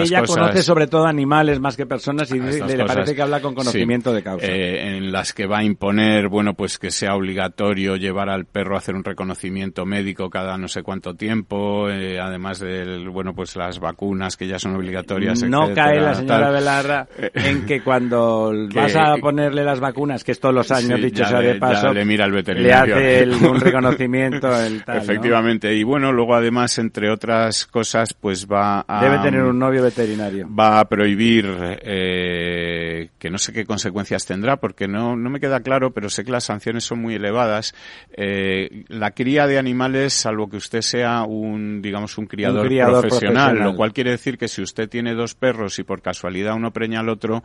ella 0.02 0.22
cosas, 0.22 0.36
conoce 0.36 0.64
sobre 0.64 0.88
todo 0.88 1.06
animales 1.06 1.60
más 1.60 1.78
que 1.78 1.86
personas 1.86 2.32
y 2.32 2.40
le, 2.40 2.78
le 2.78 2.86
parece 2.86 3.16
que 3.16 3.22
habla 3.22 3.42
con 3.42 3.56
conocimiento 3.56 4.10
sí, 4.10 4.16
de 4.18 4.24
causa. 4.24 4.46
Eh, 4.46 4.98
en 4.98 5.12
las 5.12 5.34
que 5.34 5.46
va 5.46 5.60
a 5.60 5.64
imponer, 5.64 6.28
bueno, 6.28 6.54
pues 6.54 6.78
que 6.78 6.92
sea 6.92 7.16
obligatorio 7.16 7.96
llevar 7.96 8.19
llevar 8.20 8.30
al 8.30 8.46
perro 8.46 8.76
a 8.76 8.80
hacer 8.80 8.96
un 8.96 9.04
reconocimiento 9.04 9.86
médico 9.86 10.30
cada 10.30 10.58
no 10.58 10.68
sé 10.68 10.84
cuánto 10.84 11.16
tiempo, 11.16 11.90
eh, 11.90 12.20
además 12.20 12.60
de, 12.60 13.08
bueno, 13.08 13.34
pues 13.34 13.56
las 13.56 13.80
vacunas 13.80 14.36
que 14.36 14.48
ya 14.48 14.60
son 14.60 14.76
obligatorias. 14.76 15.44
No 15.44 15.74
cae 15.74 16.00
la 16.02 16.16
señora 16.16 16.52
Velarra 16.52 17.08
en 17.34 17.66
que 17.66 17.82
cuando 17.82 18.52
vas 18.74 18.96
a 18.96 19.16
ponerle 19.18 19.64
las 19.64 19.80
vacunas, 19.80 20.24
que 20.24 20.34
es 20.34 20.40
todos 20.40 20.54
los 20.54 20.72
años, 20.72 21.02
dicho 21.02 21.24
sea 21.26 21.40
de 21.40 21.56
paso, 21.56 21.94
le 21.94 22.04
mira 22.04 22.26
el 22.26 22.32
veterinario. 22.32 22.96
Le 22.96 23.24
hace 23.24 23.48
un 23.48 23.60
reconocimiento. 23.60 24.50
El 24.60 24.84
tal, 24.84 24.98
Efectivamente. 24.98 25.74
Y 25.74 25.84
bueno, 25.84 26.12
luego 26.12 26.36
además, 26.36 26.78
entre 26.80 27.10
otras 27.10 27.66
cosas, 27.66 28.14
pues 28.14 28.48
va 28.48 28.84
a... 28.88 29.02
Debe 29.02 29.20
tener 29.20 29.44
un 29.44 29.58
novio 29.58 29.84
veterinario. 29.84 30.48
Va 30.54 30.80
a 30.80 30.86
prohibir, 30.86 31.48
eh, 31.82 33.10
que 33.18 33.30
no 33.30 33.38
sé 33.38 33.54
qué 33.54 33.66
consecuencias 33.66 34.26
tendrá, 34.26 34.58
porque 34.58 34.88
no, 34.88 35.16
no 35.16 35.30
me 35.30 35.40
queda 35.40 35.62
claro, 35.62 35.92
pero 35.92 36.10
sé 36.10 36.24
que 36.24 36.32
las 36.32 36.44
sanciones 36.44 36.84
son 36.84 37.02
muy 37.02 37.16
elevadas. 37.16 37.74
Eh, 38.12 38.84
la 38.88 39.12
cría 39.12 39.46
de 39.48 39.58
animales, 39.58 40.14
salvo 40.14 40.50
que 40.50 40.58
usted 40.58 40.82
sea 40.82 41.24
un, 41.24 41.82
digamos, 41.82 42.18
un 42.18 42.26
criador, 42.26 42.68
profesional, 42.68 43.58
lo 43.60 43.76
cual 43.76 43.94
quiere 43.94 44.12
decir 44.12 44.38
que 44.38 44.48
si 44.48 44.62
usted 44.62 44.90
tiene 44.90 45.14
dos 45.14 45.36
perros 45.36 45.78
y 45.80 45.84
por 45.84 46.02
casualidad 46.02 46.56
uno 46.56 46.72
preña 46.72 47.02
al 47.02 47.10
otro, 47.10 47.44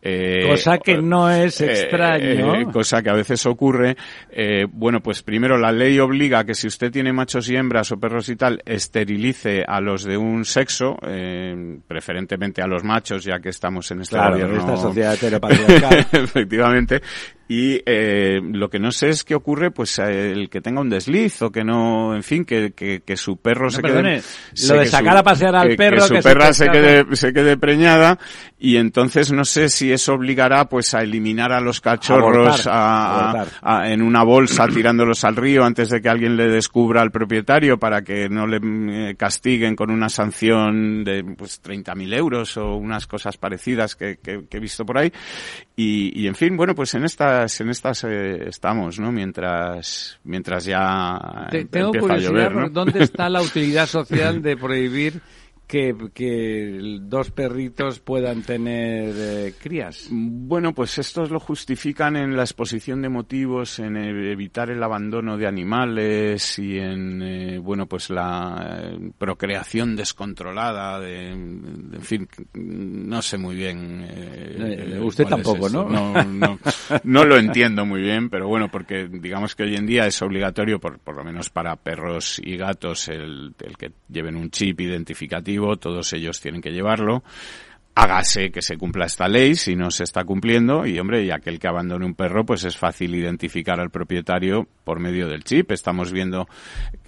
eh, 0.00 0.46
cosa 0.48 0.78
que 0.78 0.98
no 0.98 1.30
es 1.30 1.60
eh, 1.60 1.72
extraño, 1.72 2.54
eh, 2.54 2.66
cosa 2.72 3.02
que 3.02 3.10
a 3.10 3.14
veces 3.14 3.44
ocurre, 3.46 3.96
bueno, 4.70 5.00
pues 5.00 5.22
primero 5.22 5.58
la 5.58 5.72
ley 5.72 5.98
obliga 5.98 6.44
que 6.44 6.54
si 6.54 6.68
usted 6.68 6.92
tiene 6.92 7.12
machos 7.12 7.48
y 7.50 7.56
hembras 7.56 7.90
o 7.92 7.98
perros 7.98 8.28
y 8.28 8.36
tal, 8.36 8.62
esterilice 8.64 9.64
a 9.66 9.80
los 9.80 10.04
de 10.04 10.16
un 10.16 10.44
sexo, 10.44 10.96
preferentemente 11.88 12.62
a 12.62 12.66
los 12.66 12.84
machos, 12.84 13.24
ya 13.24 13.40
que 13.40 13.48
estamos 13.48 13.90
en 13.90 14.02
este 14.02 14.16
claro, 14.16 14.32
gobierno. 14.32 14.58
esta 14.58 14.76
sociedad 14.76 15.14
heteropatriarcal. 15.14 16.06
Efectivamente. 16.12 17.02
Y 17.46 17.82
eh, 17.84 18.40
lo 18.42 18.70
que 18.70 18.78
no 18.78 18.90
sé 18.90 19.10
es 19.10 19.22
qué 19.22 19.34
ocurre, 19.34 19.70
pues 19.70 19.98
el 19.98 20.48
que 20.48 20.62
tenga 20.62 20.80
un 20.80 20.88
desliz 20.88 21.42
o 21.42 21.50
que 21.50 21.62
no, 21.62 22.14
en 22.14 22.22
fin, 22.22 22.44
que, 22.44 22.72
que, 22.72 23.02
que 23.04 23.16
su 23.16 23.36
perro 23.36 23.70
se 23.70 23.82
quede... 23.82 24.22
Lo 24.68 24.78
de 24.78 24.86
sacar 24.86 25.16
a 25.18 25.22
pasear 25.22 25.54
al 25.54 25.76
perro... 25.76 26.08
Que 26.08 26.16
su 26.16 26.22
perra 26.22 26.52
se, 26.54 26.68
quede, 26.68 27.04
se 27.16 27.32
quede 27.34 27.56
preñada 27.58 28.18
y 28.58 28.78
entonces 28.78 29.30
no 29.30 29.44
sé 29.44 29.68
si 29.68 29.92
eso 29.92 30.14
obligará 30.14 30.68
pues 30.70 30.94
a 30.94 31.02
eliminar 31.02 31.52
a 31.52 31.60
los 31.60 31.82
cachorros 31.82 32.66
a, 32.66 33.46
a, 33.60 33.90
en 33.92 34.00
una 34.00 34.22
bolsa 34.22 34.66
tirándolos 34.66 35.22
al 35.24 35.36
río 35.36 35.64
antes 35.64 35.90
de 35.90 36.00
que 36.00 36.08
alguien 36.08 36.36
le 36.36 36.48
descubra 36.48 37.02
al 37.02 37.10
propietario 37.10 37.78
para 37.78 38.02
que 38.02 38.30
no 38.30 38.46
le 38.46 38.60
eh, 39.10 39.16
castiguen 39.16 39.76
con 39.76 39.90
una 39.90 40.08
sanción 40.08 41.04
de 41.04 41.22
pues 41.36 41.62
30.000 41.62 42.14
euros 42.14 42.56
o 42.56 42.76
unas 42.76 43.06
cosas 43.06 43.36
parecidas 43.36 43.96
que, 43.96 44.16
que, 44.16 44.46
que 44.48 44.56
he 44.56 44.60
visto 44.60 44.86
por 44.86 44.96
ahí. 44.96 45.12
Y, 45.76 46.18
y 46.18 46.26
en 46.26 46.34
fin, 46.34 46.56
bueno, 46.56 46.74
pues 46.74 46.94
en 46.94 47.04
esta 47.04 47.33
en 47.42 47.70
estas 47.70 48.04
eh, 48.04 48.48
estamos, 48.48 48.98
¿no? 48.98 49.12
Mientras, 49.12 50.18
mientras 50.24 50.64
ya 50.64 51.48
tengo 51.50 51.94
empieza 51.94 52.14
a 52.14 52.18
llover, 52.18 52.70
¿Dónde 52.72 53.02
está 53.02 53.28
la 53.28 53.42
utilidad 53.42 53.86
social 53.86 54.42
de 54.42 54.56
prohibir 54.56 55.20
que, 55.74 55.92
que 56.14 56.98
dos 57.00 57.32
perritos 57.32 57.98
puedan 57.98 58.42
tener 58.42 59.12
eh, 59.16 59.54
crías? 59.60 60.06
Bueno, 60.08 60.72
pues 60.72 60.98
estos 60.98 61.32
lo 61.32 61.40
justifican 61.40 62.14
en 62.14 62.36
la 62.36 62.44
exposición 62.44 63.02
de 63.02 63.08
motivos, 63.08 63.80
en 63.80 63.96
evitar 63.96 64.70
el 64.70 64.80
abandono 64.80 65.36
de 65.36 65.48
animales 65.48 66.60
y 66.60 66.78
en, 66.78 67.20
eh, 67.22 67.58
bueno, 67.58 67.86
pues 67.86 68.08
la 68.10 68.82
eh, 68.84 69.10
procreación 69.18 69.96
descontrolada, 69.96 71.00
de, 71.00 71.30
en 71.30 72.02
fin, 72.02 72.28
no 72.54 73.20
sé 73.20 73.36
muy 73.36 73.56
bien. 73.56 74.06
Usted 75.02 75.24
tampoco, 75.24 75.68
¿no? 75.68 75.88
¿no? 75.88 76.22
No, 76.22 76.58
no, 77.02 77.24
lo 77.24 77.36
entiendo 77.36 77.84
muy 77.84 78.00
bien, 78.00 78.30
pero 78.30 78.46
bueno, 78.46 78.68
porque 78.70 79.08
digamos 79.08 79.56
que 79.56 79.64
hoy 79.64 79.74
en 79.74 79.86
día 79.86 80.06
es 80.06 80.22
obligatorio, 80.22 80.78
por, 80.78 81.00
por 81.00 81.16
lo 81.16 81.24
menos 81.24 81.50
para 81.50 81.74
perros 81.74 82.40
y 82.44 82.56
gatos, 82.56 83.08
el, 83.08 83.52
el 83.58 83.76
que 83.76 83.90
lleven 84.08 84.36
un 84.36 84.50
chip 84.50 84.80
identificativo 84.80 85.63
todos 85.76 86.12
ellos 86.12 86.40
tienen 86.40 86.60
que 86.60 86.70
llevarlo. 86.70 87.22
Hágase 87.96 88.50
que 88.50 88.60
se 88.60 88.76
cumpla 88.76 89.06
esta 89.06 89.28
ley 89.28 89.54
si 89.54 89.76
no 89.76 89.88
se 89.88 90.02
está 90.02 90.24
cumpliendo 90.24 90.84
y 90.84 90.98
hombre 90.98 91.24
y 91.24 91.30
aquel 91.30 91.60
que 91.60 91.68
abandone 91.68 92.04
un 92.04 92.14
perro 92.14 92.44
pues 92.44 92.64
es 92.64 92.76
fácil 92.76 93.14
identificar 93.14 93.78
al 93.78 93.90
propietario 93.90 94.66
por 94.82 94.98
medio 94.98 95.28
del 95.28 95.44
chip. 95.44 95.70
Estamos 95.70 96.10
viendo 96.10 96.48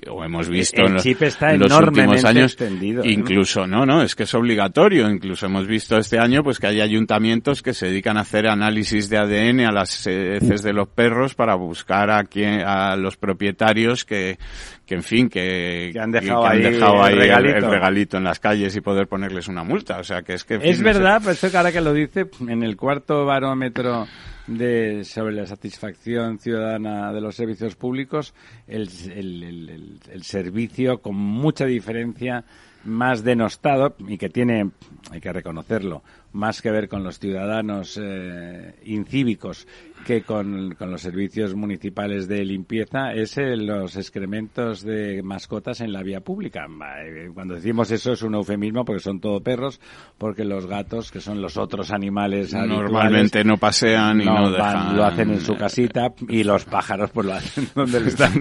o 0.08 0.22
hemos 0.22 0.48
visto 0.48 0.86
en, 0.86 0.94
los, 0.94 1.04
últimos 1.04 2.24
años 2.24 2.56
¿eh? 2.60 3.00
incluso 3.02 3.66
no 3.66 3.84
no 3.84 4.00
es 4.00 4.14
que 4.14 4.22
es 4.22 4.34
obligatorio. 4.34 5.10
Incluso 5.10 5.46
hemos 5.46 5.66
visto 5.66 5.98
este 5.98 6.20
año 6.20 6.44
pues 6.44 6.60
que 6.60 6.68
hay 6.68 6.80
ayuntamientos 6.80 7.62
que 7.62 7.74
se 7.74 7.86
dedican 7.86 8.16
a 8.16 8.20
hacer 8.20 8.46
análisis 8.46 9.08
de 9.08 9.18
ADN 9.18 9.66
a 9.66 9.72
las 9.72 10.06
heces 10.06 10.62
de 10.62 10.72
los 10.72 10.86
perros 10.86 11.34
para 11.34 11.56
buscar 11.56 12.12
a 12.12 12.22
quien 12.22 12.60
a 12.60 12.94
los 12.94 13.16
propietarios 13.16 14.04
que 14.04 14.38
que 14.87 14.94
en 14.94 15.03
fin 15.03 15.29
que, 15.29 15.92
han 16.01 16.12
dejado, 16.12 16.46
ahí, 16.46 16.62
el, 16.64 17.62
regalito. 17.62 18.16
en 18.16 18.25
las 18.25 18.38
calles 18.38 18.75
y 18.77 18.81
poder 18.81 19.09
ponerles 19.09 19.49
una 19.49 19.64
multa 19.64 19.99
o 19.99 20.05
sea 20.05 20.22
que 20.22 20.35
es 20.35 20.44
que 20.44 20.59
es 20.62 20.81
verdad, 20.81 21.20
pero 21.20 21.33
esto 21.33 21.51
que 21.51 21.57
ahora 21.57 21.72
que 21.72 21.81
lo 21.81 21.92
dice, 21.92 22.27
en 22.46 22.62
el 22.62 22.77
cuarto 22.77 23.25
barómetro 23.27 24.07
de, 24.46 25.03
sobre 25.05 25.35
la 25.35 25.46
satisfacción 25.46 26.38
ciudadana 26.38 27.12
de 27.12 27.20
los 27.20 27.35
servicios 27.35 27.75
públicos, 27.75 28.33
el, 28.68 28.88
el, 29.11 29.99
el 30.09 30.22
servicio 30.22 30.99
con 30.99 31.16
mucha 31.16 31.66
diferencia 31.66 32.44
más 32.87 33.25
denostado 33.25 33.96
y 34.07 34.16
que 34.16 34.29
tiene, 34.29 34.70
hay 35.11 35.20
que 35.20 35.33
reconocerlo, 35.33 36.03
más 36.33 36.62
que 36.62 36.70
ver 36.70 36.88
con 36.88 37.03
los 37.03 37.18
ciudadanos 37.18 37.99
eh, 38.01 38.75
incívicos 38.85 39.66
que 40.06 40.22
con, 40.22 40.76
los 40.78 41.00
servicios 41.00 41.56
municipales 41.56 42.28
de 42.28 42.44
limpieza 42.44 43.12
es 43.12 43.36
los 43.36 43.96
excrementos 43.96 44.82
de 44.84 45.20
mascotas 45.20 45.80
en 45.80 45.92
la 45.92 46.04
vía 46.04 46.20
pública. 46.20 46.68
Eh, 47.04 47.28
cuando 47.34 47.56
decimos 47.56 47.90
eso 47.90 48.12
es 48.12 48.22
un 48.22 48.36
eufemismo 48.36 48.84
porque 48.84 49.02
son 49.02 49.18
todo 49.18 49.40
perros, 49.40 49.80
porque 50.16 50.44
los 50.44 50.66
gatos, 50.66 51.10
que 51.10 51.20
son 51.20 51.42
los 51.42 51.56
otros 51.56 51.90
animales 51.90 52.54
normalmente 52.54 53.42
no 53.42 53.56
pasean 53.56 54.20
y 54.20 54.26
no, 54.26 54.52
dejan... 54.52 54.96
lo 54.96 55.04
hacen 55.04 55.30
en 55.30 55.40
su 55.40 55.56
casita 55.56 56.12
y 56.28 56.44
los 56.44 56.64
pájaros 56.66 57.10
pues 57.10 57.26
lo 57.26 57.34
hacen 57.34 57.68
donde 57.74 58.00
les 58.00 58.14
están 58.14 58.32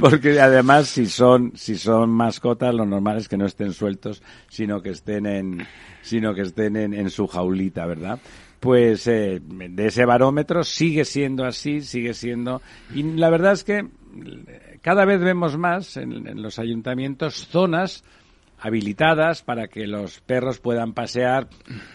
porque 0.00 0.40
además 0.40 0.86
si 0.86 1.06
son 1.06 1.52
si 1.56 1.76
son 1.76 2.10
mascotas 2.10 2.72
lo 2.72 2.86
normal 2.86 3.16
es 3.16 3.28
que 3.28 3.36
no 3.36 3.46
estén 3.46 3.72
sueltos, 3.72 4.22
sino 4.48 4.80
que 4.80 4.90
estén 4.90 5.26
en 5.26 5.66
sino 6.02 6.34
que 6.34 6.42
estén 6.42 6.76
en, 6.76 7.10
su 7.10 7.26
jaulita, 7.26 7.84
¿verdad? 7.84 8.18
Pues 8.60 9.06
eh, 9.06 9.40
de 9.40 9.86
ese 9.86 10.04
barómetro 10.04 10.64
sigue 10.64 11.04
siendo 11.04 11.44
así, 11.44 11.80
sigue 11.80 12.14
siendo... 12.14 12.60
Y 12.94 13.02
la 13.02 13.30
verdad 13.30 13.52
es 13.52 13.64
que 13.64 13.86
cada 14.82 15.04
vez 15.04 15.20
vemos 15.20 15.56
más 15.56 15.96
en 15.96 16.42
los 16.42 16.58
ayuntamientos 16.58 17.46
zonas 17.46 18.04
habilitadas 18.60 19.42
para 19.42 19.68
que 19.68 19.86
los 19.86 20.20
perros 20.20 20.58
puedan 20.58 20.92
pasear 20.92 21.48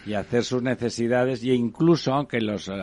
y 0.06 0.14
hacer 0.14 0.44
sus 0.44 0.62
necesidades 0.62 1.44
e 1.44 1.54
incluso 1.54 2.14
aunque 2.14 2.40
los 2.40 2.70
eh, 2.70 2.74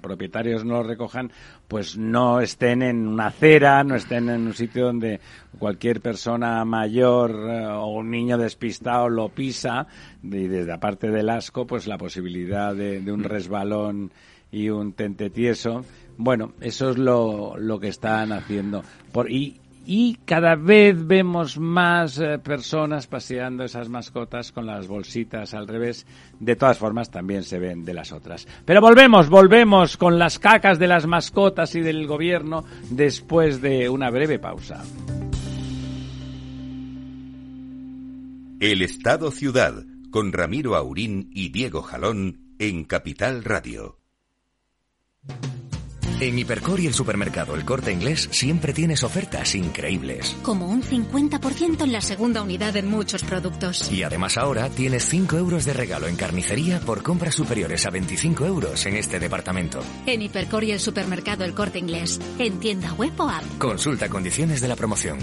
propietarios 0.00 0.64
no 0.64 0.74
lo 0.74 0.82
recojan 0.82 1.32
pues 1.68 1.96
no 1.96 2.40
estén 2.40 2.82
en 2.82 3.06
una 3.06 3.28
acera 3.28 3.82
no 3.84 3.94
estén 3.94 4.28
en 4.28 4.46
un 4.46 4.54
sitio 4.54 4.86
donde 4.86 5.20
cualquier 5.58 6.00
persona 6.00 6.64
mayor 6.64 7.30
eh, 7.30 7.66
o 7.66 7.86
un 7.86 8.10
niño 8.10 8.36
despistado 8.36 9.08
lo 9.08 9.30
pisa 9.30 9.86
y 10.22 10.46
desde 10.46 10.72
aparte 10.72 11.10
del 11.10 11.30
asco 11.30 11.66
pues 11.66 11.86
la 11.86 11.96
posibilidad 11.96 12.74
de, 12.74 13.00
de 13.00 13.12
un 13.12 13.24
resbalón 13.24 14.12
y 14.52 14.68
un 14.68 14.92
tente 14.92 15.30
tieso 15.30 15.84
bueno, 16.22 16.52
eso 16.60 16.90
es 16.90 16.98
lo, 16.98 17.56
lo 17.56 17.80
que 17.80 17.88
están 17.88 18.32
haciendo. 18.32 18.84
Por, 19.10 19.30
y, 19.30 19.58
y 19.92 20.14
cada 20.24 20.54
vez 20.54 21.04
vemos 21.04 21.58
más 21.58 22.16
eh, 22.20 22.38
personas 22.38 23.08
paseando 23.08 23.64
esas 23.64 23.88
mascotas 23.88 24.52
con 24.52 24.64
las 24.64 24.86
bolsitas 24.86 25.52
al 25.52 25.66
revés. 25.66 26.06
De 26.38 26.54
todas 26.54 26.78
formas, 26.78 27.10
también 27.10 27.42
se 27.42 27.58
ven 27.58 27.84
de 27.84 27.92
las 27.92 28.12
otras. 28.12 28.46
Pero 28.64 28.80
volvemos, 28.80 29.28
volvemos 29.28 29.96
con 29.96 30.16
las 30.16 30.38
cacas 30.38 30.78
de 30.78 30.86
las 30.86 31.08
mascotas 31.08 31.74
y 31.74 31.80
del 31.80 32.06
gobierno 32.06 32.64
después 32.88 33.60
de 33.60 33.88
una 33.88 34.10
breve 34.10 34.38
pausa. 34.38 34.80
El 38.60 38.82
Estado 38.82 39.32
Ciudad, 39.32 39.74
con 40.12 40.32
Ramiro 40.32 40.76
Aurín 40.76 41.32
y 41.34 41.48
Diego 41.48 41.82
Jalón 41.82 42.54
en 42.60 42.84
Capital 42.84 43.42
Radio. 43.42 43.98
En 46.20 46.38
Hipercor 46.38 46.80
y 46.80 46.86
el 46.86 46.92
supermercado 46.92 47.54
El 47.54 47.64
Corte 47.64 47.90
Inglés 47.92 48.28
siempre 48.30 48.74
tienes 48.74 49.04
ofertas 49.04 49.54
increíbles. 49.54 50.36
Como 50.42 50.68
un 50.68 50.82
50% 50.82 51.82
en 51.82 51.92
la 51.92 52.02
segunda 52.02 52.42
unidad 52.42 52.76
en 52.76 52.88
muchos 52.88 53.22
productos. 53.22 53.90
Y 53.90 54.02
además 54.02 54.36
ahora 54.36 54.68
tienes 54.68 55.06
5 55.06 55.38
euros 55.38 55.64
de 55.64 55.72
regalo 55.72 56.08
en 56.08 56.16
carnicería 56.16 56.78
por 56.80 57.02
compras 57.02 57.34
superiores 57.34 57.86
a 57.86 57.90
25 57.90 58.44
euros 58.44 58.84
en 58.84 58.96
este 58.96 59.18
departamento. 59.18 59.80
En 60.04 60.20
Hipercor 60.20 60.62
y 60.64 60.72
el 60.72 60.80
supermercado 60.80 61.44
El 61.44 61.54
Corte 61.54 61.78
Inglés. 61.78 62.20
En 62.38 62.60
tienda 62.60 62.92
web 62.92 63.18
o 63.18 63.30
app. 63.30 63.44
Consulta 63.58 64.10
condiciones 64.10 64.60
de 64.60 64.68
la 64.68 64.76
promoción. 64.76 65.18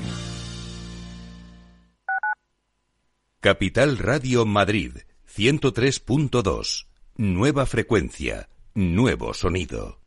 Capital 3.39 3.99
Radio 3.99 4.47
Madrid 4.47 4.93
103.2. 5.35 6.87
Nueva 7.17 7.67
frecuencia. 7.67 8.49
Nuevo 8.73 9.35
sonido. 9.35 10.06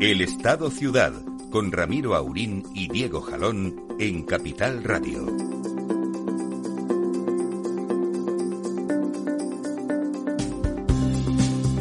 El 0.00 0.20
Estado 0.20 0.70
Ciudad, 0.70 1.12
con 1.50 1.70
Ramiro 1.70 2.16
Aurín 2.16 2.64
y 2.74 2.88
Diego 2.88 3.20
Jalón 3.20 3.86
en 4.00 4.24
Capital 4.24 4.82
Radio. 4.82 5.24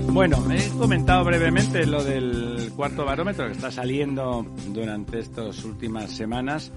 Bueno, 0.10 0.38
he 0.52 0.70
comentado 0.78 1.26
brevemente 1.26 1.88
lo 1.88 2.04
del 2.04 2.72
cuarto 2.76 3.04
barómetro 3.04 3.48
que 3.48 3.54
está 3.54 3.72
saliendo 3.72 4.46
durante 4.68 5.20
estas 5.20 5.66
últimas 5.66 6.12
semanas 6.12 6.72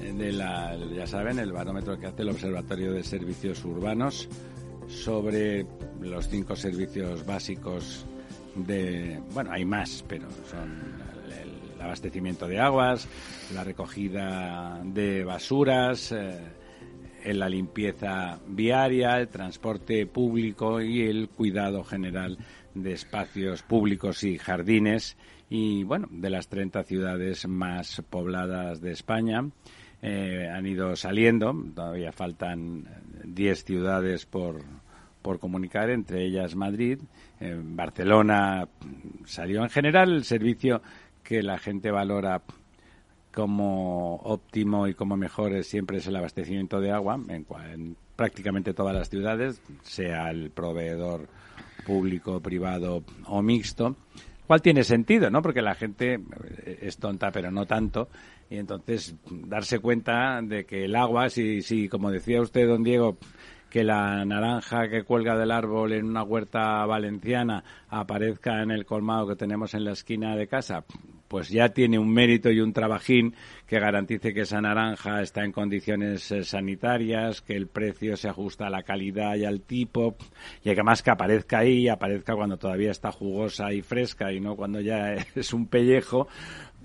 eh, 0.00 0.12
de 0.12 0.32
la, 0.32 0.76
ya 0.94 1.06
saben, 1.08 1.40
el 1.40 1.52
barómetro 1.52 1.98
que 1.98 2.06
hace 2.06 2.22
el 2.22 2.30
Observatorio 2.30 2.92
de 2.92 3.02
Servicios 3.02 3.64
Urbanos 3.64 4.28
sobre 4.86 5.66
los 6.00 6.28
cinco 6.28 6.54
servicios 6.54 7.26
básicos 7.26 8.06
de, 8.56 9.20
bueno, 9.32 9.52
hay 9.52 9.64
más, 9.64 10.04
pero 10.08 10.28
son 10.50 10.70
el, 11.26 11.80
abastecimiento 11.80 12.48
de 12.48 12.58
aguas, 12.58 13.06
la 13.54 13.62
recogida 13.62 14.80
de 14.82 15.24
basuras, 15.24 16.12
eh, 16.12 16.38
la 17.24 17.48
limpieza 17.48 18.38
viaria, 18.46 19.18
el 19.18 19.28
transporte 19.28 20.06
público 20.06 20.80
y 20.80 21.02
el 21.02 21.28
cuidado 21.28 21.84
general 21.84 22.38
de 22.74 22.92
espacios 22.92 23.62
públicos 23.62 24.22
y 24.24 24.38
jardines 24.38 25.16
y 25.48 25.84
bueno, 25.84 26.08
de 26.10 26.30
las 26.30 26.48
30 26.48 26.82
ciudades 26.84 27.46
más 27.46 28.02
pobladas 28.10 28.80
de 28.80 28.92
España. 28.92 29.48
Eh, 30.02 30.48
han 30.52 30.66
ido 30.66 30.94
saliendo, 30.94 31.54
todavía 31.74 32.12
faltan 32.12 32.86
10 33.24 33.64
ciudades 33.64 34.26
por, 34.26 34.62
por 35.26 35.40
comunicar, 35.40 35.90
entre 35.90 36.24
ellas 36.24 36.54
Madrid. 36.54 37.00
Barcelona 37.40 38.68
salió 39.24 39.64
en 39.64 39.70
general 39.70 40.12
el 40.12 40.22
servicio 40.22 40.82
que 41.24 41.42
la 41.42 41.58
gente 41.58 41.90
valora 41.90 42.42
como 43.34 44.14
óptimo 44.18 44.86
y 44.86 44.94
como 44.94 45.16
mejor 45.16 45.64
siempre 45.64 45.98
es 45.98 46.06
el 46.06 46.14
abastecimiento 46.14 46.80
de 46.80 46.92
agua 46.92 47.18
en, 47.28 47.44
en 47.72 47.96
prácticamente 48.14 48.72
todas 48.72 48.94
las 48.94 49.10
ciudades, 49.10 49.60
sea 49.82 50.30
el 50.30 50.50
proveedor 50.50 51.26
público, 51.84 52.38
privado 52.40 53.02
o 53.26 53.42
mixto, 53.42 53.96
cual 54.46 54.62
tiene 54.62 54.84
sentido, 54.84 55.28
¿no? 55.28 55.42
Porque 55.42 55.60
la 55.60 55.74
gente 55.74 56.20
es 56.64 56.98
tonta, 56.98 57.32
pero 57.32 57.50
no 57.50 57.66
tanto, 57.66 58.08
y 58.48 58.58
entonces 58.58 59.16
darse 59.28 59.80
cuenta 59.80 60.40
de 60.40 60.64
que 60.64 60.84
el 60.84 60.94
agua, 60.94 61.30
si, 61.30 61.62
si 61.62 61.88
como 61.88 62.12
decía 62.12 62.40
usted, 62.40 62.68
don 62.68 62.84
Diego, 62.84 63.18
que 63.76 63.84
la 63.84 64.24
naranja 64.24 64.88
que 64.88 65.02
cuelga 65.02 65.36
del 65.36 65.50
árbol 65.50 65.92
en 65.92 66.06
una 66.06 66.22
huerta 66.22 66.86
valenciana 66.86 67.62
aparezca 67.90 68.62
en 68.62 68.70
el 68.70 68.86
colmado 68.86 69.28
que 69.28 69.36
tenemos 69.36 69.74
en 69.74 69.84
la 69.84 69.92
esquina 69.92 70.34
de 70.34 70.46
casa, 70.46 70.86
pues 71.28 71.50
ya 71.50 71.68
tiene 71.68 71.98
un 71.98 72.10
mérito 72.10 72.50
y 72.50 72.60
un 72.60 72.72
trabajín 72.72 73.34
que 73.66 73.78
garantice 73.78 74.32
que 74.32 74.40
esa 74.40 74.62
naranja 74.62 75.20
está 75.20 75.44
en 75.44 75.52
condiciones 75.52 76.32
eh, 76.32 76.42
sanitarias, 76.42 77.42
que 77.42 77.54
el 77.54 77.66
precio 77.66 78.16
se 78.16 78.30
ajusta 78.30 78.68
a 78.68 78.70
la 78.70 78.82
calidad 78.82 79.34
y 79.34 79.44
al 79.44 79.60
tipo, 79.60 80.16
y 80.64 80.70
además 80.70 81.02
que 81.02 81.10
aparezca 81.10 81.58
ahí, 81.58 81.86
aparezca 81.86 82.34
cuando 82.34 82.56
todavía 82.56 82.92
está 82.92 83.12
jugosa 83.12 83.74
y 83.74 83.82
fresca 83.82 84.32
y 84.32 84.40
no 84.40 84.56
cuando 84.56 84.80
ya 84.80 85.12
es 85.34 85.52
un 85.52 85.66
pellejo, 85.66 86.28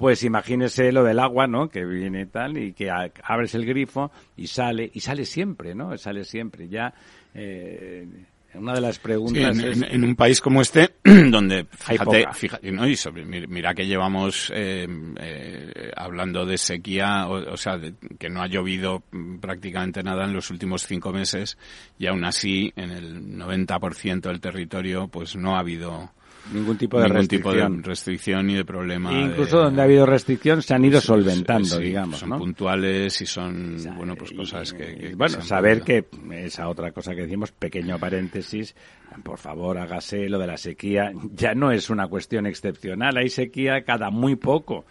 pues 0.02 0.24
imagínese 0.24 0.92
lo 0.92 1.04
del 1.04 1.20
agua, 1.20 1.46
¿no? 1.46 1.70
Que 1.70 1.86
viene 1.86 2.26
tal 2.26 2.58
y 2.58 2.74
que 2.74 2.90
abres 2.90 3.54
el 3.54 3.68
grifo 3.68 4.12
y 4.36 4.48
sale, 4.48 4.90
y 4.92 5.00
sale 5.00 5.26
siempre, 5.26 5.76
¿no? 5.76 5.96
Sale 5.96 6.24
siempre. 6.24 6.68
Ya, 6.68 6.92
eh, 7.36 8.08
una 8.56 8.74
de 8.74 8.82
las 8.82 8.98
preguntas 8.98 9.58
en, 9.60 10.04
un 10.04 10.16
país 10.16 10.42
como 10.42 10.60
este, 10.60 10.96
donde, 11.04 11.68
fíjate, 11.70 12.26
fíjate 12.34 12.72
¿no? 12.72 12.88
y 12.88 12.96
sobre, 12.96 13.24
mira 13.26 13.76
que 13.76 13.86
llevamos 13.86 14.52
eh, 14.56 14.88
eh, 15.18 15.92
hablando 15.96 16.48
de 16.48 16.58
sequía, 16.58 17.28
o, 17.28 17.56
sea, 17.56 17.80
que 18.18 18.30
no 18.30 18.42
ha 18.42 18.48
llovido 18.48 19.04
prácticamente 19.40 20.02
nada 20.02 20.26
en 20.26 20.34
los 20.34 20.50
últimos 20.50 20.88
cinco 20.88 21.12
meses, 21.14 21.60
y 22.00 22.08
aún 22.08 22.26
así, 22.26 22.74
en 22.76 22.90
el 22.90 23.38
90% 23.38 24.22
del 24.22 24.42
territorio, 24.42 25.08
pues 25.08 25.36
no 25.36 25.56
ha 25.56 25.60
habido 25.60 26.12
ningún 26.54 26.78
tipo 26.78 26.98
de 26.98 27.04
ningún 27.06 27.18
restricción. 27.18 27.54
tipo 27.54 27.82
de 27.82 27.88
restricción 27.88 28.48
ni 28.48 28.56
de 28.56 28.66
problema. 28.66 29.12
incluso 29.14 29.60
donde 29.60 29.82
ha 29.82 29.86
habido 29.86 30.06
restricción 30.06 30.62
se 30.62 30.74
han 30.74 30.86
ido 30.86 31.00
solventando, 31.02 31.78
digamos. 31.78 32.20
Son 32.20 32.38
puntuales 32.38 33.22
y 33.22 33.26
son, 33.26 33.78
bueno, 33.96 34.16
pues 34.16 34.32
cosas 34.32 34.74
que. 34.74 35.14
bueno, 35.16 35.42
saber 35.42 35.82
que 35.82 36.06
esa 36.32 36.68
otra 36.68 36.92
cosa 36.92 37.14
que 37.16 37.22
decimos, 37.22 37.52
pequeño 37.52 38.00
paréntesis, 38.00 38.76
por 39.24 39.38
favor, 39.38 39.78
hágase 39.78 40.30
lo 40.30 40.40
de 40.40 40.48
la 40.48 40.58
sequía. 40.58 41.12
Ya 41.34 41.54
no 41.54 41.72
es 41.72 41.90
una 41.90 42.08
cuestión 42.08 42.46
excepcional, 42.46 43.18
hay 43.18 43.30
sequía 43.30 43.84
cada 43.84 44.10
muy 44.10 44.36
poco, 44.36 44.86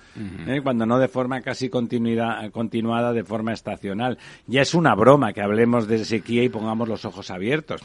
¿eh? 0.46 0.60
cuando 0.62 0.86
no 0.86 0.98
de 0.98 1.08
forma 1.08 1.40
casi 1.40 1.68
continuidad, 1.68 2.50
continuada, 2.50 3.12
de 3.12 3.24
forma 3.24 3.52
estacional. 3.52 4.18
Ya 4.46 4.62
es 4.62 4.74
una 4.74 4.94
broma 4.94 5.32
que 5.32 5.42
hablemos 5.42 5.86
de 5.88 6.04
sequía 6.04 6.42
y 6.42 6.48
pongamos 6.48 6.88
los 6.88 7.04
ojos 7.04 7.30
abiertos 7.30 7.80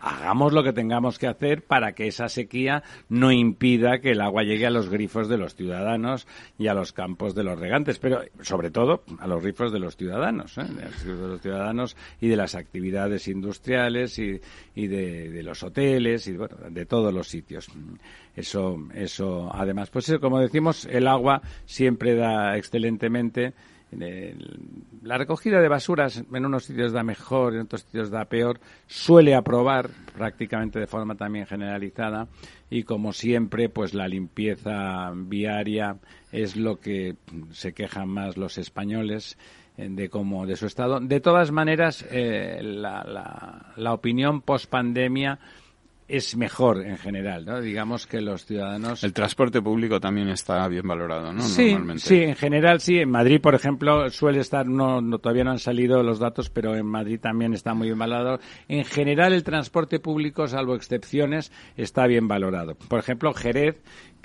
hagamos 0.00 0.52
lo 0.52 0.62
que 0.62 0.72
tengamos 0.72 1.18
que 1.18 1.26
hacer 1.26 1.62
para 1.62 1.92
que 1.92 2.06
esa 2.06 2.28
sequía 2.28 2.82
no 3.08 3.32
impida 3.32 4.00
que 4.00 4.12
el 4.12 4.20
agua 4.20 4.42
llegue 4.42 4.66
a 4.66 4.70
los 4.70 4.88
grifos 4.88 5.28
de 5.28 5.38
los 5.38 5.54
ciudadanos 5.54 6.26
y 6.58 6.68
a 6.68 6.74
los 6.74 6.92
campos 6.92 7.34
de 7.34 7.44
los 7.44 7.58
regantes, 7.58 7.98
pero 7.98 8.22
sobre 8.42 8.70
todo 8.70 9.02
a 9.18 9.26
los 9.26 9.42
grifos 9.42 9.72
de 9.72 9.78
los 9.78 9.96
ciudadanos, 9.96 10.58
¿eh? 10.58 10.64
de 11.04 11.28
los 11.28 11.40
ciudadanos 11.40 11.96
y 12.20 12.28
de 12.28 12.36
las 12.36 12.54
actividades 12.54 13.28
industriales 13.28 14.18
y, 14.18 14.40
y 14.74 14.86
de, 14.86 15.42
los 15.42 15.62
hoteles 15.62 16.26
y 16.28 16.36
bueno, 16.36 16.56
de 16.70 16.86
todos 16.86 17.12
los 17.12 17.28
sitios. 17.28 17.68
Eso, 18.34 18.78
eso, 18.94 19.50
además, 19.52 19.90
pues 19.90 20.12
como 20.20 20.38
decimos, 20.38 20.86
el 20.86 21.08
agua 21.08 21.42
siempre 21.64 22.14
da 22.14 22.56
excelentemente 22.56 23.54
la 23.90 25.18
recogida 25.18 25.60
de 25.60 25.68
basuras 25.68 26.22
en 26.32 26.46
unos 26.46 26.64
sitios 26.64 26.92
da 26.92 27.02
mejor, 27.02 27.54
en 27.54 27.62
otros 27.62 27.82
sitios 27.82 28.10
da 28.10 28.26
peor, 28.26 28.60
suele 28.86 29.34
aprobar 29.34 29.88
prácticamente 30.14 30.78
de 30.78 30.86
forma 30.86 31.14
también 31.14 31.46
generalizada 31.46 32.28
y 32.68 32.82
como 32.82 33.12
siempre 33.12 33.68
pues 33.68 33.94
la 33.94 34.08
limpieza 34.08 35.12
viaria 35.14 35.96
es 36.32 36.56
lo 36.56 36.78
que 36.78 37.16
se 37.50 37.72
quejan 37.72 38.08
más 38.08 38.36
los 38.36 38.58
españoles 38.58 39.38
eh, 39.78 39.88
de 39.90 40.08
cómo 40.10 40.46
de 40.46 40.56
su 40.56 40.66
estado. 40.66 41.00
De 41.00 41.20
todas 41.20 41.50
maneras, 41.50 42.04
eh, 42.10 42.60
la, 42.62 43.04
la, 43.04 43.72
la 43.76 43.92
opinión 43.94 44.42
post 44.42 44.68
pandemia 44.68 45.38
es 46.08 46.36
mejor 46.36 46.86
en 46.86 46.96
general, 46.96 47.44
¿no? 47.44 47.60
Digamos 47.60 48.06
que 48.06 48.22
los 48.22 48.46
ciudadanos... 48.46 49.04
El 49.04 49.12
transporte 49.12 49.60
público 49.60 50.00
también 50.00 50.28
está 50.28 50.66
bien 50.66 50.88
valorado, 50.88 51.34
¿no? 51.34 51.42
Sí, 51.42 51.76
sí, 51.98 52.22
en 52.22 52.34
general 52.34 52.80
sí. 52.80 52.98
En 52.98 53.10
Madrid, 53.10 53.40
por 53.42 53.54
ejemplo, 53.54 54.08
suele 54.08 54.40
estar, 54.40 54.66
no, 54.66 55.02
no, 55.02 55.18
todavía 55.18 55.44
no 55.44 55.50
han 55.50 55.58
salido 55.58 56.02
los 56.02 56.18
datos, 56.18 56.48
pero 56.48 56.74
en 56.74 56.86
Madrid 56.86 57.20
también 57.20 57.52
está 57.52 57.74
muy 57.74 57.88
bien 57.88 57.98
valorado. 57.98 58.40
En 58.68 58.86
general, 58.86 59.34
el 59.34 59.44
transporte 59.44 60.00
público, 60.00 60.48
salvo 60.48 60.74
excepciones, 60.74 61.52
está 61.76 62.06
bien 62.06 62.26
valorado. 62.26 62.74
Por 62.74 63.00
ejemplo, 63.00 63.34
Jerez, 63.34 63.76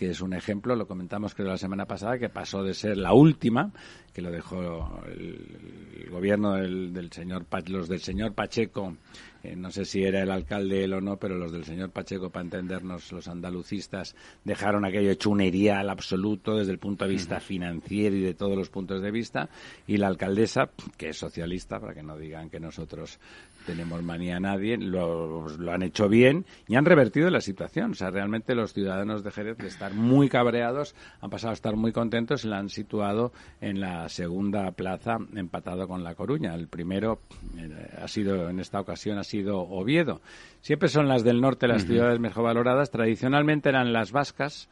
que 0.04 0.10
es 0.10 0.20
un 0.20 0.34
ejemplo, 0.34 0.76
lo 0.76 0.86
comentamos 0.86 1.34
creo 1.34 1.48
la 1.48 1.58
semana 1.58 1.86
pasada, 1.86 2.20
que 2.20 2.28
pasó 2.28 2.62
de 2.62 2.74
ser 2.74 2.98
la 2.98 3.14
última, 3.14 3.72
que 4.14 4.22
lo 4.22 4.32
dejó 4.32 5.02
el, 5.06 5.94
el 6.04 6.10
gobierno 6.10 6.56
del, 6.56 6.94
del 6.94 7.10
señor, 7.12 7.46
los 7.68 7.88
del 7.88 8.02
señor 8.02 8.34
Pacheco 8.34 8.98
eh, 9.44 9.58
no 9.58 9.72
sé 9.72 9.84
si 9.84 10.02
era 10.02 10.24
el 10.24 10.32
alcalde 10.32 10.86
él 10.86 10.94
o 10.94 11.02
no, 11.02 11.18
pero 11.18 11.38
los 11.38 11.52
del 11.52 11.66
señor 11.66 11.90
Pacheco, 11.90 12.30
para 12.30 12.46
entendernos, 12.46 13.12
los 13.12 13.28
andalucistas, 13.28 14.16
dejaron 14.46 14.86
aquello 14.86 15.12
hecho 15.12 15.30
un 15.30 15.42
al 15.44 15.90
absoluto 15.90 16.56
desde 16.56 16.72
el 16.72 16.80
punto 16.80 17.04
de 17.04 17.12
vista 17.12 17.42
financiero 17.42 18.16
y 18.16 18.22
de 18.22 18.34
todos 18.34 18.58
los 18.58 18.70
puntos 18.70 19.02
de 19.02 19.12
vista, 19.12 19.50
y 19.86 19.98
la 19.98 20.08
alcaldesa, 20.08 20.70
que 20.96 21.10
es 21.10 21.18
socialista, 21.18 21.82
para 21.82 21.94
que 21.94 22.04
no 22.04 22.18
digan 22.18 22.50
que 22.50 22.62
nosotros 22.62 23.20
tenemos 23.66 24.02
manía 24.02 24.38
a 24.38 24.40
nadie, 24.40 24.78
lo, 24.78 25.50
lo, 25.50 25.72
han 25.74 25.84
hecho 25.84 26.08
bien 26.08 26.46
y 26.68 26.76
han 26.76 26.86
revertido 26.86 27.30
la 27.30 27.42
situación. 27.42 27.92
O 27.92 27.96
sea, 27.96 28.12
realmente 28.12 28.56
los 28.56 28.72
ciudadanos 28.74 29.24
de 29.24 29.32
Jerez, 29.32 29.58
de 29.58 29.68
estar 29.94 30.04
muy 30.04 30.30
cabreados, 30.30 30.96
han 31.22 31.30
pasado 31.30 31.52
a 31.52 31.54
estar 31.54 31.76
muy 31.76 31.92
contentos 31.92 32.44
y 32.44 32.48
la 32.48 32.58
han 32.58 32.70
situado 32.70 33.32
en 33.62 33.80
la 33.80 34.10
segunda 34.10 34.72
plaza, 34.72 35.18
empatado 35.36 35.88
con 35.88 36.04
La 36.04 36.16
Coruña. 36.16 36.54
El 36.56 36.68
primero 36.68 37.20
eh, 37.58 37.90
ha 38.02 38.08
sido, 38.08 38.50
en 38.50 38.60
esta 38.60 38.80
ocasión, 38.80 39.18
ha 39.18 39.24
sido 39.24 39.60
Oviedo. 39.60 40.22
Siempre 40.62 40.90
son 40.90 41.08
las 41.08 41.24
del 41.24 41.42
norte 41.42 41.68
las 41.68 41.86
ciudades 41.86 42.20
mejor 42.20 42.46
valoradas. 42.46 42.92
Tradicionalmente 42.92 43.70
eran 43.70 43.94
las 43.94 44.12
vascas. 44.12 44.70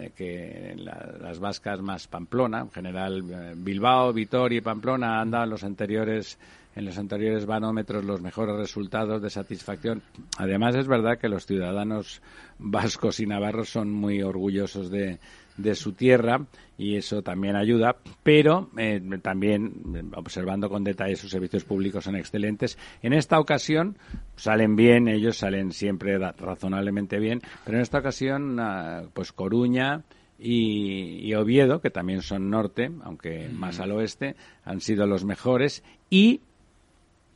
Eh, 0.00 0.10
que 0.16 0.74
las 0.78 1.38
vascas 1.38 1.80
más 1.80 2.08
Pamplona, 2.08 2.62
en 2.62 2.70
general 2.72 3.22
eh, 3.30 3.54
Bilbao, 3.56 4.12
Vitoria 4.12 4.58
y 4.58 4.60
Pamplona 4.60 5.20
han 5.20 5.30
dado 5.30 5.44
en 5.44 5.50
los 5.50 5.62
anteriores 5.62 6.40
en 6.76 6.84
los 6.84 6.98
anteriores 6.98 7.46
banómetros 7.46 8.04
los 8.04 8.20
mejores 8.20 8.54
resultados 8.54 9.20
de 9.22 9.30
satisfacción. 9.30 10.02
Además 10.36 10.76
es 10.76 10.86
verdad 10.86 11.18
que 11.18 11.28
los 11.28 11.46
ciudadanos 11.46 12.20
vascos 12.58 13.18
y 13.18 13.26
navarros 13.26 13.70
son 13.70 13.90
muy 13.90 14.22
orgullosos 14.22 14.90
de, 14.90 15.18
de 15.56 15.74
su 15.74 15.92
tierra 15.92 16.46
y 16.78 16.96
eso 16.96 17.22
también 17.22 17.56
ayuda, 17.56 17.96
pero 18.22 18.68
eh, 18.76 19.00
también 19.22 20.12
observando 20.14 20.68
con 20.68 20.84
detalle 20.84 21.16
sus 21.16 21.30
servicios 21.30 21.64
públicos 21.64 22.04
son 22.04 22.16
excelentes. 22.16 22.78
En 23.02 23.14
esta 23.14 23.40
ocasión 23.40 23.96
salen 24.36 24.76
bien, 24.76 25.08
ellos 25.08 25.38
salen 25.38 25.72
siempre 25.72 26.18
razonablemente 26.18 27.18
bien, 27.18 27.40
pero 27.64 27.78
en 27.78 27.82
esta 27.82 27.98
ocasión 27.98 28.60
ah, 28.60 29.04
pues 29.14 29.32
Coruña 29.32 30.04
y, 30.38 31.26
y, 31.26 31.34
Oviedo, 31.34 31.80
que 31.80 31.88
también 31.88 32.20
son 32.20 32.50
norte, 32.50 32.90
aunque 33.04 33.48
más 33.48 33.80
al 33.80 33.92
oeste, 33.92 34.36
han 34.66 34.82
sido 34.82 35.06
los 35.06 35.24
mejores 35.24 35.82
y 36.10 36.42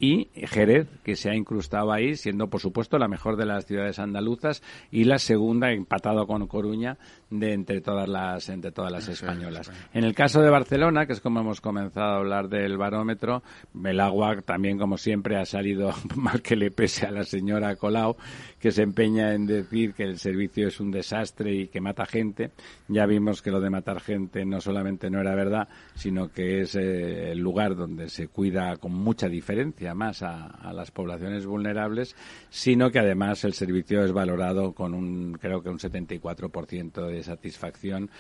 y 0.01 0.31
Jerez, 0.35 0.89
que 1.05 1.15
se 1.15 1.29
ha 1.29 1.35
incrustado 1.37 1.93
ahí, 1.93 2.17
siendo 2.17 2.49
por 2.49 2.61
supuesto 2.63 2.99
la 2.99 3.07
mejor 3.07 3.37
de 3.37 3.45
las 3.45 3.67
ciudades 3.67 3.99
andaluzas 3.99 4.63
y 4.91 5.05
la 5.05 5.19
segunda, 5.19 5.71
empatado 5.73 6.27
con 6.27 6.47
Coruña, 6.47 6.97
de 7.29 7.53
entre 7.53 7.83
todas 7.83 8.09
las 8.09 8.49
entre 8.49 8.73
todas 8.73 8.91
las 8.91 9.07
españolas. 9.09 9.71
En 9.93 10.05
el 10.05 10.15
caso 10.15 10.41
de 10.41 10.49
Barcelona, 10.49 11.05
que 11.05 11.13
es 11.13 11.21
como 11.21 11.41
hemos 11.41 11.61
comenzado 11.61 12.15
a 12.15 12.17
hablar 12.17 12.49
del 12.49 12.79
barómetro, 12.79 13.43
el 13.85 14.01
agua 14.01 14.41
también 14.41 14.79
como 14.79 14.97
siempre 14.97 15.37
ha 15.37 15.45
salido 15.45 15.93
mal 16.17 16.41
que 16.41 16.57
le 16.57 16.71
pese 16.71 17.07
a 17.07 17.11
la 17.11 17.25
señora 17.25 17.77
Colau, 17.77 18.17
que 18.61 18.71
se 18.71 18.83
empeña 18.83 19.33
en 19.33 19.47
decir 19.47 19.95
que 19.95 20.03
el 20.03 20.19
servicio 20.19 20.69
es 20.69 20.81
un 20.81 20.91
desastre 20.91 21.53
y 21.55 21.69
que 21.69 21.81
mata 21.81 22.05
gente. 22.05 22.51
Ya 22.89 23.07
vimos 23.07 23.41
que 23.41 23.51
lo 23.51 23.61
de 23.61 23.71
matar 23.71 24.01
gente 24.01 24.45
no 24.45 24.61
solamente 24.61 25.09
no 25.09 25.21
era 25.21 25.35
verdad, 25.35 25.69
sino 25.95 26.31
que 26.31 26.61
es 26.61 26.75
eh, 26.75 27.33
el 27.33 27.39
lugar 27.39 27.75
donde 27.75 28.11
se 28.11 28.29
cuida 28.29 28.77
con 28.77 28.93
mucha 28.93 29.29
diferencia 29.29 29.95
más 29.95 30.23
a, 30.23 30.73
las 30.75 30.91
poblaciones 30.91 31.47
vulnerables, 31.47 32.15
sino 32.51 32.91
que 32.91 32.99
además 32.99 33.45
el 33.45 33.55
servicio 33.55 34.05
es 34.05 34.13
valorado 34.13 34.73
con 34.73 34.95
un 34.95 35.39
creo 35.41 35.63
que 35.63 35.71
un 35.71 35.79
74% 35.79 37.07
de 37.07 37.23
satisfacción 37.23 38.11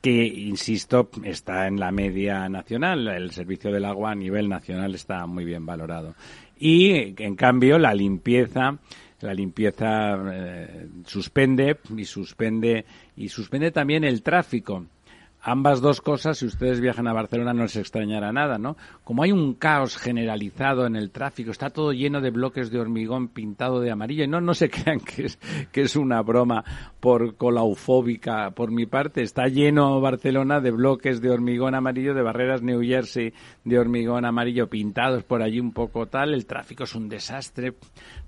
que, 0.00 0.26
insisto, 0.26 1.10
está 1.22 1.68
en 1.68 1.78
la 1.78 1.92
media 1.92 2.48
nacional. 2.48 3.06
El 3.06 3.30
servicio 3.30 3.70
del 3.70 3.84
agua 3.84 4.10
a 4.10 4.14
nivel 4.16 4.48
nacional 4.48 4.94
está 4.96 5.26
muy 5.26 5.44
bien 5.44 5.64
valorado. 5.64 6.16
Y, 6.58 7.14
en 7.22 7.36
cambio, 7.36 7.78
la 7.78 7.94
limpieza 7.94 8.78
la 9.22 9.34
limpieza 9.34 10.16
eh, 10.32 10.88
suspende 11.06 11.78
y 11.96 12.04
suspende 12.04 12.84
y 13.16 13.28
suspende 13.28 13.70
también 13.70 14.04
el 14.04 14.22
tráfico 14.22 14.84
ambas 15.42 15.80
dos 15.80 16.00
cosas, 16.00 16.38
si 16.38 16.46
ustedes 16.46 16.80
viajan 16.80 17.08
a 17.08 17.12
Barcelona 17.12 17.52
no 17.52 17.62
les 17.62 17.76
extrañará 17.76 18.32
nada, 18.32 18.58
¿no? 18.58 18.76
Como 19.02 19.24
hay 19.24 19.32
un 19.32 19.54
caos 19.54 19.96
generalizado 19.96 20.86
en 20.86 20.94
el 20.94 21.10
tráfico, 21.10 21.50
está 21.50 21.70
todo 21.70 21.92
lleno 21.92 22.20
de 22.20 22.30
bloques 22.30 22.70
de 22.70 22.78
hormigón 22.78 23.28
pintado 23.28 23.80
de 23.80 23.90
amarillo, 23.90 24.24
y 24.24 24.28
no, 24.28 24.40
no 24.40 24.54
se 24.54 24.70
crean 24.70 25.00
que 25.00 25.26
es, 25.26 25.38
que 25.72 25.82
es 25.82 25.96
una 25.96 26.22
broma 26.22 26.64
por 27.00 27.36
colaufóbica 27.36 28.52
por 28.52 28.70
mi 28.70 28.86
parte, 28.86 29.22
está 29.22 29.48
lleno 29.48 30.00
Barcelona 30.00 30.60
de 30.60 30.70
bloques 30.70 31.20
de 31.20 31.30
hormigón 31.30 31.74
amarillo, 31.74 32.14
de 32.14 32.22
barreras 32.22 32.62
New 32.62 32.82
Jersey 32.82 33.32
de 33.64 33.78
hormigón 33.78 34.24
amarillo 34.24 34.68
pintados 34.68 35.24
por 35.24 35.42
allí 35.42 35.58
un 35.58 35.72
poco 35.72 36.06
tal, 36.06 36.34
el 36.34 36.46
tráfico 36.46 36.84
es 36.84 36.94
un 36.94 37.08
desastre, 37.08 37.74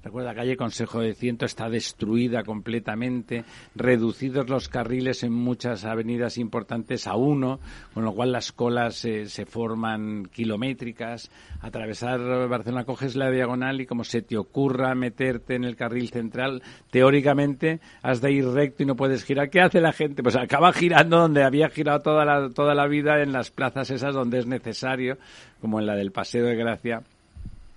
recuerda, 0.04 0.34
calle 0.34 0.56
Consejo 0.56 1.00
de 1.00 1.14
Ciento 1.14 1.46
está 1.46 1.68
destruida 1.70 2.42
completamente, 2.42 3.44
reducidos 3.74 4.48
los 4.48 4.68
carriles 4.68 5.22
en 5.22 5.32
muchas 5.32 5.84
avenidas 5.84 6.36
importantes 6.36 7.06
a 7.06 7.16
uno, 7.16 7.58
con 7.94 8.04
lo 8.04 8.12
cual 8.12 8.30
las 8.30 8.52
colas 8.52 8.96
se 8.96 9.46
forman 9.46 10.26
kilométricas. 10.26 11.30
Atravesar 11.60 12.20
Barcelona 12.48 12.84
coges 12.84 13.16
la 13.16 13.30
diagonal 13.30 13.80
y 13.80 13.86
como 13.86 14.04
se 14.04 14.20
te 14.20 14.36
ocurra 14.36 14.94
meterte 14.94 15.54
en 15.54 15.64
el 15.64 15.74
carril 15.74 16.10
central, 16.10 16.62
teóricamente 16.90 17.80
has 18.02 18.20
de 18.20 18.32
ir 18.32 18.46
recto 18.46 18.82
y 18.82 18.86
no 18.86 18.96
puedes 18.96 19.24
girar. 19.24 19.48
¿Qué 19.48 19.60
hace 19.60 19.80
la 19.80 19.92
gente? 19.92 20.22
Pues 20.22 20.36
acaba 20.36 20.72
girando 20.72 21.18
donde 21.18 21.44
había 21.44 21.70
girado 21.70 22.00
toda 22.00 22.24
la, 22.24 22.50
toda 22.50 22.74
la 22.74 22.86
vida 22.86 23.22
en 23.22 23.32
las 23.32 23.50
plazas 23.50 23.90
esas 23.90 24.14
donde 24.14 24.38
es 24.38 24.46
necesario, 24.46 25.16
como 25.60 25.80
en 25.80 25.86
la 25.86 25.94
del 25.94 26.12
Paseo 26.12 26.44
de 26.44 26.56
Gracia 26.56 27.02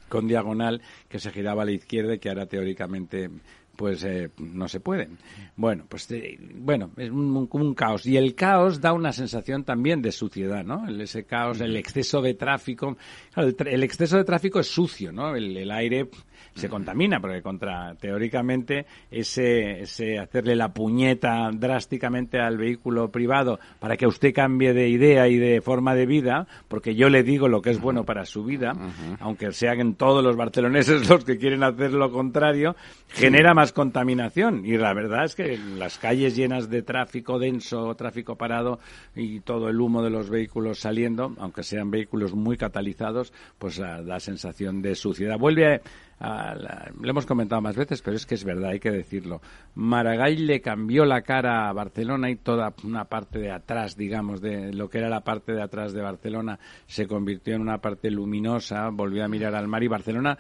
con 0.10 0.28
diagonal 0.28 0.82
que 1.08 1.20
se 1.20 1.32
giraba 1.32 1.64
a 1.64 1.66
la 1.66 1.72
izquierda 1.72 2.16
y 2.16 2.20
que 2.20 2.30
ahora 2.30 2.46
teóricamente 2.46 3.30
pues 3.78 4.04
eh, 4.04 4.32
no 4.40 4.68
se 4.68 4.80
pueden. 4.80 5.20
Bueno, 5.56 5.86
pues 5.88 6.10
eh, 6.12 6.38
bueno, 6.56 6.90
es 6.98 7.12
un, 7.12 7.48
un, 7.50 7.74
caos. 7.76 8.06
Y 8.08 8.18
el 8.18 8.34
caos 8.34 8.82
da 8.82 8.92
una 8.92 9.14
sensación 9.14 9.64
también 9.64 10.02
de 10.02 10.12
suciedad, 10.12 10.66
¿no? 10.66 10.88
El, 10.88 11.00
ese 11.00 11.26
caos, 11.26 11.62
el 11.62 11.78
exceso 11.78 12.22
de 12.22 12.34
tráfico. 12.34 12.98
el, 13.36 13.84
exceso 13.84 14.18
de 14.18 14.24
tráfico 14.24 14.60
es 14.60 14.68
sucio, 14.68 15.12
¿no? 15.12 15.36
El, 15.36 15.56
el 15.56 15.72
aire 15.72 16.10
se 16.58 16.70
contamina, 16.70 17.20
porque 17.20 17.42
contra, 17.42 17.96
teóricamente, 17.96 18.86
ese, 19.12 19.82
ese 19.82 20.20
hacerle 20.20 20.56
la 20.56 20.74
puñeta 20.74 21.50
drásticamente 21.54 22.40
al 22.40 22.58
vehículo 22.58 23.10
privado 23.12 23.60
para 23.80 23.96
que 23.96 24.08
usted 24.08 24.34
cambie 24.34 24.74
de 24.74 24.90
idea 24.90 25.28
y 25.28 25.38
de 25.38 25.62
forma 25.62 25.96
de 25.96 26.06
vida, 26.06 26.48
porque 26.68 26.96
yo 26.96 27.10
le 27.10 27.24
digo 27.24 27.48
lo 27.48 27.62
que 27.62 27.70
es 27.70 27.80
bueno 27.80 28.04
para 28.04 28.26
su 28.26 28.44
vida, 28.44 28.74
aunque 29.20 29.52
sean 29.52 29.96
todos 29.96 30.24
los 30.24 30.36
barceloneses 30.36 31.08
los 31.10 31.24
que 31.24 31.38
quieren 31.38 31.64
hacer 31.64 31.94
lo 31.94 32.12
contrario, 32.12 32.76
genera 33.08 33.54
más 33.54 33.74
contaminación. 33.74 34.66
Y 34.66 34.78
la 34.78 34.94
verdad 34.94 35.26
es 35.26 35.36
que 35.36 35.58
las 35.58 35.98
calles 35.98 36.36
llenas 36.36 36.70
de 36.70 36.82
tráfico 36.82 37.40
denso, 37.40 37.94
tráfico 37.96 38.36
parado 38.36 38.80
y 39.16 39.40
todo 39.42 39.70
el 39.70 39.80
humo 39.80 40.02
de 40.04 40.10
los 40.10 40.30
vehículos 40.30 40.80
saliendo, 40.80 41.36
aunque 41.38 41.64
sean 41.64 41.92
vehículos 41.92 42.34
muy 42.34 42.58
catalizados, 42.58 43.34
pues 43.58 43.78
da 43.78 44.20
sensación 44.20 44.82
de 44.82 44.96
suciedad. 44.96 45.38
Vuelve 45.38 45.82
a, 46.20 46.47
lo 46.56 47.10
hemos 47.10 47.26
comentado 47.26 47.62
más 47.62 47.76
veces, 47.76 48.02
pero 48.02 48.16
es 48.18 48.26
que 48.26 48.36
es 48.36 48.44
verdad, 48.44 48.72
hay 48.72 48.80
que 48.80 48.92
decirlo. 48.92 49.42
Maragall 49.76 50.46
le 50.46 50.62
cambió 50.62 51.06
la 51.06 51.22
cara 51.22 51.70
a 51.70 51.74
Barcelona 51.74 52.30
y 52.30 52.36
toda 52.36 52.74
una 52.84 53.06
parte 53.06 53.40
de 53.40 53.52
atrás, 53.52 53.96
digamos, 53.96 54.42
de 54.42 54.74
lo 54.74 54.90
que 54.90 55.00
era 55.00 55.10
la 55.10 55.22
parte 55.22 55.54
de 55.54 55.62
atrás 55.62 55.94
de 55.94 56.02
Barcelona, 56.02 56.60
se 56.86 57.08
convirtió 57.08 57.56
en 57.56 57.62
una 57.62 57.80
parte 57.80 58.12
luminosa, 58.12 58.90
volvió 58.90 59.24
a 59.24 59.28
mirar 59.28 59.56
al 59.56 59.68
mar 59.68 59.84
y 59.84 59.88
Barcelona 59.88 60.38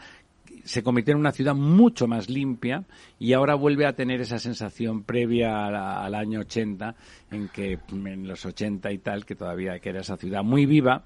se 0.63 0.83
convirtió 0.83 1.13
en 1.13 1.19
una 1.19 1.31
ciudad 1.31 1.55
mucho 1.55 2.07
más 2.07 2.29
limpia 2.29 2.83
y 3.19 3.33
ahora 3.33 3.55
vuelve 3.55 3.85
a 3.85 3.93
tener 3.93 4.21
esa 4.21 4.39
sensación 4.39 5.03
previa 5.03 5.65
al 6.03 6.15
año 6.15 6.41
80, 6.41 6.95
en 7.31 7.49
que 7.49 7.79
en 7.91 8.27
los 8.27 8.45
80 8.45 8.91
y 8.91 8.97
tal, 8.99 9.25
que 9.25 9.35
todavía 9.35 9.79
que 9.79 9.89
era 9.89 10.01
esa 10.01 10.17
ciudad 10.17 10.43
muy 10.43 10.65
viva, 10.65 11.03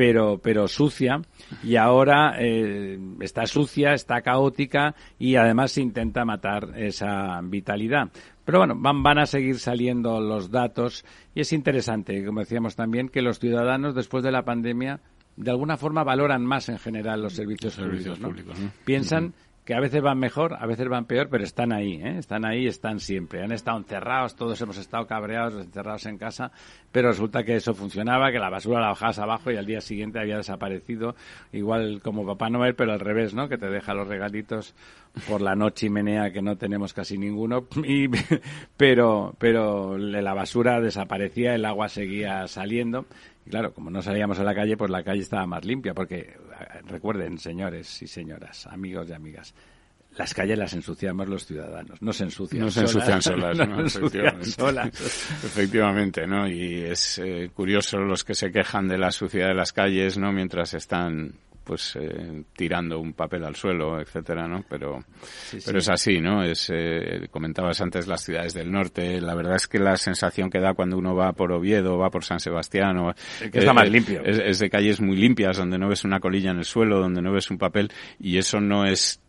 pero, 0.00 0.38
pero 0.38 0.66
sucia 0.66 1.20
y 1.62 1.76
ahora 1.76 2.34
eh, 2.38 2.98
está 3.20 3.44
sucia, 3.44 3.92
está 3.92 4.22
caótica 4.22 4.94
y 5.18 5.36
además 5.36 5.72
se 5.72 5.82
intenta 5.82 6.24
matar 6.24 6.72
esa 6.74 7.38
vitalidad. 7.42 8.08
Pero 8.46 8.60
bueno, 8.60 8.76
van, 8.78 9.02
van 9.02 9.18
a 9.18 9.26
seguir 9.26 9.58
saliendo 9.58 10.18
los 10.22 10.50
datos 10.50 11.04
y 11.34 11.42
es 11.42 11.52
interesante, 11.52 12.24
como 12.24 12.40
decíamos 12.40 12.76
también, 12.76 13.10
que 13.10 13.20
los 13.20 13.40
ciudadanos 13.40 13.94
después 13.94 14.24
de 14.24 14.32
la 14.32 14.42
pandemia 14.42 15.00
de 15.36 15.50
alguna 15.50 15.76
forma 15.76 16.02
valoran 16.02 16.46
más 16.46 16.70
en 16.70 16.78
general 16.78 17.20
los 17.20 17.34
servicios, 17.34 17.76
públicos. 17.76 18.56
Piensan 18.86 19.34
que 19.70 19.76
a 19.76 19.78
veces 19.78 20.02
van 20.02 20.18
mejor, 20.18 20.56
a 20.58 20.66
veces 20.66 20.88
van 20.88 21.04
peor, 21.04 21.28
pero 21.28 21.44
están 21.44 21.70
ahí, 21.70 21.92
¿eh? 22.02 22.18
están 22.18 22.44
ahí, 22.44 22.66
están 22.66 22.98
siempre. 22.98 23.44
Han 23.44 23.52
estado 23.52 23.78
encerrados, 23.78 24.34
todos 24.34 24.60
hemos 24.60 24.76
estado 24.78 25.06
cabreados, 25.06 25.64
encerrados 25.64 26.06
en 26.06 26.18
casa, 26.18 26.50
pero 26.90 27.10
resulta 27.10 27.44
que 27.44 27.54
eso 27.54 27.72
funcionaba, 27.72 28.32
que 28.32 28.40
la 28.40 28.50
basura 28.50 28.80
la 28.80 28.88
bajabas 28.88 29.20
abajo 29.20 29.52
y 29.52 29.56
al 29.56 29.66
día 29.66 29.80
siguiente 29.80 30.18
había 30.18 30.38
desaparecido, 30.38 31.14
igual 31.52 32.00
como 32.02 32.26
Papá 32.26 32.50
Noel, 32.50 32.74
pero 32.74 32.92
al 32.92 32.98
revés, 32.98 33.32
¿no? 33.32 33.48
Que 33.48 33.58
te 33.58 33.70
deja 33.70 33.94
los 33.94 34.08
regalitos 34.08 34.74
por 35.28 35.40
la 35.40 35.54
noche 35.54 35.86
y 35.86 35.90
menea 35.90 36.32
que 36.32 36.42
no 36.42 36.56
tenemos 36.56 36.92
casi 36.92 37.16
ninguno, 37.16 37.68
y, 37.84 38.08
pero, 38.76 39.36
pero 39.38 39.96
la 39.98 40.34
basura 40.34 40.80
desaparecía, 40.80 41.54
el 41.54 41.64
agua 41.64 41.88
seguía 41.88 42.48
saliendo. 42.48 43.06
Y 43.46 43.50
claro, 43.50 43.72
como 43.72 43.90
no 43.90 44.02
salíamos 44.02 44.38
a 44.38 44.44
la 44.44 44.54
calle, 44.54 44.76
pues 44.76 44.90
la 44.90 45.02
calle 45.02 45.22
estaba 45.22 45.46
más 45.46 45.64
limpia, 45.64 45.94
porque 45.94 46.36
recuerden, 46.86 47.38
señores 47.38 48.02
y 48.02 48.06
señoras, 48.06 48.66
amigos 48.66 49.08
y 49.08 49.12
amigas, 49.12 49.54
las 50.16 50.34
calles 50.34 50.58
las 50.58 50.72
ensuciamos 50.74 51.28
los 51.28 51.46
ciudadanos, 51.46 52.02
no 52.02 52.12
se 52.12 52.24
ensucian 52.24 52.64
no 52.64 52.70
se 52.70 52.80
ensucian 52.80 53.22
solas. 53.22 53.56
solas, 53.56 53.68
no 53.68 53.76
¿no? 53.82 53.88
se 53.88 53.98
ensucian 53.98 54.44
solas. 54.44 54.88
Efectivamente, 55.44 56.26
¿no? 56.26 56.48
Y 56.48 56.82
es 56.82 57.18
eh, 57.18 57.50
curioso 57.54 57.98
los 57.98 58.24
que 58.24 58.34
se 58.34 58.50
quejan 58.50 58.88
de 58.88 58.98
la 58.98 59.12
suciedad 59.12 59.48
de 59.48 59.54
las 59.54 59.72
calles, 59.72 60.18
¿no? 60.18 60.32
Mientras 60.32 60.74
están 60.74 61.34
pues 61.70 61.94
eh, 61.94 62.42
tirando 62.56 62.98
un 62.98 63.12
papel 63.12 63.44
al 63.44 63.54
suelo, 63.54 64.00
etcétera, 64.00 64.48
¿no? 64.48 64.64
Pero, 64.68 65.04
pero 65.64 65.78
es 65.78 65.88
así, 65.88 66.20
¿no? 66.20 66.42
Es, 66.42 66.68
eh, 66.74 67.28
comentabas 67.30 67.80
antes 67.80 68.08
las 68.08 68.24
ciudades 68.24 68.54
del 68.54 68.72
norte. 68.72 69.20
La 69.20 69.36
verdad 69.36 69.54
es 69.54 69.68
que 69.68 69.78
la 69.78 69.96
sensación 69.96 70.50
que 70.50 70.58
da 70.58 70.74
cuando 70.74 70.98
uno 70.98 71.14
va 71.14 71.32
por 71.32 71.52
Oviedo, 71.52 71.96
va 71.96 72.10
por 72.10 72.24
San 72.24 72.40
Sebastián, 72.40 72.98
o, 72.98 73.14
que 73.52 73.60
está 73.60 73.72
más 73.72 73.88
limpio. 73.88 74.20
Es, 74.24 74.40
es 74.44 74.58
de 74.58 74.68
calles 74.68 75.00
muy 75.00 75.16
limpias, 75.16 75.58
donde 75.58 75.78
no 75.78 75.88
ves 75.88 76.02
una 76.02 76.18
colilla 76.18 76.50
en 76.50 76.58
el 76.58 76.64
suelo, 76.64 76.98
donde 76.98 77.22
no 77.22 77.30
ves 77.30 77.52
un 77.52 77.58
papel, 77.58 77.92
y 78.18 78.38
eso 78.38 78.60
no 78.60 78.84
es 78.84 79.20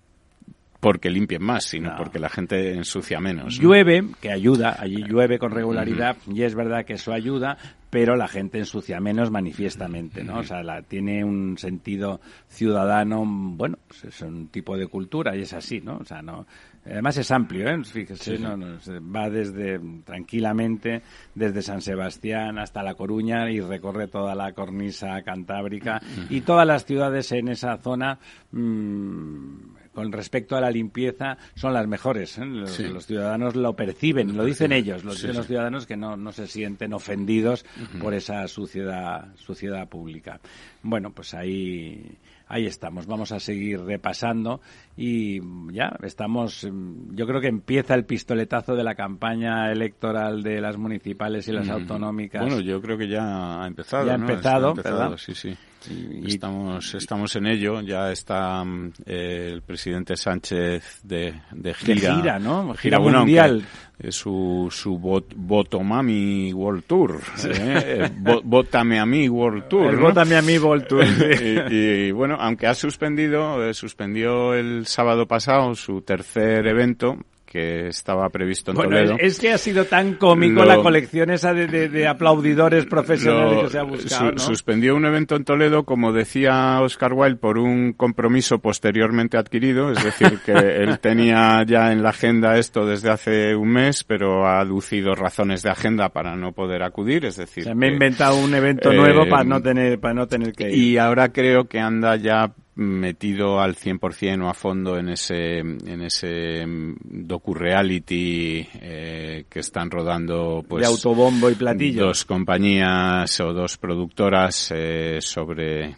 porque 0.82 1.10
limpien 1.12 1.44
más, 1.44 1.64
sino 1.66 1.92
No. 1.92 1.96
porque 1.96 2.20
la 2.20 2.28
gente 2.28 2.74
ensucia 2.74 3.22
menos. 3.22 3.58
¿no? 3.58 3.64
Llueve, 3.64 4.04
que 4.20 4.32
ayuda, 4.32 4.76
allí 4.78 5.04
llueve 5.08 5.40
con 5.40 5.52
regularidad 5.52 6.18
y 6.28 6.42
es 6.42 6.56
verdad 6.56 6.84
que 6.84 6.94
eso 6.94 7.14
ayuda, 7.14 7.58
pero 7.92 8.16
la 8.16 8.28
gente 8.28 8.58
ensucia 8.58 9.00
menos 9.00 9.30
manifiestamente, 9.32 10.24
¿no? 10.24 10.40
O 10.40 10.44
sea, 10.44 10.64
la, 10.64 10.82
tiene 10.82 11.24
un 11.24 11.58
sentido 11.58 12.20
ciudadano, 12.50 13.24
bueno, 13.26 13.78
es 14.04 14.22
un 14.22 14.48
tipo 14.48 14.76
de 14.76 14.88
cultura 14.88 15.36
y 15.36 15.42
es 15.42 15.54
así, 15.54 15.82
¿no? 15.82 15.98
O 15.98 16.06
sea, 16.06 16.22
no. 16.22 16.48
Además 16.84 17.16
es 17.18 17.30
amplio, 17.30 17.68
¿eh? 17.70 17.84
Fíjese, 17.84 18.40
no, 18.40 18.58
no, 18.58 18.78
va 19.16 19.30
desde 19.30 19.80
tranquilamente 20.04 21.04
desde 21.36 21.62
San 21.62 21.82
Sebastián 21.82 22.58
hasta 22.58 22.82
La 22.82 22.96
Coruña 22.96 23.52
y 23.52 23.60
recorre 23.60 24.08
toda 24.08 24.34
la 24.34 24.54
cornisa 24.54 25.22
cantábrica 25.22 26.02
y 26.30 26.42
todas 26.42 26.66
las 26.66 26.86
ciudades 26.86 27.32
en 27.34 27.50
esa 27.50 27.78
zona 27.78 28.18
mm, 28.52 29.81
con 29.94 30.12
respecto 30.12 30.56
a 30.56 30.62
la 30.62 30.72
limpieza 30.72 31.38
son 31.56 31.74
las 31.74 31.88
mejores. 31.88 32.38
¿eh? 32.38 32.46
Los, 32.46 32.72
Sí. 32.72 32.84
los 32.88 33.06
ciudadanos 33.06 33.56
lo 33.56 33.76
perciben, 33.76 34.36
lo 34.38 34.46
dicen 34.46 34.72
ellos, 34.72 35.04
lo 35.04 35.12
Sí, 35.12 35.18
dicen 35.18 35.32
sí. 35.32 35.38
los 35.38 35.48
ciudadanos 35.48 35.86
que 35.86 35.98
no, 35.98 36.16
no 36.18 36.32
se 36.32 36.48
sienten 36.48 36.94
ofendidos 36.94 37.66
por 38.02 38.14
esa 38.14 38.48
suciedad, 38.48 39.36
suciedad 39.36 39.88
pública. 39.90 40.40
Bueno, 40.84 41.12
pues 41.12 41.34
ahí, 41.34 42.18
ahí 42.48 42.66
estamos. 42.66 43.06
Vamos 43.06 43.32
a 43.32 43.40
seguir 43.40 43.82
repasando 43.82 44.62
y 44.98 45.40
ya 45.74 45.96
estamos. 46.04 46.68
mm, 46.72 47.16
Yo 47.16 47.28
creo 47.28 47.42
que 47.42 47.48
empieza 47.48 47.94
el 47.94 48.06
pistoletazo 48.06 48.76
de 48.76 48.84
la 48.84 48.96
campaña 48.96 49.72
electoral 49.72 50.42
de 50.42 50.62
las 50.62 50.78
municipales 50.78 51.48
y 51.48 51.52
las 51.52 51.70
autonómicas. 51.70 52.42
Bueno, 52.42 52.62
yo 52.62 52.82
creo 52.82 52.98
que 52.98 53.08
ya 53.10 53.62
ha 53.64 53.68
empezado. 53.68 54.06
Ya 54.08 54.14
ha 54.14 54.18
¿no? 54.18 54.30
empezado, 54.30 54.70
Está 54.70 54.82
empezado, 54.90 55.00
¿verdad? 55.10 55.18
Sí, 55.18 55.36
sí. 55.36 55.56
Y- 55.90 56.28
estamos, 56.28 56.94
estamos 56.94 57.36
en 57.36 57.48
ello. 57.48 57.82
Ya 57.82 58.12
está 58.12 58.64
mm, 58.64 58.94
eh, 59.06 59.50
el 59.54 59.62
presidente 59.62 60.16
Sánchez 60.16 61.02
de, 61.04 61.34
de 61.52 61.74
gira. 61.74 62.16
gira, 62.16 62.40
¿no? 62.40 62.74
Gira 62.76 63.00
bueno, 63.00 63.20
mundial. 63.20 63.64
su, 64.10 64.68
su 64.72 64.98
bot, 64.98 65.34
Botomami 65.36 66.54
World 66.54 66.84
Tour. 66.86 67.20
¿eh? 67.46 68.10
Bótame 68.44 69.00
a 69.00 69.06
mí 69.06 69.28
World 69.30 69.68
Tour. 69.68 69.94
¿no? 69.94 70.22
A 70.38 70.42
mí, 70.42 70.58
Voltur. 70.58 71.06
y, 71.70 71.76
y, 71.76 72.12
bueno, 72.12 72.38
aunque 72.40 72.68
ha 72.68 72.74
suspendido, 72.74 73.64
eh, 73.68 73.74
suspendió 73.74 74.54
el 74.54 74.86
sábado 74.86 75.28
pasado 75.28 75.74
su 75.76 76.02
tercer 76.02 76.68
evento 76.68 77.18
que 77.52 77.88
estaba 77.88 78.30
previsto 78.30 78.72
en 78.72 78.78
Bueno, 78.78 78.92
Toledo. 78.92 79.16
es, 79.20 79.34
es 79.34 79.40
que 79.40 79.52
ha 79.52 79.58
sido 79.58 79.84
tan 79.86 80.14
cómico 80.14 80.62
Lo- 80.62 80.66
la 80.66 80.78
colección 80.78 81.30
esa 81.32 81.54
de, 81.54 81.68
de- 81.68 81.90
de 81.90 82.08
aplaudidores 82.08 82.86
profesionales 82.86 83.56
Lo- 83.58 83.64
que 83.64 83.70
se 83.70 83.80
ha 83.80 83.84
buscado, 83.84 84.30
su- 84.30 84.32
¿no? 84.36 84.40
Suspendió 84.40 84.96
un 84.96 85.06
evento 85.06 85.36
en 85.36 85.44
Toledo, 85.44 85.84
como 85.84 86.14
decía 86.14 86.80
Oscar 86.82 87.12
Wilde, 87.14 87.36
por 87.38 87.58
un 87.58 87.92
compromiso 87.94 88.60
posteriormente 88.60 89.38
adquirido, 89.38 89.92
es 89.92 90.02
decir, 90.04 90.40
que 90.46 90.52
él 90.84 91.00
tenía 91.00 91.64
ya 91.68 91.92
en 91.92 92.02
la 92.04 92.10
agenda 92.10 92.58
esto 92.58 92.86
desde 92.86 93.10
hace 93.10 93.56
un 93.56 93.70
mes, 93.70 94.04
pero 94.06 94.46
ha 94.48 94.60
aducido 94.62 95.14
razones 95.14 95.62
de 95.64 95.70
agenda 95.72 96.10
para 96.10 96.36
no 96.38 96.54
poder 96.54 96.84
acudir, 96.84 97.26
es 97.26 97.36
decir, 97.36 97.66
sea, 97.66 97.76
me 97.76 97.88
he 97.88 97.90
que- 97.90 97.94
inventado 97.96 98.38
un 98.38 98.56
evento 98.56 98.92
eh, 98.92 98.96
nuevo 98.96 99.28
para 99.28 99.44
no 99.44 99.62
tener 99.62 100.00
para 100.00 100.14
no 100.14 100.28
tener 100.28 100.54
que 100.54 100.70
ir. 100.70 100.78
y 100.78 100.98
ahora 100.98 101.30
creo 101.34 101.66
que 101.66 101.80
anda 101.80 102.16
ya 102.16 102.54
metido 102.76 103.60
al 103.60 103.76
100% 103.76 104.44
o 104.44 104.50
a 104.50 104.54
fondo 104.54 104.98
en 104.98 105.10
ese 105.10 105.60
en 105.60 106.02
ese 106.02 106.64
docu-reality 106.66 108.66
eh, 108.74 109.46
que 109.50 109.60
están 109.60 109.92
rodando 109.92 110.64
pues 110.68 110.82
de 110.82 110.88
autobombo 110.88 111.50
y 111.50 111.56
platillo. 111.56 112.08
dos 112.08 112.24
compañías 112.24 113.40
o 113.42 113.54
dos 113.54 113.78
productoras 113.78 114.72
eh, 114.74 115.18
sobre 115.20 115.96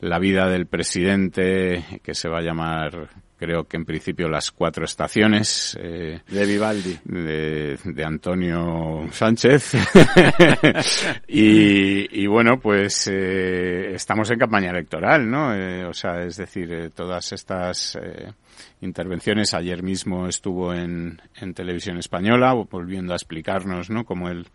la 0.00 0.18
vida 0.18 0.48
del 0.48 0.66
presidente 0.66 2.00
que 2.02 2.14
se 2.14 2.28
va 2.28 2.38
a 2.38 2.42
llamar 2.42 3.08
creo 3.36 3.64
que 3.64 3.76
en 3.76 3.84
principio 3.84 4.28
las 4.28 4.50
cuatro 4.50 4.84
estaciones 4.84 5.76
eh, 5.80 6.20
De 6.28 6.46
Vivaldi. 6.46 6.98
de, 7.04 7.78
de 7.84 8.04
Antonio 8.04 9.06
Sánchez. 9.12 9.72
Y, 11.28 12.22
y 12.22 12.26
bueno 12.26 12.58
pues 12.60 13.08
eh, 13.12 13.94
estamos 13.94 14.30
en 14.30 14.38
campaña 14.38 14.70
electoral 14.70 15.28
no 15.28 15.54
Eh, 15.54 15.84
o 15.84 15.92
sea 15.92 16.22
es 16.24 16.36
decir 16.36 16.72
eh, 16.72 16.90
todas 16.90 17.32
estas 17.32 17.96
eh, 17.96 18.32
intervenciones 18.80 19.54
ayer 19.54 19.82
mismo 19.82 20.26
estuvo 20.28 20.72
en, 20.72 21.20
en 21.40 21.54
televisión 21.54 21.98
española 21.98 22.54
volviendo 22.54 23.12
a 23.12 23.16
explicarnos 23.16 23.90
no 23.90 24.04
cómo 24.04 24.28
él 24.28 24.46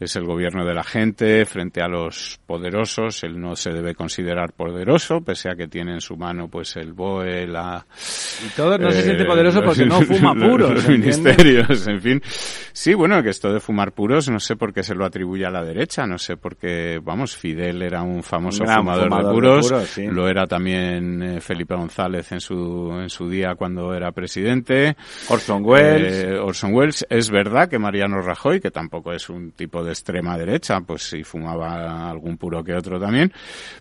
es 0.00 0.16
el 0.16 0.24
gobierno 0.24 0.64
de 0.64 0.74
la 0.74 0.84
gente 0.84 1.44
frente 1.44 1.82
a 1.82 1.88
los 1.88 2.40
poderosos. 2.46 3.24
Él 3.24 3.40
no 3.40 3.56
se 3.56 3.70
debe 3.70 3.94
considerar 3.94 4.52
poderoso, 4.52 5.20
pese 5.20 5.50
a 5.50 5.56
que 5.56 5.68
tiene 5.68 5.92
en 5.92 6.00
su 6.00 6.16
mano 6.16 6.48
pues 6.48 6.76
el 6.76 6.92
BOE, 6.92 7.46
la... 7.46 7.84
Y 8.46 8.50
todo 8.50 8.78
no 8.78 8.90
se 8.90 9.00
eh, 9.00 9.02
siente 9.02 9.24
poderoso 9.24 9.62
porque 9.62 9.86
no 9.86 10.00
fuma 10.02 10.34
puros. 10.48 10.88
Ministerios, 10.88 11.86
en 11.86 12.00
fin. 12.00 12.22
Sí, 12.72 12.94
bueno, 12.94 13.22
que 13.22 13.30
esto 13.30 13.52
de 13.52 13.60
fumar 13.60 13.92
puros, 13.92 14.28
no 14.28 14.38
sé 14.38 14.56
por 14.56 14.72
qué 14.72 14.82
se 14.82 14.94
lo 14.94 15.04
atribuye 15.04 15.44
a 15.44 15.50
la 15.50 15.64
derecha, 15.64 16.06
no 16.06 16.18
sé 16.18 16.36
por 16.36 16.56
qué, 16.56 17.00
vamos, 17.02 17.36
Fidel 17.36 17.82
era 17.82 18.02
un 18.02 18.22
famoso 18.22 18.64
gran 18.64 18.78
fumador, 18.78 19.04
fumador 19.04 19.24
de 19.24 19.28
de 19.28 19.34
puros, 19.34 19.68
puros, 19.68 19.88
sí. 19.88 20.06
lo 20.06 20.28
era 20.28 20.46
también 20.46 21.22
eh, 21.22 21.40
Felipe 21.40 21.74
González 21.74 22.30
en 22.32 22.40
su, 22.40 22.92
en 23.00 23.10
su 23.10 23.28
día 23.28 23.54
cuando 23.56 23.94
era 23.94 24.12
presidente. 24.12 24.96
Orson 25.28 25.64
Welles. 25.64 26.24
Eh, 26.24 26.38
Orson 26.38 26.72
Welles. 26.72 27.06
Es 27.10 27.30
verdad 27.30 27.68
que 27.68 27.78
Mariano 27.78 28.22
Rajoy, 28.22 28.60
que 28.60 28.70
tampoco 28.70 29.12
es 29.12 29.28
un 29.28 29.52
tipo 29.52 29.82
de 29.82 29.87
extrema 29.90 30.36
derecha, 30.38 30.80
pues 30.80 31.02
sí 31.02 31.24
fumaba 31.24 32.10
algún 32.10 32.36
puro 32.36 32.62
que 32.64 32.74
otro 32.74 32.98
también. 33.00 33.32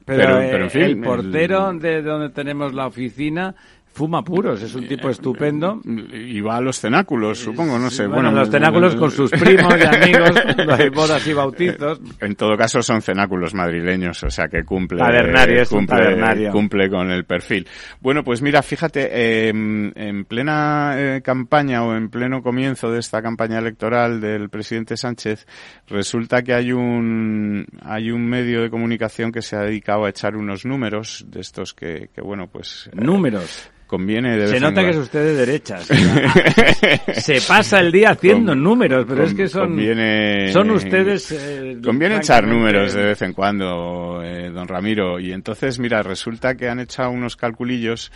pero, 0.06 0.24
Pero, 0.24 0.42
eh, 0.42 0.48
pero, 0.52 0.64
en 0.66 0.70
fin. 0.70 0.82
el 0.84 1.02
portero 1.02 1.70
el- 1.72 1.80
de 1.80 2.02
donde 2.02 2.30
tenemos 2.30 2.74
la 2.74 2.88
oficina 2.88 3.56
fuma 3.98 4.24
puros. 4.24 4.62
Es 4.62 4.76
un 4.76 4.88
tipo 4.88 5.10
estupendo. 5.10 5.82
y 5.84 6.40
va 6.40 6.58
a 6.58 6.62
los 6.62 6.80
cenáculos, 6.80 7.40
supongo, 7.40 7.80
no 7.80 7.90
sé. 7.90 8.06
Bueno, 8.06 8.30
Bueno, 8.30 8.40
los 8.40 8.50
cenáculos 8.50 8.96
con 8.96 9.10
sus 9.10 9.32
primos 9.32 9.74
y 9.78 9.84
amigos 9.96 10.32
cuando 10.56 10.74
hay 10.76 10.90
bodas 10.90 11.26
y 11.28 11.34
bautizos. 11.34 12.00
En 12.22 12.36
todo 12.36 12.56
caso 12.56 12.82
son 12.84 13.02
cenáculos 13.02 13.56
madrileños, 13.56 14.24
o 14.24 14.30
sea 14.30 14.48
que 14.48 14.64
cumple, 14.64 15.00
Tabernario, 15.00 15.66
cumple, 15.68 15.98
tabernario. 15.98 16.52
cumple 16.52 16.90
con 16.90 17.10
el 17.10 17.26
perfil. 17.26 17.68
Bueno, 18.00 18.24
pues 18.24 18.42
mira, 18.42 18.62
fíjate, 18.62 19.10
eh, 19.12 19.50
en 19.50 20.26
plena 20.26 20.94
eh, 20.96 21.22
campaña 21.24 21.84
o 21.84 21.96
en 21.96 22.10
pleno 22.10 22.44
comienzo 22.44 22.92
de 22.92 23.00
esta 23.00 23.22
campaña 23.22 23.58
electoral 23.58 24.22
del 24.22 24.50
presidente 24.50 24.96
Sánchez, 24.96 25.48
resulta 25.88 26.44
que 26.44 26.54
hay 26.54 26.72
un 26.72 27.66
hay 27.82 28.12
un 28.12 28.28
medio 28.28 28.62
de 28.62 28.70
comunicación 28.70 29.32
que 29.32 29.42
se 29.42 29.56
ha 29.56 29.62
dedicado 29.62 30.06
a 30.06 30.10
echar 30.10 30.36
unos 30.36 30.66
números 30.66 31.26
de 31.28 31.42
estos 31.42 31.74
que, 31.74 32.10
que 32.14 32.22
bueno, 32.22 32.48
pues 32.48 32.90
eh, 32.94 32.96
Números. 33.08 33.72
Conviene 33.88 34.32
de 34.34 34.38
vez 34.38 34.50
Se 34.52 34.60
nota 34.60 34.84
que 34.84 34.90
es 34.92 34.98
usted 34.98 35.24
de 35.24 35.34
derechas. 35.34 35.88
Se 37.18 37.42
pasa 37.42 37.80
el 37.80 37.92
día 37.92 38.12
haciendo 38.12 38.52
Con- 38.52 38.64
números, 38.64 39.06
pero 39.08 39.24
es 39.24 39.34
que 39.34 39.48
son, 39.48 39.70
conviene- 39.72 40.52
son 40.52 40.70
ustedes... 40.72 41.32
eh, 41.32 41.78
Conviene 41.84 42.18
echar 42.18 42.46
números 42.48 42.94
de 42.94 43.04
vez 43.04 43.22
en 43.22 43.34
cuando, 43.34 44.22
eh, 44.24 44.50
don 44.50 44.68
Ramiro. 44.68 45.20
Y 45.20 45.32
entonces, 45.32 45.80
mira, 45.80 46.04
resulta 46.04 46.56
que 46.56 46.70
han 46.70 46.80
echado 46.80 47.10
unos 47.12 47.36
calculillos 47.36 48.12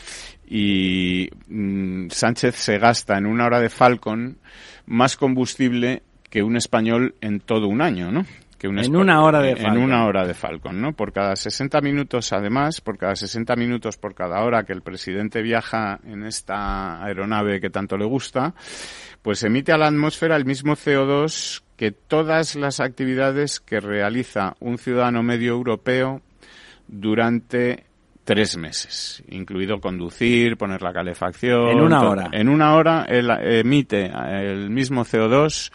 y 0.47 1.29
mm, 1.47 2.09
Sánchez 2.09 2.55
se 2.55 2.77
gasta 2.77 3.17
en 3.17 3.25
una 3.25 3.45
hora 3.45 3.59
de 3.59 3.69
Falcon 3.69 4.37
más 4.85 5.15
combustible 5.15 6.03
que 6.29 6.43
un 6.43 6.57
español 6.57 7.15
en 7.21 7.39
todo 7.39 7.67
un 7.67 7.81
año, 7.81 8.11
¿no? 8.11 8.25
Que 8.61 8.67
un 8.67 8.77
En 8.77 8.95
una 8.95 9.23
hora 9.23 9.41
de 9.41 9.53
En 9.53 9.57
Falcon. 9.57 9.77
una 9.81 10.05
hora 10.05 10.27
de 10.27 10.35
Falcon, 10.35 10.79
¿no? 10.79 10.93
Por 10.93 11.11
cada 11.11 11.35
60 11.35 11.81
minutos, 11.81 12.31
además, 12.31 12.79
por 12.79 12.99
cada 12.99 13.15
60 13.15 13.55
minutos, 13.55 13.97
por 13.97 14.13
cada 14.13 14.43
hora 14.43 14.65
que 14.65 14.73
el 14.73 14.83
presidente 14.83 15.41
viaja 15.41 15.99
en 16.05 16.23
esta 16.23 17.03
aeronave 17.03 17.59
que 17.59 17.71
tanto 17.71 17.97
le 17.97 18.05
gusta, 18.05 18.53
pues 19.23 19.41
emite 19.41 19.71
a 19.71 19.79
la 19.79 19.87
atmósfera 19.87 20.35
el 20.35 20.45
mismo 20.45 20.75
CO2 20.75 21.63
que 21.75 21.89
todas 21.89 22.55
las 22.55 22.79
actividades 22.81 23.59
que 23.59 23.79
realiza 23.79 24.55
un 24.59 24.77
ciudadano 24.77 25.23
medio 25.23 25.53
europeo 25.53 26.21
durante 26.87 27.85
tres 28.33 28.55
meses, 28.57 29.23
incluido 29.29 29.81
conducir, 29.81 30.55
poner 30.57 30.81
la 30.81 30.93
calefacción. 30.93 31.69
En 31.69 31.81
una 31.81 32.01
hora. 32.01 32.29
En 32.31 32.47
una 32.47 32.75
hora 32.75 33.05
él 33.09 33.29
emite 33.29 34.05
el 34.05 34.69
mismo 34.69 35.03
CO2 35.03 35.71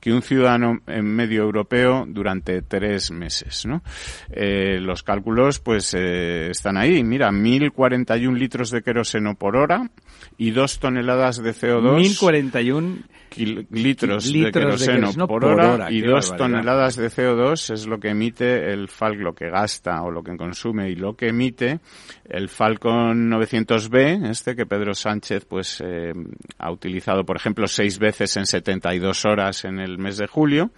que 0.00 0.08
que 0.08 0.14
un 0.14 0.22
ciudadano 0.22 0.78
en 0.86 1.04
medio 1.04 1.42
europeo 1.42 2.06
durante 2.08 2.62
tres 2.62 3.10
meses, 3.10 3.66
¿no? 3.66 3.82
Eh, 4.30 4.78
los 4.80 5.02
cálculos, 5.02 5.58
pues, 5.58 5.92
eh, 5.92 6.48
están 6.50 6.78
ahí. 6.78 7.04
Mira, 7.04 7.30
1.041 7.30 8.34
litros 8.34 8.70
de 8.70 8.80
queroseno 8.80 9.34
por 9.34 9.56
hora 9.56 9.90
y 10.38 10.52
dos 10.52 10.78
toneladas 10.78 11.42
de 11.42 11.50
CO2. 11.50 11.96
1041 11.98 12.98
litros, 13.46 14.24
de 14.24 14.30
litros 14.30 14.32
de 14.32 14.52
queroseno 14.52 15.00
queroseno 15.00 15.26
por, 15.26 15.42
por 15.42 15.52
hora, 15.52 15.74
hora, 15.74 15.92
y 15.92 16.00
dos 16.00 16.34
toneladas 16.36 16.96
de 16.96 17.08
CO2 17.08 17.72
es 17.72 17.86
lo 17.86 17.98
que 17.98 18.10
emite 18.10 18.72
el 18.72 18.88
Falcon, 18.88 19.24
lo 19.24 19.34
que 19.34 19.50
gasta 19.50 20.02
o 20.02 20.10
lo 20.10 20.22
que 20.22 20.36
consume 20.36 20.90
y 20.90 20.94
lo 20.94 21.16
que 21.16 21.28
emite 21.28 21.80
el 22.28 22.48
Falcon 22.48 23.30
900B, 23.30 24.28
este 24.30 24.54
que 24.54 24.66
Pedro 24.66 24.94
Sánchez 24.94 25.44
pues 25.44 25.82
eh, 25.84 26.12
ha 26.58 26.70
utilizado, 26.70 27.24
por 27.24 27.36
ejemplo, 27.36 27.66
seis 27.66 27.98
veces 27.98 28.36
en 28.36 28.46
72 28.46 29.24
horas 29.24 29.64
en 29.64 29.78
el 29.78 29.98
mes 29.98 30.18
de 30.18 30.26
julio. 30.26 30.70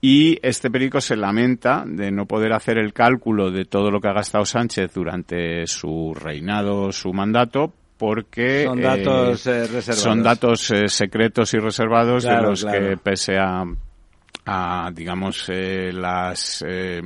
Y 0.00 0.38
este 0.42 0.70
periódico 0.70 1.00
se 1.00 1.16
lamenta 1.16 1.82
de 1.84 2.12
no 2.12 2.26
poder 2.26 2.52
hacer 2.52 2.78
el 2.78 2.92
cálculo 2.92 3.50
de 3.50 3.64
todo 3.64 3.90
lo 3.90 4.00
que 4.00 4.08
ha 4.08 4.12
gastado 4.12 4.44
Sánchez 4.44 4.92
durante 4.94 5.66
su 5.66 6.14
reinado, 6.14 6.92
su 6.92 7.12
mandato, 7.12 7.74
porque 7.98 8.64
Son 8.64 8.78
eh, 8.78 8.82
datos 8.82 9.46
eh, 9.46 9.66
reservados. 9.66 9.98
son 10.02 10.22
datos 10.22 10.70
eh, 10.70 10.88
secretos 10.88 11.52
y 11.54 11.58
reservados 11.58 12.24
Claro, 12.24 12.42
de 12.44 12.48
los 12.50 12.62
claro. 12.62 12.78
que 12.90 12.96
pese 12.96 13.36
a 13.36 13.64
a 14.50 14.90
digamos 14.94 15.46
eh, 15.52 15.90
las 15.92 16.64
eh, 16.66 17.02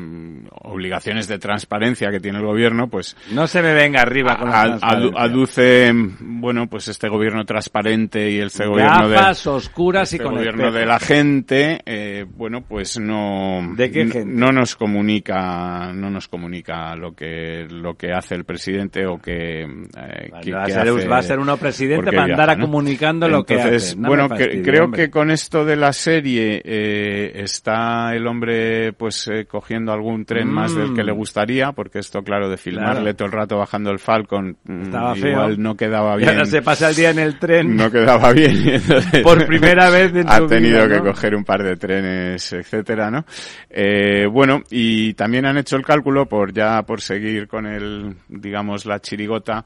obligaciones 0.62 1.26
de 1.28 1.38
transparencia 1.38 2.10
que 2.10 2.20
tiene 2.20 2.38
el 2.38 2.44
gobierno 2.44 2.88
pues 2.88 3.16
No 3.32 3.46
se 3.46 3.62
me 3.62 3.74
venga 3.74 4.00
arriba 4.02 4.36
con 4.38 4.50
la 4.50 4.78
a- 4.80 5.24
aduce 5.24 5.90
bueno 6.20 6.68
pues 6.68 6.88
este 6.88 7.08
gobierno 7.08 7.44
transparente 7.44 8.30
y 8.30 8.38
este 8.40 8.66
gobierno 8.66 9.08
de 9.08 9.18
oscuras 9.46 10.12
y 10.12 10.16
este 10.16 10.24
con 10.24 10.36
gobierno 10.36 10.70
de 10.70 10.86
la 10.86 11.00
gente 11.00 11.80
eh, 11.84 12.24
bueno 12.28 12.62
pues 12.62 12.98
no 12.98 13.74
¿De 13.76 13.90
qué 13.90 14.06
gente? 14.06 14.24
no 14.24 14.52
nos 14.52 14.76
comunica 14.76 15.92
no 15.92 16.10
nos 16.10 16.28
comunica 16.28 16.94
lo 16.96 17.12
que 17.14 17.66
lo 17.68 17.94
que 17.94 18.12
hace 18.12 18.34
el 18.34 18.44
presidente 18.44 19.06
o 19.06 19.18
que, 19.18 19.62
eh, 19.62 20.30
que- 20.42 20.52
va, 20.52 20.64
a 20.64 20.68
ser, 20.68 20.88
hace- 20.88 21.08
va 21.08 21.18
a 21.18 21.22
ser 21.22 21.38
uno 21.38 21.56
presidente 21.56 22.10
para 22.12 22.24
andar 22.24 22.60
comunicando 22.60 23.28
lo 23.28 23.44
que 23.44 23.54
hace. 23.60 23.96
No 23.96 24.08
bueno, 24.08 24.28
que- 24.28 24.62
creo 24.62 24.84
hombre. 24.84 25.04
que 25.04 25.10
con 25.10 25.30
esto 25.30 25.64
de 25.64 25.76
la 25.76 25.92
serie 25.92 26.60
eh, 26.64 27.31
está 27.34 28.14
el 28.14 28.26
hombre 28.26 28.92
pues 28.92 29.26
eh, 29.28 29.46
cogiendo 29.46 29.92
algún 29.92 30.24
tren 30.24 30.48
más 30.48 30.74
del 30.74 30.94
que 30.94 31.02
Mm. 31.02 31.06
le 31.06 31.12
gustaría, 31.12 31.72
porque 31.72 31.98
esto, 31.98 32.22
claro, 32.22 32.48
de 32.48 32.56
filmarle 32.56 33.00
Claro. 33.02 33.16
todo 33.16 33.26
el 33.26 33.32
rato 33.32 33.58
bajando 33.58 33.90
el 33.90 33.98
Falcon, 33.98 34.56
mm, 34.64 34.92
feo. 35.16 35.30
igual 35.30 35.62
no 35.62 35.76
quedaba 35.76 36.14
Y 36.14 36.18
bien. 36.18 36.30
ahora 36.30 36.44
se 36.44 36.62
pasa 36.62 36.90
el 36.90 36.96
día 36.96 37.10
en 37.10 37.18
el 37.18 37.38
tren. 37.38 37.74
No 37.76 37.90
quedaba 37.90 38.32
bien. 38.32 38.80
Por 39.22 39.46
primera 39.46 39.90
vez 39.90 40.14
en 40.14 40.26
ha 40.28 40.46
tenido 40.46 40.86
vida, 40.86 40.88
que 40.88 40.96
¿no? 40.96 41.04
coger 41.04 41.34
un 41.34 41.44
par 41.44 41.62
de 41.62 41.76
trenes, 41.76 42.52
etcétera, 42.52 43.10
¿no? 43.10 43.24
Eh, 43.70 44.26
bueno, 44.26 44.62
y 44.70 45.14
también 45.14 45.46
han 45.46 45.58
hecho 45.58 45.76
el 45.76 45.84
cálculo 45.84 46.26
por 46.26 46.52
ya 46.52 46.82
por 46.82 47.00
seguir 47.00 47.48
con 47.48 47.66
el, 47.66 48.14
digamos, 48.28 48.84
la 48.86 49.00
chirigota 49.00 49.64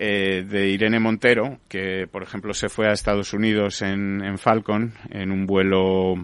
eh, 0.00 0.44
de 0.48 0.68
Irene 0.68 1.00
Montero, 1.00 1.58
que 1.68 2.06
por 2.10 2.22
ejemplo 2.22 2.54
se 2.54 2.68
fue 2.68 2.86
a 2.88 2.92
Estados 2.92 3.32
Unidos 3.32 3.82
en, 3.82 4.22
en 4.24 4.38
Falcon 4.38 4.92
en 5.10 5.32
un 5.32 5.44
vuelo 5.46 6.14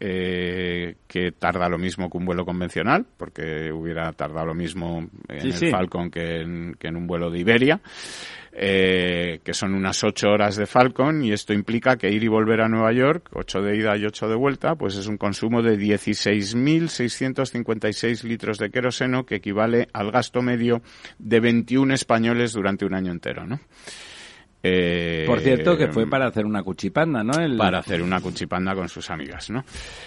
eh, 0.00 0.96
que 1.06 1.30
tarda 1.32 1.68
lo 1.68 1.78
mismo 1.78 2.10
que 2.10 2.18
un 2.18 2.24
vuelo 2.24 2.44
convencional, 2.44 3.06
porque 3.16 3.70
hubiera 3.72 4.12
tardado 4.12 4.46
lo 4.46 4.54
mismo 4.54 5.08
en 5.28 5.40
Sí, 5.40 5.46
el 5.48 5.52
sí. 5.54 5.70
Falcon 5.70 6.10
que 6.10 6.40
en, 6.42 6.74
que 6.78 6.88
en 6.88 6.96
un 6.96 7.06
vuelo 7.06 7.30
de 7.30 7.38
Iberia. 7.40 7.80
eh, 8.54 9.40
que 9.42 9.54
son 9.54 9.72
unas 9.74 10.04
ocho 10.04 10.28
horas 10.28 10.56
de 10.56 10.66
Falcon 10.66 11.24
y 11.24 11.32
esto 11.32 11.54
implica 11.54 11.96
que 11.96 12.10
ir 12.10 12.22
y 12.22 12.28
volver 12.28 12.60
a 12.60 12.68
Nueva 12.68 12.92
York, 12.92 13.30
ocho 13.32 13.62
de 13.62 13.76
ida 13.78 13.96
y 13.96 14.04
ocho 14.04 14.28
de 14.28 14.34
vuelta, 14.34 14.74
pues 14.74 14.94
es 14.96 15.06
un 15.06 15.16
consumo 15.16 15.62
de 15.62 15.78
16.656 15.78 18.24
litros 18.24 18.58
de 18.58 18.70
queroseno 18.70 19.24
que 19.24 19.36
equivale 19.36 19.88
al 19.92 20.10
gasto 20.10 20.42
medio 20.42 20.82
de 21.18 21.40
21 21.40 21.94
españoles 21.94 22.52
durante 22.52 22.84
un 22.84 22.94
año 22.94 23.12
entero, 23.12 23.46
¿no? 23.46 23.60
Eh, 24.62 25.24
Por 25.26 25.40
cierto, 25.40 25.76
que 25.76 25.88
fue 25.88 26.06
para 26.06 26.26
hacer 26.26 26.46
una 26.46 26.62
cuchipanda, 26.62 27.24
¿no? 27.24 27.32
El- 27.34 27.56
para 27.56 27.78
hacer 27.78 28.00
una 28.00 28.20
cuchipanda 28.20 28.74
con 28.76 28.88
sus 28.88 29.10
amigas, 29.10 29.50
¿no? 29.50 29.64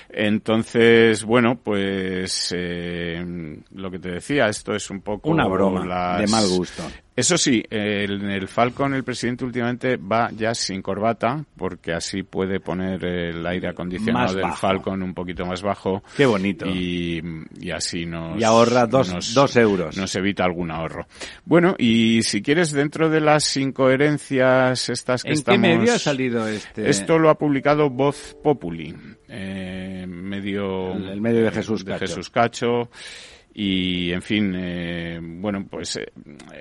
Entonces, 0.09 1.23
bueno, 1.23 1.59
pues 1.61 2.53
eh, 2.55 3.57
lo 3.73 3.91
que 3.91 3.99
te 3.99 4.09
decía, 4.11 4.47
esto 4.47 4.73
es 4.73 4.89
un 4.89 5.01
poco 5.01 5.29
Una 5.29 5.45
broma 5.47 5.85
las- 5.85 6.19
de 6.21 6.27
mal 6.27 6.47
gusto. 6.47 6.83
Eso 7.15 7.37
sí, 7.37 7.63
el- 7.69 8.21
en 8.23 8.29
el 8.29 8.47
Falcon 8.49 8.93
el 8.93 9.05
presidente 9.05 9.45
últimamente 9.45 9.95
va 9.95 10.29
ya 10.35 10.53
sin 10.53 10.81
corbata 10.81 11.45
porque 11.55 11.93
así 11.93 12.23
puede 12.23 12.59
poner 12.59 13.05
el 13.05 13.45
aire 13.47 13.69
acondicionado 13.69 14.25
Más 14.25 14.33
del 14.35 14.43
bajo. 14.43 14.57
Falcon 14.57 15.01
un 15.01 15.13
poquito 15.13 15.45
más 15.45 15.61
bajo. 15.61 16.03
Qué 16.17 16.25
bonito. 16.25 16.65
Y, 16.67 17.21
y 17.59 17.71
así 17.71 18.05
nos... 18.05 18.37
Y 18.39 18.43
ahorra 18.43 18.85
dos- 18.85 19.13
nos- 19.13 19.33
dos 19.33 19.55
euros. 19.55 19.95
Nos 19.95 20.13
evita 20.15 20.43
algún 20.43 20.71
ahorro. 20.71 21.07
Bueno, 21.45 21.75
y 21.77 22.21
si 22.23 22.41
quieres, 22.41 22.71
dentro 22.73 23.09
de 23.09 23.21
las 23.21 23.55
incoherencias 23.55 24.89
estas 24.89 25.23
que 25.23 25.29
¿En 25.29 25.33
estamos... 25.35 25.61
qué 25.61 25.67
medio 25.77 25.93
ha 25.93 25.99
salido 25.99 26.47
este? 26.47 26.89
Esto 26.89 27.17
lo 27.17 27.29
ha 27.29 27.37
publicado 27.37 27.89
Voz 27.89 28.35
Populi, 28.43 28.93
eh, 29.29 30.05
medio, 30.07 30.93
El- 30.93 31.09
el 31.09 31.21
medio 31.21 31.43
de 31.43 31.51
Jesús 31.51 31.83
Cacho. 31.83 31.99
Jesús 31.99 32.29
Cacho. 32.29 32.89
Y, 33.57 34.11
en 34.11 34.21
fin, 34.21 34.53
eh, 34.53 35.17
bueno, 35.21 35.65
pues, 35.69 35.95
eh, 35.95 36.11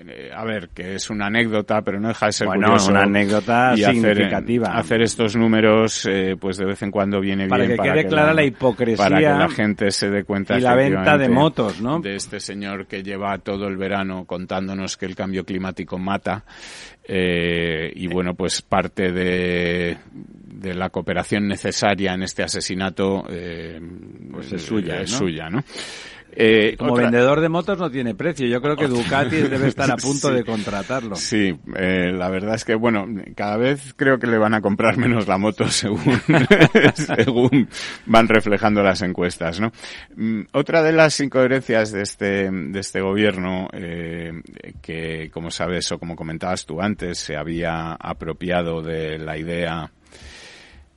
eh, 0.06 0.30
a 0.32 0.44
ver, 0.44 0.68
que 0.68 0.94
es 0.94 1.10
una 1.10 1.26
anécdota, 1.26 1.82
pero 1.82 1.98
no 1.98 2.06
deja 2.06 2.26
de 2.26 2.32
ser 2.32 2.46
Bueno, 2.46 2.66
curioso. 2.68 2.92
una 2.92 3.02
anécdota 3.02 3.74
y 3.76 3.82
hacer, 3.82 3.94
significativa. 3.96 4.68
hacer 4.76 5.02
estos 5.02 5.34
números, 5.34 6.06
eh, 6.08 6.36
pues 6.40 6.56
de 6.56 6.66
vez 6.66 6.80
en 6.82 6.92
cuando 6.92 7.20
viene 7.20 7.48
Para 7.48 7.64
bien. 7.64 7.76
que 7.76 7.82
quede 7.82 8.06
clara 8.06 8.32
la 8.32 8.44
hipocresía 8.44 8.96
Para 9.04 9.18
que 9.18 9.24
la 9.24 9.48
gente 9.50 9.90
se 9.90 10.08
dé 10.08 10.22
cuenta 10.22 10.56
y 10.56 10.60
la 10.60 10.76
venta 10.76 11.18
de 11.18 11.28
motos, 11.28 11.80
¿no? 11.80 11.98
De 11.98 12.14
este 12.14 12.38
señor 12.38 12.86
que 12.86 13.02
lleva 13.02 13.36
todo 13.38 13.66
el 13.66 13.76
verano 13.76 14.24
contándonos 14.24 14.96
que 14.96 15.06
el 15.06 15.16
cambio 15.16 15.44
climático 15.44 15.98
mata. 15.98 16.44
eh, 17.08 17.92
y 17.96 18.06
bueno, 18.06 18.34
pues 18.34 18.62
parte 18.62 19.10
de, 19.10 19.96
de 20.12 20.74
la 20.74 20.90
cooperación 20.90 21.48
necesaria 21.48 22.14
en 22.14 22.22
este 22.22 22.44
asesinato 22.44 23.24
eh, 23.28 23.80
Pues 24.30 24.52
es 24.52 24.62
suya, 24.62 25.00
es 25.00 25.10
¿no? 25.10 25.18
suya, 25.18 25.50
¿no? 25.50 25.64
Eh, 26.36 26.74
Como 26.78 26.94
otra- 26.94 27.04
vendedor 27.04 27.40
de 27.40 27.48
motos 27.48 27.78
no 27.78 27.90
tiene 27.90 28.14
precio. 28.14 28.46
Yo 28.46 28.60
creo 28.60 28.76
que 28.76 28.88
Ducati 28.88 29.36
debe 29.36 29.68
estar 29.68 29.90
a 29.90 29.96
punto 29.96 30.28
Sí. 30.28 30.34
de 30.34 30.44
contratarlo. 30.44 31.16
Sí, 31.16 31.56
eh, 31.76 32.12
la 32.12 32.28
verdad 32.28 32.54
es 32.56 32.64
que, 32.64 32.74
bueno, 32.74 33.06
cada 33.36 33.56
vez 33.56 33.94
creo 33.96 34.18
que 34.18 34.26
le 34.26 34.38
van 34.38 34.54
a 34.54 34.60
comprar 34.60 34.96
menos 34.96 35.28
la 35.28 35.38
moto 35.38 35.68
según, 35.68 36.02
según 36.94 37.68
van 38.06 38.28
reflejando 38.28 38.82
las 38.82 39.02
encuestas, 39.02 39.60
¿no? 39.60 39.72
Mm, 40.16 40.42
Otra 40.52 40.82
de 40.82 40.92
las 40.92 41.18
incoherencias 41.20 41.92
de 41.92 42.02
este, 42.02 42.50
de 42.50 42.80
este 42.80 43.00
gobierno, 43.00 43.68
eh, 43.72 44.32
que, 44.82 45.30
como 45.32 45.50
sabes 45.50 45.90
o 45.92 45.98
como 45.98 46.16
comentabas 46.16 46.66
tú 46.66 46.80
antes, 46.80 47.18
se 47.18 47.36
había 47.36 47.92
apropiado 47.92 48.82
de 48.82 49.18
la 49.18 49.38
idea 49.38 49.90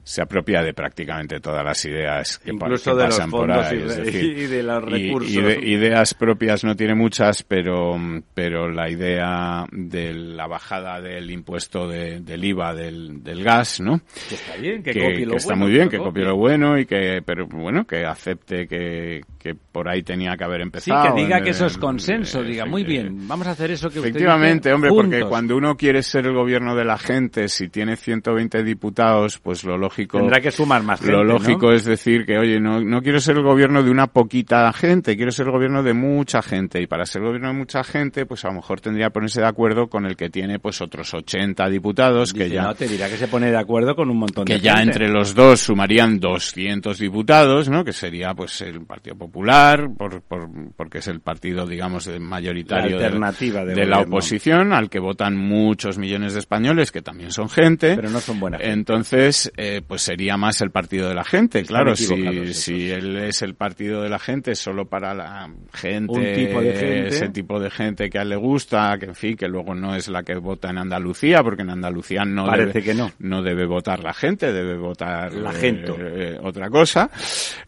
se 0.07 0.21
apropia 0.21 0.63
de 0.63 0.73
prácticamente 0.73 1.41
todas 1.41 1.65
las 1.65 1.83
ideas 1.83 2.39
que, 2.39 2.51
Incluso 2.51 2.91
que 2.91 2.97
de 2.97 3.05
los 3.07 3.15
pasan 3.15 3.29
por 3.29 3.41
fondos 3.41 3.65
ahí, 3.65 3.77
y 3.77 3.81
de- 3.81 3.95
decir, 4.03 4.23
y 4.37 4.45
de 4.45 4.63
los 4.63 4.83
y- 4.83 4.85
recursos. 4.89 5.31
y 5.33 5.41
de- 5.41 5.59
ideas 5.69 6.13
propias 6.13 6.63
no 6.63 6.77
tiene 6.77 6.95
muchas, 6.95 7.43
pero, 7.43 7.97
pero 8.33 8.71
la 8.71 8.89
idea 8.89 9.65
de 9.69 10.13
la 10.13 10.47
bajada 10.47 11.01
del 11.01 11.29
impuesto 11.29 11.89
de- 11.89 12.21
del 12.21 12.41
IVA 12.45 12.73
del, 12.73 13.21
del 13.21 13.43
gas, 13.43 13.81
¿no? 13.81 13.99
Que 14.29 14.35
está 14.35 14.55
bien, 14.55 14.81
que, 14.81 14.91
que, 14.93 15.01
copie 15.01 15.25
lo 15.25 15.31
que 15.31 15.37
está 15.39 15.49
bueno, 15.55 15.65
muy 15.65 15.73
bien, 15.73 15.89
que 15.89 15.97
copie. 15.97 16.23
lo 16.23 16.37
bueno 16.37 16.77
y 16.77 16.85
que, 16.85 17.21
pero 17.25 17.45
bueno, 17.45 17.85
que 17.85 18.05
acepte 18.05 18.65
que, 18.65 19.19
que 19.37 19.55
por 19.55 19.89
ahí 19.89 20.03
tenía 20.03 20.37
que 20.37 20.43
haber 20.45 20.59
Sí, 20.61 20.63
empezado. 20.63 21.15
que 21.15 21.21
diga 21.21 21.41
que 21.41 21.49
eso 21.49 21.65
es 21.65 21.75
en- 21.75 21.81
consenso. 21.81 22.41
Diga, 22.43 22.65
muy 22.65 22.85
bien, 22.85 23.27
vamos 23.27 23.45
a 23.47 23.51
hacer 23.51 23.71
eso 23.71 23.89
que 23.89 23.99
usted 23.99 24.11
Efectivamente, 24.11 24.69
dice 24.69 24.73
hombre, 24.73 24.89
porque 24.91 25.15
juntos. 25.17 25.29
cuando 25.29 25.57
uno 25.57 25.75
quiere 25.75 26.01
ser 26.01 26.27
el 26.27 26.33
gobierno 26.33 26.75
de 26.77 26.85
la 26.85 26.97
gente, 26.97 27.49
si 27.49 27.67
tiene 27.67 27.97
120 27.97 28.63
diputados, 28.63 29.37
pues 29.39 29.65
lo 29.65 29.77
lógico... 29.77 29.96
Tendrá 30.05 30.39
que 30.41 30.51
sumar 30.51 30.83
más 30.83 30.99
gente, 30.99 31.13
Lo 31.13 31.23
¿no? 31.23 31.33
lógico 31.33 31.71
es 31.71 31.85
decir 31.85 32.25
que, 32.25 32.37
oye, 32.37 32.59
no, 32.59 32.81
no 32.81 33.01
quiero 33.01 33.19
ser 33.19 33.37
el 33.37 33.43
gobierno 33.43 33.81
de 33.81 33.89
una 33.89 34.07
poquita 34.07 34.71
gente, 34.73 35.15
quiero 35.15 35.31
ser 35.31 35.47
el 35.47 35.53
gobierno 35.53 35.81
de 35.81 35.93
mucha 35.93 36.41
gente. 36.41 36.81
Y 36.81 36.87
para 36.87 37.05
ser 37.05 37.21
el 37.21 37.29
gobierno 37.29 37.47
de 37.49 37.53
mucha 37.55 37.83
gente, 37.83 38.25
pues 38.25 38.45
a 38.45 38.49
lo 38.49 38.55
mejor 38.55 38.81
tendría 38.81 39.07
que 39.07 39.11
ponerse 39.11 39.41
de 39.41 39.47
acuerdo 39.47 39.87
con 39.87 40.05
el 40.05 40.15
que 40.15 40.29
tiene 40.29 40.59
pues 40.59 40.81
otros 40.81 41.13
80 41.13 41.67
diputados, 41.69 42.33
que 42.33 42.49
ya... 42.49 42.63
no, 42.63 42.75
te 42.75 42.87
dirá 42.87 43.09
que 43.09 43.17
se 43.17 43.27
pone 43.27 43.49
de 43.49 43.57
acuerdo 43.57 43.95
con 43.95 44.09
un 44.09 44.17
montón 44.17 44.45
que 44.45 44.53
de 44.53 44.59
ya 44.59 44.77
gente. 44.77 44.91
entre 44.91 45.09
los 45.09 45.33
dos 45.33 45.61
sumarían 45.61 46.19
200 46.19 46.99
diputados, 46.99 47.69
¿no? 47.69 47.83
Que 47.83 47.93
sería, 47.93 48.33
pues, 48.33 48.61
el 48.61 48.85
Partido 48.85 49.15
Popular, 49.15 49.89
por, 49.97 50.21
por, 50.21 50.49
porque 50.75 50.99
es 50.99 51.07
el 51.07 51.21
partido, 51.21 51.65
digamos, 51.65 52.07
mayoritario 52.19 52.99
la 52.99 53.05
alternativa 53.05 53.65
de, 53.65 53.73
de 53.73 53.85
la 53.85 54.01
oposición, 54.01 54.73
al 54.73 54.89
que 54.89 54.99
votan 54.99 55.37
muchos 55.37 55.97
millones 55.97 56.33
de 56.33 56.39
españoles, 56.39 56.91
que 56.91 57.01
también 57.01 57.31
son 57.31 57.49
gente. 57.49 57.95
Pero 57.95 58.09
no 58.09 58.19
son 58.19 58.39
buena 58.39 58.57
gente. 58.57 58.73
Entonces, 58.73 59.51
eh, 59.57 59.81
pues 59.87 60.01
sería 60.01 60.35
más 60.37 60.59
el 60.61 60.71
partido 60.71 61.07
de 61.07 61.15
la 61.15 61.23
gente. 61.23 61.63
claro, 61.63 61.95
si, 61.95 62.53
si 62.53 62.89
él 62.91 63.17
es 63.17 63.41
el 63.41 63.55
partido 63.55 64.01
de 64.01 64.09
la 64.09 64.19
gente 64.19 64.53
solo 64.55 64.85
para 64.85 65.13
la 65.13 65.49
gente, 65.73 66.11
Un 66.13 66.33
tipo 66.35 66.61
de 66.61 66.73
gente, 66.73 67.07
ese 67.07 67.29
tipo 67.29 67.59
de 67.59 67.69
gente 67.69 68.09
que 68.09 68.19
a 68.19 68.23
él 68.23 68.29
le 68.29 68.35
gusta, 68.35 68.97
que 68.99 69.05
en 69.05 69.15
fin, 69.15 69.35
que 69.37 69.47
luego 69.47 69.73
no 69.73 69.95
es 69.95 70.07
la 70.09 70.23
que 70.23 70.35
vota 70.35 70.69
en 70.69 70.77
Andalucía, 70.77 71.41
porque 71.43 71.61
en 71.61 71.69
Andalucía 71.69 72.25
no 72.25 72.45
Parece 72.45 72.73
debe, 72.73 72.83
que 72.83 72.93
no. 72.93 73.11
no 73.19 73.41
debe 73.41 73.65
votar 73.65 74.03
la 74.03 74.13
gente, 74.13 74.51
debe 74.51 74.75
votar 74.77 75.33
La 75.33 75.51
eh, 75.51 75.55
gente. 75.55 75.93
eh, 75.97 76.37
otra 76.41 76.69
cosa. 76.69 77.09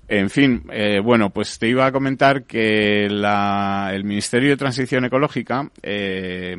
En 0.07 0.29
fin, 0.29 0.63
eh, 0.71 0.99
bueno, 1.03 1.29
pues 1.29 1.57
te 1.59 1.67
iba 1.67 1.85
a 1.85 1.91
comentar 1.91 2.43
que 2.43 3.07
la, 3.09 3.91
el 3.93 4.03
Ministerio 4.03 4.49
de 4.49 4.57
Transición 4.57 5.05
Ecológica 5.05 5.69
eh, 5.83 6.55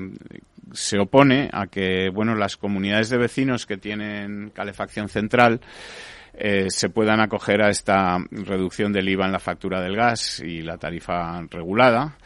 se 0.73 0.99
opone 0.99 1.49
a 1.53 1.66
que, 1.66 2.11
bueno, 2.11 2.35
las 2.35 2.57
comunidades 2.57 3.11
de 3.11 3.18
vecinos 3.18 3.66
que 3.66 3.77
tienen 3.77 4.51
calefacción 4.55 5.09
central 5.09 5.61
eh, 6.35 6.66
se 6.71 6.89
puedan 6.89 7.21
acoger 7.21 7.62
a 7.62 7.71
esta 7.71 8.18
reducción 8.31 8.93
del 8.93 9.09
IVA 9.09 9.27
en 9.27 9.33
la 9.33 9.39
factura 9.39 9.81
del 9.81 9.97
gas 9.97 10.41
y 10.41 10.62
la 10.62 10.79
tarifa 10.79 11.43
regulada. 11.51 12.16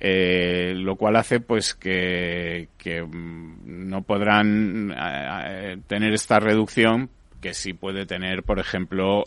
Eh, 0.00 0.74
lo 0.76 0.94
cual 0.94 1.16
hace 1.16 1.40
pues 1.40 1.74
que, 1.74 2.68
mm, 2.86 3.88
no 3.88 4.02
podrán 4.02 4.94
eh, 4.96 5.78
tener 5.88 6.12
esta 6.12 6.38
reducción 6.38 7.10
que 7.40 7.52
sí 7.52 7.72
puede 7.72 8.06
tener, 8.06 8.42
por 8.42 8.58
ejemplo, 8.58 9.24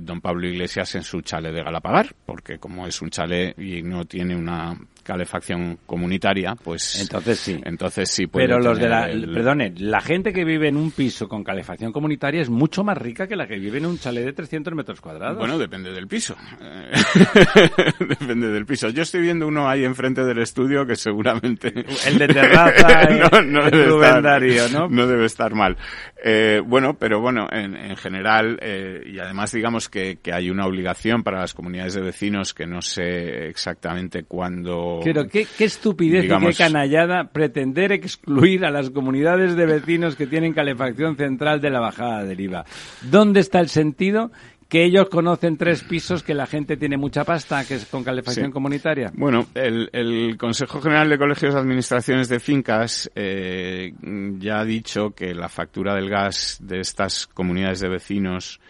don 0.00 0.20
Pablo 0.22 0.48
Iglesias 0.48 0.94
en 0.94 1.02
su 1.02 1.20
chale 1.20 1.52
de 1.52 1.62
Galapagar, 1.62 2.14
porque 2.24 2.58
como 2.58 2.86
es 2.86 3.02
un 3.02 3.10
chale 3.10 3.54
y 3.58 3.82
no 3.82 4.06
tiene 4.06 4.34
una 4.34 4.74
calefacción 5.02 5.78
comunitaria, 5.86 6.54
pues 6.62 7.00
Entonces 7.00 7.38
sí. 7.38 7.60
entonces 7.64 8.10
sí 8.10 8.26
puede 8.26 8.46
Pero 8.46 8.60
los 8.60 8.78
de 8.78 8.88
la, 8.88 9.10
el- 9.10 9.30
perdone, 9.32 9.72
la 9.78 10.00
gente 10.00 10.32
que 10.32 10.44
vive 10.44 10.68
en 10.68 10.76
un 10.76 10.90
piso 10.90 11.28
con 11.28 11.44
calefacción 11.44 11.92
comunitaria 11.92 12.40
es 12.40 12.50
mucho 12.50 12.84
más 12.84 12.96
rica 12.98 13.26
que 13.26 13.36
la 13.36 13.46
que 13.46 13.58
vive 13.58 13.78
en 13.78 13.86
un 13.86 13.98
chalet 13.98 14.24
de 14.24 14.32
300 14.32 14.74
metros 14.74 15.00
cuadrados. 15.00 15.38
Bueno, 15.38 15.58
depende 15.58 15.92
del 15.92 16.06
piso. 16.08 16.36
Depende 17.98 18.48
del 18.48 18.66
piso. 18.66 18.88
Yo 18.90 19.02
estoy 19.02 19.22
viendo 19.22 19.46
uno 19.46 19.68
ahí 19.68 19.84
enfrente 19.84 20.24
del 20.24 20.38
estudio 20.38 20.86
que 20.86 20.96
seguramente... 20.96 21.72
El 22.06 22.18
de 22.18 22.28
terraza, 22.28 23.02
eh, 23.10 23.22
debe 23.70 23.86
Rubén 23.86 24.08
estar, 24.08 24.22
Darío, 24.22 24.68
¿no? 24.68 24.88
debe 25.06 25.24
estar 25.26 25.54
mal. 25.54 25.76
Eh, 26.24 26.60
bueno, 26.64 26.94
pero 26.98 27.20
bueno, 27.20 27.46
en, 27.50 27.76
en 27.76 27.96
general, 27.96 28.58
eh, 28.62 29.02
y 29.06 29.18
además 29.18 29.52
digamos 29.52 29.88
que, 29.88 30.18
que 30.22 30.32
hay 30.32 30.50
una 30.50 30.66
obligación 30.66 31.22
para 31.22 31.40
las 31.40 31.54
comunidades 31.54 31.94
de 31.94 32.00
vecinos 32.02 32.54
que 32.54 32.66
no 32.66 32.82
sé 32.82 33.48
exactamente 33.48 34.24
cuándo... 34.24 34.91
Pero 35.02 35.26
qué, 35.28 35.46
qué 35.58 35.64
estupidez 35.64 36.22
digamos- 36.22 36.50
y 36.54 36.56
qué 36.56 36.64
canallada 36.64 37.32
pretender 37.32 37.92
excluir 37.92 38.64
a 38.64 38.70
las 38.70 38.90
comunidades 38.90 39.56
de 39.56 39.66
vecinos 39.66 40.16
que 40.16 40.26
tienen 40.26 40.52
calefacción 40.52 41.16
central 41.16 41.60
de 41.60 41.70
la 41.70 41.80
bajada 41.80 42.24
del 42.24 42.40
IVA. 42.40 42.64
¿Dónde 43.02 43.40
está 43.40 43.60
el 43.60 43.68
sentido 43.68 44.30
que 44.68 44.84
ellos 44.84 45.10
conocen 45.10 45.58
tres 45.58 45.82
pisos 45.82 46.22
que 46.22 46.32
la 46.32 46.46
gente 46.46 46.78
tiene 46.78 46.96
mucha 46.96 47.24
pasta, 47.24 47.62
que 47.66 47.74
es 47.74 47.84
con 47.84 48.02
calefacción 48.02 48.46
Sí. 48.46 48.52
comunitaria? 48.52 49.12
Bueno, 49.14 49.46
el, 49.54 49.90
el 49.92 50.38
Consejo 50.38 50.80
General 50.80 51.10
de 51.10 51.18
Colegios 51.18 51.52
de 51.52 51.60
Administraciones 51.60 52.30
de 52.30 52.40
Fincas 52.40 53.10
eh, 53.14 53.92
ya 54.38 54.60
ha 54.60 54.64
dicho 54.64 55.10
que 55.10 55.34
la 55.34 55.50
factura 55.50 55.94
del 55.94 56.08
gas 56.08 56.56
de 56.62 56.80
estas 56.80 57.26
comunidades 57.26 57.80
de 57.80 57.88
vecinos 57.90 58.60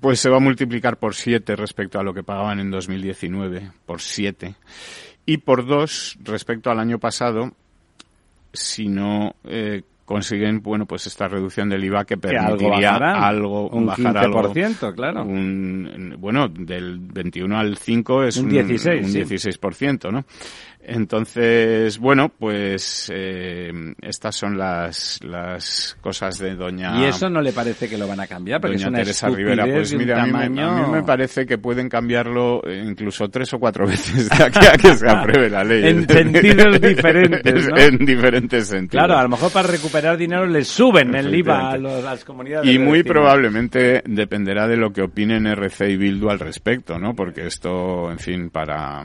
pues 0.00 0.18
se 0.20 0.30
va 0.30 0.36
a 0.36 0.40
multiplicar 0.40 0.96
por 0.98 1.14
siete 1.14 1.56
respecto 1.56 1.98
a 1.98 2.02
lo 2.02 2.14
que 2.14 2.22
pagaban 2.22 2.58
en 2.60 2.70
2019, 2.70 3.70
por 3.84 4.00
siete, 4.00 4.54
y 5.26 5.38
por 5.38 5.66
dos 5.66 6.18
respecto 6.22 6.70
al 6.70 6.78
año 6.78 6.98
pasado, 6.98 7.52
si 8.52 8.88
no 8.88 9.34
eh, 9.44 9.82
consiguen, 10.10 10.60
bueno, 10.60 10.86
pues 10.86 11.06
esta 11.06 11.28
reducción 11.28 11.68
del 11.68 11.84
IVA 11.84 12.04
que 12.04 12.16
Que 12.16 12.36
algo 12.36 12.56
permitiría 12.56 12.96
algo, 12.96 13.68
Un 13.68 13.86
bajar 13.86 14.18
algo. 14.18 14.42
15%, 14.52 14.92
claro. 14.92 15.22
Un, 15.22 16.16
bueno, 16.18 16.48
del 16.48 16.98
21 16.98 17.56
al 17.56 17.76
5 17.76 18.24
es 18.24 18.36
Un 18.38 18.46
un, 18.46 18.50
16, 18.50 19.04
un 19.04 19.12
sí. 19.12 19.20
16%, 19.20 20.10
¿no? 20.10 20.24
Entonces, 20.82 21.98
bueno, 21.98 22.30
pues 22.36 23.10
eh, 23.14 23.70
estas 24.00 24.34
son 24.36 24.56
las, 24.56 25.18
las 25.22 25.96
cosas 26.00 26.38
de 26.38 26.54
doña 26.54 27.00
Y 27.00 27.04
eso 27.04 27.28
no 27.28 27.40
le 27.42 27.52
parece 27.52 27.88
que 27.88 27.98
lo 27.98 28.08
van 28.08 28.20
a 28.20 28.26
cambiar, 28.26 28.60
porque 28.60 28.76
doña 28.76 28.86
es 28.86 28.88
una 28.88 28.98
Teresa 28.98 29.28
Rivera. 29.28 29.64
Pues 29.66 29.94
mira, 29.94 30.22
a 30.22 30.26
mí, 30.26 30.32
me, 30.32 30.62
a 30.62 30.70
mí 30.86 30.90
me 30.92 31.02
parece 31.02 31.46
que 31.46 31.58
pueden 31.58 31.88
cambiarlo 31.88 32.62
incluso 32.66 33.28
tres 33.28 33.52
o 33.54 33.58
cuatro 33.58 33.86
veces 33.88 34.28
de 34.30 34.44
aquí 34.44 34.58
a 34.66 34.72
que 34.76 34.94
se 34.94 35.08
apruebe 35.08 35.50
la 35.50 35.64
ley. 35.64 35.86
En 35.86 36.08
sentidos 36.08 36.80
diferentes, 36.80 37.68
¿no? 37.70 37.76
En 37.76 37.98
diferentes 37.98 38.66
sentidos. 38.68 39.04
Claro, 39.04 39.18
a 39.18 39.22
lo 39.22 39.28
mejor 39.28 39.52
para 39.52 39.68
recuperar 39.68 40.16
dinero 40.16 40.46
les 40.46 40.68
suben 40.68 41.14
el 41.14 41.34
IVA 41.34 41.72
a, 41.72 41.76
los- 41.78 41.92
a 42.04 42.10
las 42.12 42.24
comunidades. 42.24 42.70
Y 42.70 42.78
muy 42.78 43.02
probablemente 43.02 44.02
dependerá 44.06 44.66
de 44.66 44.76
lo 44.76 44.92
que 44.92 45.02
opinen 45.02 45.46
RC 45.46 45.90
y 45.90 45.96
Bildu 45.96 46.30
al 46.30 46.38
respecto, 46.38 46.98
¿no? 46.98 47.14
Porque 47.14 47.46
esto, 47.46 48.10
en 48.10 48.18
fin, 48.18 48.50
para, 48.50 49.02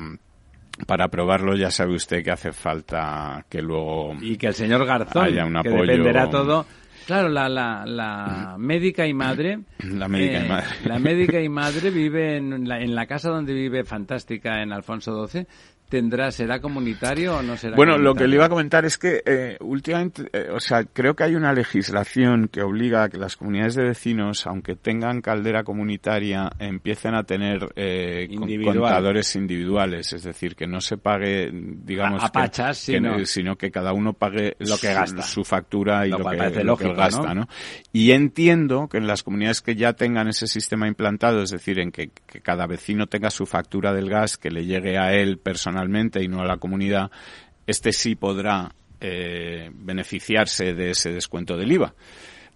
para 0.86 1.06
aprobarlo 1.06 1.56
ya 1.56 1.72
sabe 1.72 1.96
usted 1.96 2.24
que 2.24 2.32
hace 2.32 2.52
falta 2.52 3.46
que 3.50 3.62
luego... 3.62 4.14
Y 4.22 4.38
que 4.38 4.48
el 4.48 4.54
señor 4.54 4.86
Garzón, 4.86 5.24
Haya 5.26 5.46
un 5.46 5.54
que 5.54 5.60
apoyo. 5.70 5.86
dependerá 5.86 6.30
todo. 6.30 6.66
Claro, 7.06 7.30
la, 7.30 7.48
la, 7.48 7.86
la 7.86 8.56
médica 8.58 9.06
y 9.08 9.14
madre. 9.14 9.60
La 9.84 10.08
médica 10.08 10.40
y 10.40 10.46
eh, 10.46 10.50
madre. 10.50 10.68
La 10.86 11.00
médica 11.00 11.42
y 11.42 11.50
madre 11.50 11.92
vive 11.92 12.38
en 12.38 12.68
la, 12.68 12.80
en 12.82 12.96
la 12.96 13.06
casa 13.06 13.30
donde 13.30 13.54
vive 13.54 13.84
Fantástica 13.84 14.62
en 14.64 14.74
Alfonso 14.74 15.28
XII. 15.28 15.46
¿Tendrá, 15.88 16.32
será 16.32 16.60
comunitario 16.60 17.38
o 17.38 17.42
no 17.44 17.56
será 17.58 17.76
Bueno, 17.76 18.00
lo 18.00 18.16
que 18.16 18.28
le 18.28 18.36
iba 18.38 18.46
a 18.46 18.50
comentar 18.50 18.86
es 18.86 18.98
que 18.98 19.22
eh, 19.24 19.56
últimamente, 19.62 20.24
eh, 20.34 20.50
o 20.52 20.60
sea, 20.60 20.84
creo 20.84 21.16
que 21.16 21.24
hay 21.24 21.36
una 21.36 21.54
legislación 21.54 22.48
que 22.48 22.64
obliga 22.64 23.04
a 23.04 23.10
que 23.10 23.18
las 23.20 23.36
comunidades 23.38 23.76
de 23.76 23.84
vecinos, 23.84 24.48
aunque 24.48 24.76
tengan 24.76 25.22
caldera 25.22 25.64
comunitaria, 25.64 26.50
empiecen 26.58 27.14
a 27.14 27.24
tener 27.24 27.68
eh, 27.76 28.26
Individual. 28.32 28.78
contadores 28.80 29.36
individuales, 29.36 30.12
es 30.14 30.24
decir, 30.24 30.56
que 30.56 30.66
no 30.66 30.82
se 30.82 30.98
pague, 30.98 31.52
digamos, 31.54 32.24
A- 32.24 32.26
a 32.26 32.30
que- 32.30 32.40
pachas, 32.40 32.84
que, 32.84 32.94
sino- 32.94 33.26
sino 33.26 33.56
que 33.56 33.70
cada 33.70 33.94
uno 33.94 34.14
pague 34.14 34.56
Lo 34.58 34.78
que 34.80 34.92
gasta. 34.92 35.22
su 35.22 35.44
factura 35.44 36.08
y 36.08 36.10
Lo 36.10 36.18
lo, 36.18 36.30
que, 36.32 36.64
lo 36.64 36.78
que 36.78 36.94
gasta, 36.96 37.36
¿no? 37.36 37.42
¿no? 37.42 37.48
Y 37.94 38.10
entiendo 38.12 38.88
que 38.90 38.98
en 38.98 39.06
las 39.06 39.22
comunidades 39.22 39.62
que 39.62 39.76
ya 39.76 39.94
tengan 39.94 40.28
ese 40.30 40.48
sistema 40.48 40.88
implantado, 40.88 41.44
es 41.44 41.52
decir, 41.52 41.78
en 41.80 41.92
que, 41.92 42.10
que 42.26 42.42
cada 42.42 42.66
vecino 42.66 43.06
tenga 43.06 43.30
su 43.30 43.46
factura 43.46 43.94
del 43.94 44.10
gas 44.10 44.38
que 44.38 44.50
le 44.50 44.66
llegue 44.66 44.98
a 44.98 45.14
él 45.14 45.38
personalmente 45.38 45.75
y 46.22 46.28
no 46.28 46.42
a 46.42 46.46
la 46.46 46.58
comunidad, 46.58 47.12
este 47.68 47.92
sí 47.92 48.16
podrá 48.16 48.74
eh, 49.02 49.70
beneficiarse 49.74 50.74
de 50.74 50.92
ese 50.92 51.12
descuento 51.12 51.58
del 51.58 51.72
IVA. 51.72 51.94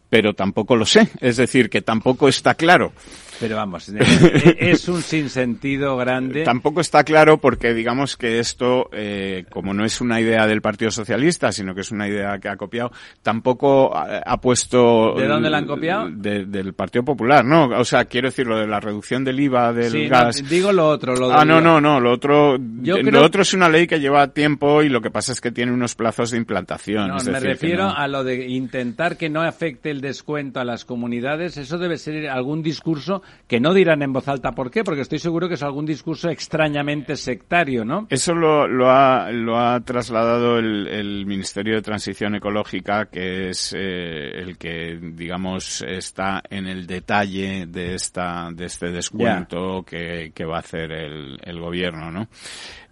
Pero 0.09 0.33
tampoco 0.33 0.75
lo 0.75 0.85
sé, 0.85 1.09
es 1.21 1.37
decir, 1.37 1.69
que 1.69 1.81
tampoco 1.81 2.27
está 2.27 2.55
claro. 2.55 2.93
Pero 3.39 3.55
vamos, 3.55 3.89
es 4.59 4.87
un 4.89 5.01
sinsentido 5.01 5.95
grande. 5.97 6.43
Tampoco 6.43 6.81
está 6.81 7.03
claro 7.03 7.37
porque 7.37 7.73
digamos 7.73 8.17
que 8.17 8.39
esto, 8.39 8.89
eh, 8.91 9.45
como 9.49 9.73
no 9.73 9.85
es 9.85 10.01
una 10.01 10.19
idea 10.19 10.45
del 10.45 10.61
Partido 10.61 10.91
Socialista, 10.91 11.51
sino 11.51 11.73
que 11.73 11.81
es 11.81 11.91
una 11.91 12.07
idea 12.07 12.37
que 12.39 12.49
ha 12.49 12.57
copiado, 12.57 12.91
tampoco 13.23 13.95
ha, 13.95 14.17
ha 14.25 14.37
puesto... 14.41 15.13
¿De 15.15 15.27
dónde 15.27 15.49
la 15.49 15.59
han 15.59 15.67
copiado? 15.67 16.09
De- 16.09 16.45
del 16.45 16.73
Partido 16.73 17.03
Popular, 17.05 17.45
¿no? 17.45 17.65
O 17.79 17.85
sea, 17.85 18.05
quiero 18.05 18.27
decir, 18.27 18.45
lo 18.45 18.57
de 18.57 18.67
la 18.67 18.79
reducción 18.79 19.23
del 19.23 19.39
IVA 19.39 19.71
del 19.71 19.91
Sí, 19.91 20.03
no, 20.03 20.09
gas... 20.09 20.49
digo 20.49 20.71
lo 20.73 20.87
otro. 20.89 21.15
Lo 21.15 21.31
Ah, 21.31 21.45
no, 21.45 21.61
no, 21.61 21.79
no, 21.79 21.99
lo 21.99 22.11
otro, 22.11 22.57
Yo 22.81 22.97
lo 22.97 23.03
creo- 23.03 23.23
otro 23.23 23.41
es 23.43 23.53
una 23.53 23.69
ley 23.69 23.87
que 23.87 23.99
lleva 23.99 24.27
tiempo 24.33 24.83
y 24.83 24.89
lo 24.89 24.99
que 25.01 25.11
pasa 25.11 25.31
es 25.31 25.39
que 25.39 25.51
tiene 25.51 25.71
unos 25.71 25.95
plazos 25.95 26.31
de 26.31 26.37
implantación. 26.37 27.07
No, 27.07 27.17
es 27.17 27.25
me 27.25 27.33
decir, 27.33 27.47
refiero 27.47 27.83
no- 27.85 27.95
a 27.95 28.07
lo 28.07 28.23
de 28.23 28.47
intentar 28.47 29.15
que 29.17 29.29
no 29.29 29.41
afecte 29.41 29.91
el 29.91 30.01
descuento 30.01 30.59
a 30.59 30.65
las 30.65 30.83
comunidades. 30.85 31.55
Eso 31.57 31.77
debe 31.77 31.97
ser 31.97 32.27
algún 32.29 32.61
discurso 32.63 33.21
que 33.47 33.59
no 33.59 33.73
dirán 33.73 34.01
en 34.01 34.13
voz 34.13 34.27
alta. 34.27 34.51
¿Por 34.51 34.69
qué? 34.69 34.83
Porque 34.83 35.01
estoy 35.01 35.19
seguro 35.19 35.47
que 35.47 35.55
es 35.55 35.63
algún 35.63 35.85
discurso 35.85 36.29
extrañamente 36.29 37.15
sectario, 37.15 37.83
¿no? 37.83 38.07
Eso 38.09 38.33
lo, 38.33 38.67
lo, 38.67 38.89
ha, 38.91 39.31
lo 39.31 39.57
ha 39.57 39.79
trasladado 39.79 40.59
el, 40.59 40.87
el 40.87 41.25
Ministerio 41.25 41.75
de 41.75 41.81
Transición 41.81 42.35
Ecológica, 42.35 43.05
que 43.05 43.49
es 43.49 43.73
eh, 43.75 44.39
el 44.39 44.57
que, 44.57 44.99
digamos, 45.01 45.81
está 45.81 46.43
en 46.49 46.67
el 46.67 46.85
detalle 46.85 47.65
de 47.65 47.95
esta 47.95 48.49
de 48.53 48.65
este 48.65 48.91
descuento 48.91 49.83
que, 49.83 50.31
que 50.33 50.45
va 50.45 50.57
a 50.57 50.59
hacer 50.59 50.91
el, 50.91 51.39
el 51.43 51.59
gobierno, 51.59 52.11
¿no? 52.11 52.27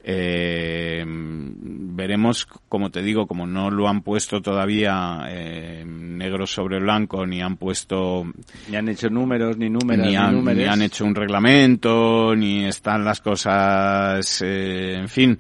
Eh, 0.10 1.04
veremos, 1.06 2.46
como 2.70 2.92
te 2.92 3.02
digo, 3.02 3.28
como 3.28 3.46
no 3.46 3.70
lo 3.70 3.90
han 3.90 4.04
puesto 4.04 4.42
todavía 4.42 5.26
eh, 5.28 5.84
negro 5.86 6.48
sobre 6.48 6.80
blanco, 6.80 7.26
ni 7.26 7.42
han 7.42 7.58
puesto 7.58 8.24
Ni 8.70 8.78
han 8.78 8.88
hecho 8.88 9.10
números, 9.10 9.58
ni 9.58 9.70
números, 9.70 10.08
ni 10.08 10.16
han, 10.16 10.46
ni 10.46 10.64
han 10.64 10.82
hecho 10.82 11.04
un 11.04 11.14
reglamento, 11.14 12.34
ni 12.38 12.64
están 12.64 13.04
las 13.04 13.20
cosas, 13.20 14.42
eh, 14.46 14.94
en 14.94 15.10
fin, 15.10 15.38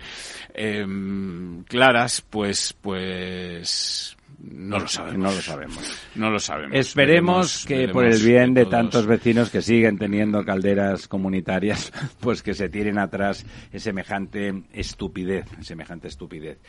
em, 0.53 1.63
claras, 1.63 2.21
pues, 2.29 2.75
pues, 2.81 4.16
No 4.39 4.79
lo 4.79 4.87
sabemos. 4.87 5.17
No 5.23 5.31
lo 5.35 5.41
sabemos. 5.41 6.07
No 6.15 6.29
lo 6.29 6.39
sabemos. 6.39 6.75
Esperemos 6.77 7.65
Veremos- 7.65 7.65
que 7.65 7.87
por 7.93 8.05
el 8.05 8.21
bien 8.23 8.53
de 8.53 8.61
todos- 8.65 8.71
tantos 8.71 9.05
vecinos 9.07 9.49
que 9.49 9.61
siguen 9.61 9.97
teniendo 9.97 10.43
calderas 10.45 11.07
comunitarias, 11.07 11.91
pues 12.19 12.43
que 12.43 12.53
se 12.53 12.69
tiren 12.69 12.99
atrás 12.99 13.45
semejante 13.75 14.63
estupidez, 14.73 15.45
semejante 15.61 16.07
estupidez. 16.07 16.59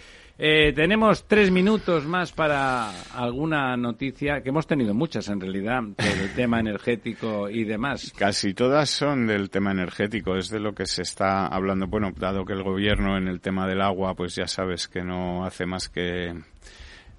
Eh, 0.41 0.73
tenemos 0.73 1.27
tres 1.27 1.51
minutos 1.51 2.07
más 2.07 2.31
para 2.31 2.91
alguna 3.12 3.77
noticia, 3.77 4.41
que 4.41 4.51
hemos 4.51 4.69
tenido 4.69 4.95
muchas 4.95 5.29
en 5.29 5.41
realidad, 5.41 5.83
del 5.83 6.33
tema 6.37 6.61
energético 6.61 7.51
y 7.51 7.64
demás. 7.64 8.12
Casi 8.16 8.55
todas 8.55 8.89
son 8.89 9.27
del 9.27 9.51
tema 9.51 9.73
energético, 9.73 10.37
es 10.37 10.49
de 10.49 10.61
lo 10.61 10.75
que 10.75 10.87
se 10.87 11.03
está 11.03 11.49
hablando. 11.49 11.89
Bueno, 11.89 12.12
dado 12.16 12.45
que 12.45 12.53
el 12.53 12.62
gobierno 12.62 13.19
en 13.19 13.27
el 13.27 13.41
tema 13.41 13.66
del 13.66 13.83
agua, 13.83 14.14
pues 14.14 14.37
ya 14.37 14.47
sabes 14.47 14.87
que 14.87 15.03
no 15.03 15.45
hace 15.45 15.66
más 15.66 15.89
que 15.89 16.33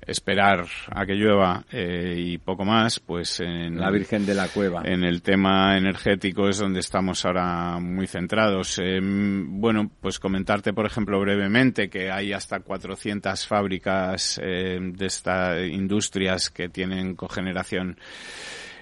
esperar 0.05 0.65
a 0.89 1.05
que 1.05 1.13
llueva 1.13 1.63
eh, 1.71 2.15
y 2.17 2.37
poco 2.37 2.65
más, 2.65 2.99
pues 2.99 3.39
en 3.39 3.79
La 3.79 3.91
Virgen 3.91 4.25
de 4.25 4.33
la 4.33 4.47
Cueva. 4.47 4.81
en 4.85 5.03
el 5.03 5.21
tema 5.21 5.77
energético 5.77 6.49
es 6.49 6.57
donde 6.57 6.79
estamos 6.79 7.25
ahora 7.25 7.79
muy 7.79 8.07
centrados. 8.07 8.79
Eh, 8.79 8.99
bueno, 9.01 9.91
pues 10.01 10.19
comentarte, 10.19 10.73
por 10.73 10.85
ejemplo, 10.85 11.19
brevemente 11.19 11.89
que 11.89 12.11
hay 12.11 12.33
hasta 12.33 12.59
400 12.59 13.45
fábricas 13.45 14.39
eh, 14.43 14.79
de 14.81 15.05
estas 15.05 15.67
industrias 15.67 16.49
que 16.49 16.69
tienen 16.69 17.15
cogeneración 17.15 17.97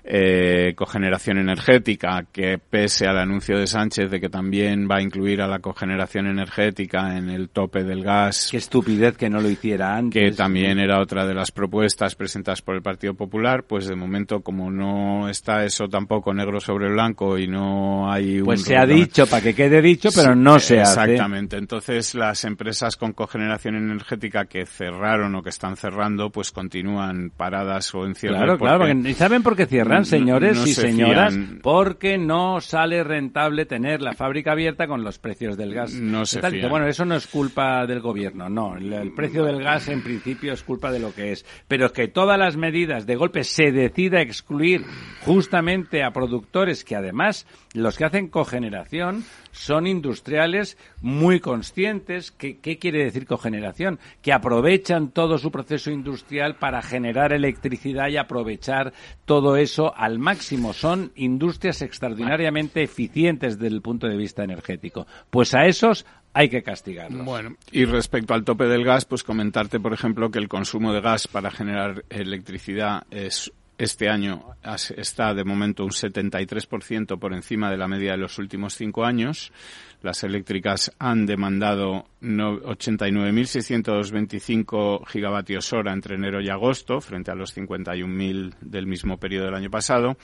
eh, 0.10 0.74
cogeneración 0.76 1.38
energética, 1.38 2.26
que 2.32 2.58
pese 2.58 3.08
al 3.08 3.18
anuncio 3.18 3.58
de 3.60 3.68
Sánchez 3.68 4.10
de 4.10 4.22
que 4.22 4.30
también 4.30 4.88
va 4.90 4.98
a 4.98 5.02
incluir 5.02 5.42
a 5.42 5.48
la 5.48 5.60
cogeneración 5.60 6.28
energética 6.28 7.18
en 7.18 7.30
el 7.30 7.50
tope 7.50 7.84
del 7.84 8.04
gas, 8.04 8.48
Qué 8.52 8.58
estupidez 8.58 9.18
que 9.18 9.30
no 9.30 9.42
lo 9.42 9.50
hiciera 9.50 9.96
antes. 9.98 10.32
que 10.32 10.36
también 10.36 10.80
era 10.80 11.02
otra 11.02 11.26
de 11.26 11.34
las 11.34 11.52
propuestas 11.52 12.16
presentadas 12.16 12.62
por 12.62 12.76
el 12.76 12.82
Partido 12.82 13.14
Popular, 13.16 13.64
pues 13.64 13.88
de 13.88 13.96
momento 13.96 14.40
como 14.42 14.72
no 14.72 15.28
está 15.30 15.66
eso 15.66 15.88
tampoco 15.90 16.34
negro 16.34 16.60
sobre 16.60 16.90
blanco 16.90 17.38
y 17.38 17.48
no 17.48 18.12
hay 18.12 18.40
un 18.40 18.46
Pues 18.46 18.62
se 18.64 18.78
ha 18.78 18.86
dicho, 18.86 19.28
para 19.28 19.44
que 19.44 19.54
quede 19.54 19.82
dicho, 19.82 20.10
pero 20.16 20.34
Sí, 20.34 20.40
no 20.40 20.60
se 20.60 20.80
hace. 20.80 21.12
Exactamente. 21.14 21.58
Entonces 21.58 22.16
las 22.16 22.46
empresas 22.46 22.96
con 22.96 23.12
cogeneración 23.14 23.76
energética 23.76 24.46
que 24.46 24.66
cerraron 24.66 25.36
o 25.36 25.44
que 25.44 25.50
están 25.50 25.76
cerrando, 25.76 26.30
pues 26.30 26.52
continúan 26.52 27.30
paradas 27.36 27.94
o 27.94 28.06
en 28.06 28.16
cierre. 28.16 28.36
Claro, 28.38 28.58
claro, 28.58 28.80
porque- 28.80 28.94
porque- 28.96 29.10
¿y 29.10 29.14
saben 29.14 29.44
por 29.44 29.56
qué 29.56 29.66
cierran, 29.66 29.97
no- 30.00 30.06
señores 30.06 30.58
no 30.58 30.68
y 30.68 30.74
se 30.74 30.82
señoras? 30.82 31.34
fían. 31.34 31.60
Porque 31.62 32.18
no 32.18 32.62
sale 32.62 33.04
rentable 33.04 33.66
tener 33.66 34.02
la 34.02 34.14
fábrica 34.14 34.52
abierta 34.54 34.88
con 34.88 35.04
los 35.04 35.20
precios 35.20 35.58
del 35.58 35.74
gas. 35.74 35.94
No 35.94 36.26
se 36.26 36.42
fían. 36.42 36.70
Bueno, 36.70 36.88
eso 36.88 37.06
no 37.06 37.16
es 37.16 37.28
culpa 37.28 37.86
del 37.86 38.00
gobierno, 38.00 38.50
no. 38.50 38.78
El, 38.78 38.92
el 38.94 39.14
precio 39.14 39.44
del 39.46 39.62
gas 39.64 39.88
en 39.88 40.02
principio 40.04 40.54
es 40.54 40.64
culpa 40.64 40.92
de 40.92 41.00
lo 41.00 41.14
que 41.14 41.32
es. 41.32 41.46
Pero 41.68 41.88
es 41.88 41.92
que 41.92 42.08
todas 42.08 42.38
las 42.40 42.58
medidas 42.58 43.06
de 43.06 43.16
golpe 43.16 43.44
se 43.44 43.72
decida 43.72 44.22
excluir 44.22 44.84
justamente 45.26 46.04
a 46.04 46.12
productores 46.12 46.84
que 46.84 46.96
además 46.96 47.46
los 47.82 47.98
que 47.98 48.06
hacen 48.06 48.28
cogeneración 48.28 49.24
son 49.52 49.88
industriales 49.88 50.78
muy 51.02 51.40
conscientes. 51.40 52.32
¿Qué, 52.32 52.60
¿Qué 52.60 52.78
quiere 52.78 53.04
decir 53.04 53.26
cogeneración? 53.26 54.00
Que 54.22 54.34
aprovechan 54.34 55.10
todo 55.10 55.38
su 55.38 55.52
proceso 55.52 55.92
industrial 55.92 56.56
para 56.56 56.82
generar 56.82 57.34
electricidad 57.34 58.10
y 58.10 58.18
aprovechar 58.18 58.94
todo 59.26 59.58
eso 59.58 59.96
al 59.96 60.20
máximo. 60.20 60.74
Son 60.74 61.12
industrias 61.16 61.82
extraordinariamente 61.82 62.84
eficientes 62.84 63.58
desde 63.58 63.76
el 63.76 63.82
punto 63.82 64.08
de 64.08 64.18
vista 64.18 64.44
energético. 64.44 65.08
Pues 65.30 65.54
a 65.54 65.66
esos 65.66 66.06
hay 66.38 66.50
que 66.50 66.62
castigarlos. 66.62 67.26
Bueno, 67.26 67.56
y 67.72 67.86
respecto 67.86 68.36
al 68.36 68.44
tope 68.44 68.66
del 68.66 68.84
gas, 68.84 69.06
pues 69.06 69.24
comentarte, 69.24 69.80
por 69.80 69.94
ejemplo, 69.94 70.30
que 70.30 70.38
el 70.38 70.48
consumo 70.48 70.94
de 70.94 71.02
gas 71.02 71.28
para 71.28 71.50
generar 71.50 72.06
electricidad 72.10 73.08
es 73.10 73.52
este 73.78 74.10
año 74.10 74.44
está 74.96 75.34
de 75.34 75.44
momento 75.44 75.84
un 75.84 75.92
73% 75.92 77.20
por 77.20 77.34
encima 77.34 77.70
de 77.70 77.78
la 77.78 77.88
media 77.88 78.12
de 78.12 78.18
los 78.18 78.38
últimos 78.40 78.76
cinco 78.76 79.06
años. 79.06 79.52
Las 80.02 80.24
eléctricas 80.24 80.92
han 81.00 81.26
demandado 81.26 82.06
no- 82.22 82.60
89.625 82.62 85.06
gigavatios 85.08 85.74
hora 85.74 85.92
entre 85.94 86.16
enero 86.16 86.42
y 86.42 86.50
agosto, 86.50 87.02
frente 87.02 87.32
a 87.32 87.36
los 87.36 87.56
51.000 87.56 88.56
del 88.62 88.88
mismo 88.88 89.18
periodo 89.18 89.46
del 89.46 89.56
año 89.56 89.70
pasado. 89.70 90.18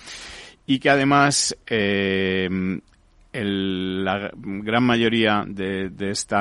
Y 0.65 0.79
que 0.79 0.89
además 0.89 1.55
eh, 1.67 2.79
el- 3.33 4.05
la 4.05 4.31
gran 4.35 4.83
mayoría 4.83 5.43
de, 5.47 5.89
de 5.89 6.11
este 6.11 6.35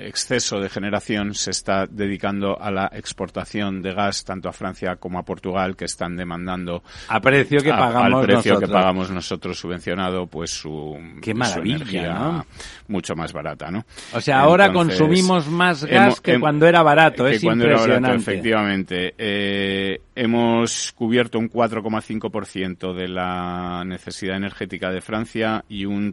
exceso 0.00 0.60
de 0.60 0.68
generación 0.68 1.34
se 1.34 1.50
está 1.50 1.86
dedicando 1.86 2.60
a 2.60 2.70
la 2.70 2.90
exportación 2.92 3.82
de 3.82 3.92
gas 3.94 4.24
tanto 4.24 4.48
a 4.48 4.52
Francia 4.52 4.96
como 4.96 5.18
a 5.18 5.22
Portugal 5.24 5.76
que 5.76 5.84
están 5.84 6.16
demandando 6.16 6.82
A 7.08 7.20
precio 7.20 7.60
que 7.60 7.70
a- 7.70 7.76
pagamos 7.78 8.14
al 8.20 8.26
precio 8.26 8.52
nosotros. 8.52 8.60
que 8.70 8.72
pagamos 8.72 9.10
nosotros 9.10 9.58
subvencionado 9.58 10.26
pues 10.26 10.50
su, 10.50 10.96
Qué 11.22 11.32
su 11.32 11.36
maravilla, 11.36 11.76
energía 11.76 12.14
¿no? 12.14 12.46
mucho 12.88 13.14
más 13.14 13.32
barata 13.32 13.70
¿no? 13.70 13.84
O 14.14 14.20
sea, 14.20 14.40
ahora 14.40 14.66
Entonces, 14.66 14.98
consumimos 14.98 15.48
más 15.48 15.84
gas 15.84 16.20
que 16.20 16.38
cuando 16.40 16.66
era 16.66 16.82
barato. 16.82 17.24
que 17.24 17.32
es 17.36 17.42
cuando 17.44 17.64
era 17.64 17.74
barato, 17.76 17.94
impresionante. 17.96 18.30
efectivamente. 18.32 19.14
Eh, 19.18 20.00
hemos 20.18 20.92
cubierto 20.92 21.38
un 21.38 21.48
4,5% 21.48 22.92
de 22.92 23.08
la 23.08 23.84
necesidad 23.86 24.36
energética 24.36 24.90
de 24.90 25.00
Francia 25.00 25.64
y 25.68 25.84
un 25.84 26.12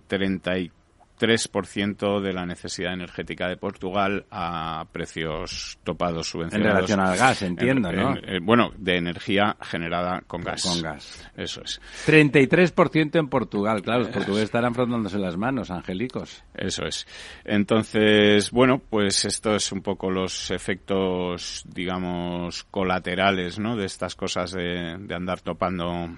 33% 1.17 2.21
de 2.21 2.33
la 2.33 2.45
necesidad 2.45 2.93
energética 2.93 3.47
de 3.47 3.57
Portugal 3.57 4.25
a 4.31 4.85
precios 4.91 5.77
topados 5.83 6.27
en 6.27 6.31
subvencionados. 6.31 6.73
relación 6.75 6.99
al 6.99 7.17
gas, 7.17 7.41
entiendo, 7.41 7.89
En- 7.89 7.95
¿no? 7.95 8.17
en- 8.17 8.29
eh, 8.35 8.39
bueno, 8.41 8.71
de 8.77 8.97
energía 8.97 9.55
generada 9.61 10.21
con 10.27 10.41
gas. 10.43 10.63
Con 10.63 10.81
gas. 10.81 11.31
Eso 11.35 11.61
es. 11.63 11.79
33% 12.05 13.19
en 13.19 13.27
Portugal, 13.27 13.81
claro, 13.81 13.99
los 14.01 14.09
portugueses 14.09 14.45
estarán 14.45 14.73
frotándose 14.73 15.17
las 15.17 15.37
manos, 15.37 15.71
angélicos. 15.71 16.43
Eso 16.53 16.85
es. 16.85 17.07
Entonces, 17.43 18.51
bueno, 18.51 18.81
pues 18.89 19.25
esto 19.25 19.55
es 19.55 19.71
un 19.71 19.81
poco 19.81 20.09
los 20.09 20.51
efectos, 20.51 21.63
digamos, 21.67 22.63
colaterales, 22.65 23.59
¿no? 23.59 23.75
De 23.75 23.85
estas 23.85 24.15
cosas 24.15 24.51
de, 24.51 24.97
de 24.99 25.15
andar 25.15 25.41
topando 25.41 26.09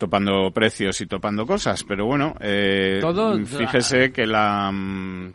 topando 0.00 0.50
precios 0.50 1.00
y 1.00 1.06
topando 1.06 1.46
cosas, 1.46 1.84
pero 1.84 2.06
bueno, 2.06 2.34
eh, 2.40 2.98
Todo- 3.00 3.38
fíjese 3.44 4.10
que 4.10 4.26
la 4.26 4.72
mm, 4.72 5.32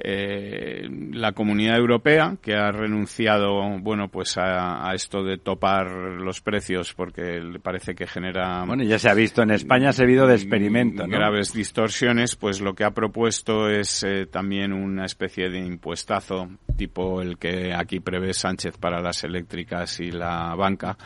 eh, 0.00 0.88
la 1.12 1.32
Comunidad 1.32 1.76
Europea 1.76 2.36
que 2.40 2.54
ha 2.54 2.70
renunciado, 2.70 3.78
bueno, 3.80 4.08
pues 4.08 4.38
a, 4.38 4.88
a 4.88 4.94
esto 4.94 5.24
de 5.24 5.38
topar 5.38 5.90
los 5.90 6.40
precios 6.40 6.94
porque 6.94 7.40
le 7.40 7.58
parece 7.58 7.96
que 7.96 8.06
genera 8.06 8.62
Bueno, 8.64 8.84
ya 8.84 8.98
se 9.00 9.08
ha 9.10 9.14
visto, 9.14 9.42
en 9.42 9.50
España 9.50 9.88
ha 9.88 9.92
servido 9.92 10.26
de 10.28 10.36
experimento, 10.36 11.04
¿no? 11.04 11.16
graves 11.16 11.52
distorsiones, 11.52 12.36
pues 12.36 12.60
lo 12.60 12.74
que 12.74 12.84
ha 12.84 12.92
propuesto 12.92 13.68
es 13.68 14.04
eh, 14.04 14.26
también 14.26 14.72
una 14.72 15.04
especie 15.04 15.50
de 15.50 15.58
impuestazo 15.58 16.48
tipo 16.76 17.20
el 17.20 17.36
que 17.36 17.74
aquí 17.74 17.98
prevé 17.98 18.32
Sánchez 18.34 18.78
para 18.78 19.00
las 19.02 19.24
eléctricas 19.24 19.98
y 19.98 20.12
la 20.12 20.54
banca. 20.54 20.96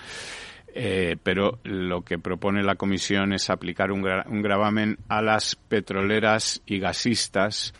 Eh, 0.75 1.16
pero 1.23 1.59
lo 1.64 2.01
que 2.03 2.18
propone 2.18 2.62
la 2.62 2.77
Comisión 2.77 3.35
es 3.35 3.51
aplicar 3.51 3.93
un, 3.93 4.03
gra- 4.03 4.25
un 4.27 4.41
gravamen 4.41 4.97
a 5.09 5.20
las 5.20 5.55
petroleras 5.55 6.62
y 6.64 6.79
gasistas 6.79 7.75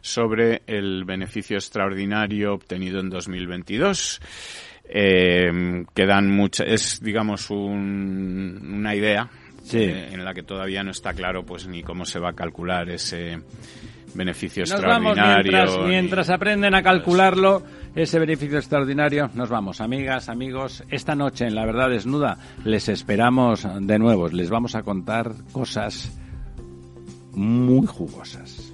sobre 0.00 0.62
el 0.68 1.04
beneficio 1.04 1.56
extraordinario 1.56 2.54
obtenido 2.54 3.00
en 3.00 3.10
2022 3.10 4.20
eh, 4.88 5.84
que 5.94 6.06
dan 6.06 6.30
mucha 6.30 6.62
es 6.64 7.00
digamos 7.02 7.50
un- 7.50 8.60
una 8.74 8.94
idea 8.94 9.28
Sí. 9.64 9.78
eh, 9.78 10.10
en 10.12 10.24
la 10.24 10.32
que 10.32 10.44
todavía 10.44 10.84
no 10.84 10.92
está 10.92 11.12
claro 11.12 11.44
pues 11.44 11.66
ni 11.66 11.82
cómo 11.82 12.04
se 12.04 12.20
va 12.20 12.30
a 12.30 12.34
calcular 12.34 12.88
ese 12.88 13.40
beneficio 14.14 14.62
Nos 14.62 14.80
vamos 14.80 15.16
extraordinario 15.16 15.52
mientras, 15.52 15.78
ni- 15.78 15.88
mientras 15.88 16.30
aprenden 16.30 16.74
a 16.76 16.82
calcularlo, 16.84 17.64
ese 17.96 18.18
beneficio 18.18 18.58
extraordinario. 18.58 19.30
Nos 19.34 19.48
vamos, 19.48 19.80
amigas, 19.80 20.28
amigos. 20.28 20.84
Esta 20.90 21.14
noche 21.14 21.46
en 21.46 21.54
La 21.54 21.64
Verdad 21.64 21.90
Desnuda 21.90 22.38
les 22.62 22.88
esperamos 22.88 23.66
de 23.80 23.98
nuevo. 23.98 24.28
Les 24.28 24.50
vamos 24.50 24.74
a 24.74 24.82
contar 24.82 25.32
cosas 25.50 26.16
muy 27.32 27.86
jugosas. 27.86 28.72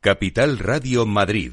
Capital 0.00 0.58
Radio 0.58 1.06
Madrid 1.06 1.52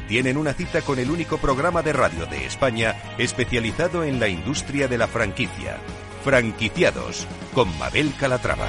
tienen 0.11 0.35
una 0.35 0.53
cita 0.53 0.81
con 0.81 0.99
el 0.99 1.09
único 1.09 1.37
programa 1.37 1.81
de 1.83 1.93
radio 1.93 2.25
de 2.25 2.45
España 2.45 3.01
especializado 3.17 4.03
en 4.03 4.19
la 4.19 4.27
industria 4.27 4.89
de 4.89 4.97
la 4.97 5.07
franquicia. 5.07 5.77
Franquiciados 6.25 7.25
con 7.53 7.69
Mabel 7.79 8.13
Calatrava. 8.19 8.67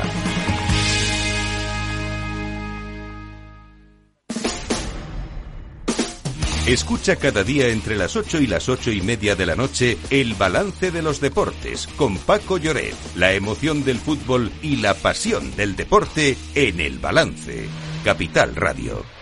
Escucha 6.69 7.17
cada 7.17 7.43
día 7.43 7.71
entre 7.71 7.97
las 7.97 8.15
8 8.15 8.41
y 8.41 8.47
las 8.47 8.69
ocho 8.69 8.93
y 8.93 9.01
media 9.01 9.35
de 9.35 9.45
la 9.45 9.57
noche 9.57 9.99
el 10.11 10.35
balance 10.35 10.93
de 10.93 11.03
los 11.03 11.21
deportes 11.21 11.89
con 11.97 12.19
Paco 12.19 12.57
Lloret, 12.57 12.95
la 13.17 13.33
emoción 13.33 13.83
del 13.83 13.99
fútbol 13.99 14.53
y 14.63 14.77
la 14.77 14.95
pasión 14.95 15.57
del 15.57 15.75
deporte 15.75 16.37
en 16.55 16.79
el 16.79 17.01
balance. 17.01 17.67
Capital 18.05 18.55
Radio. 18.55 19.22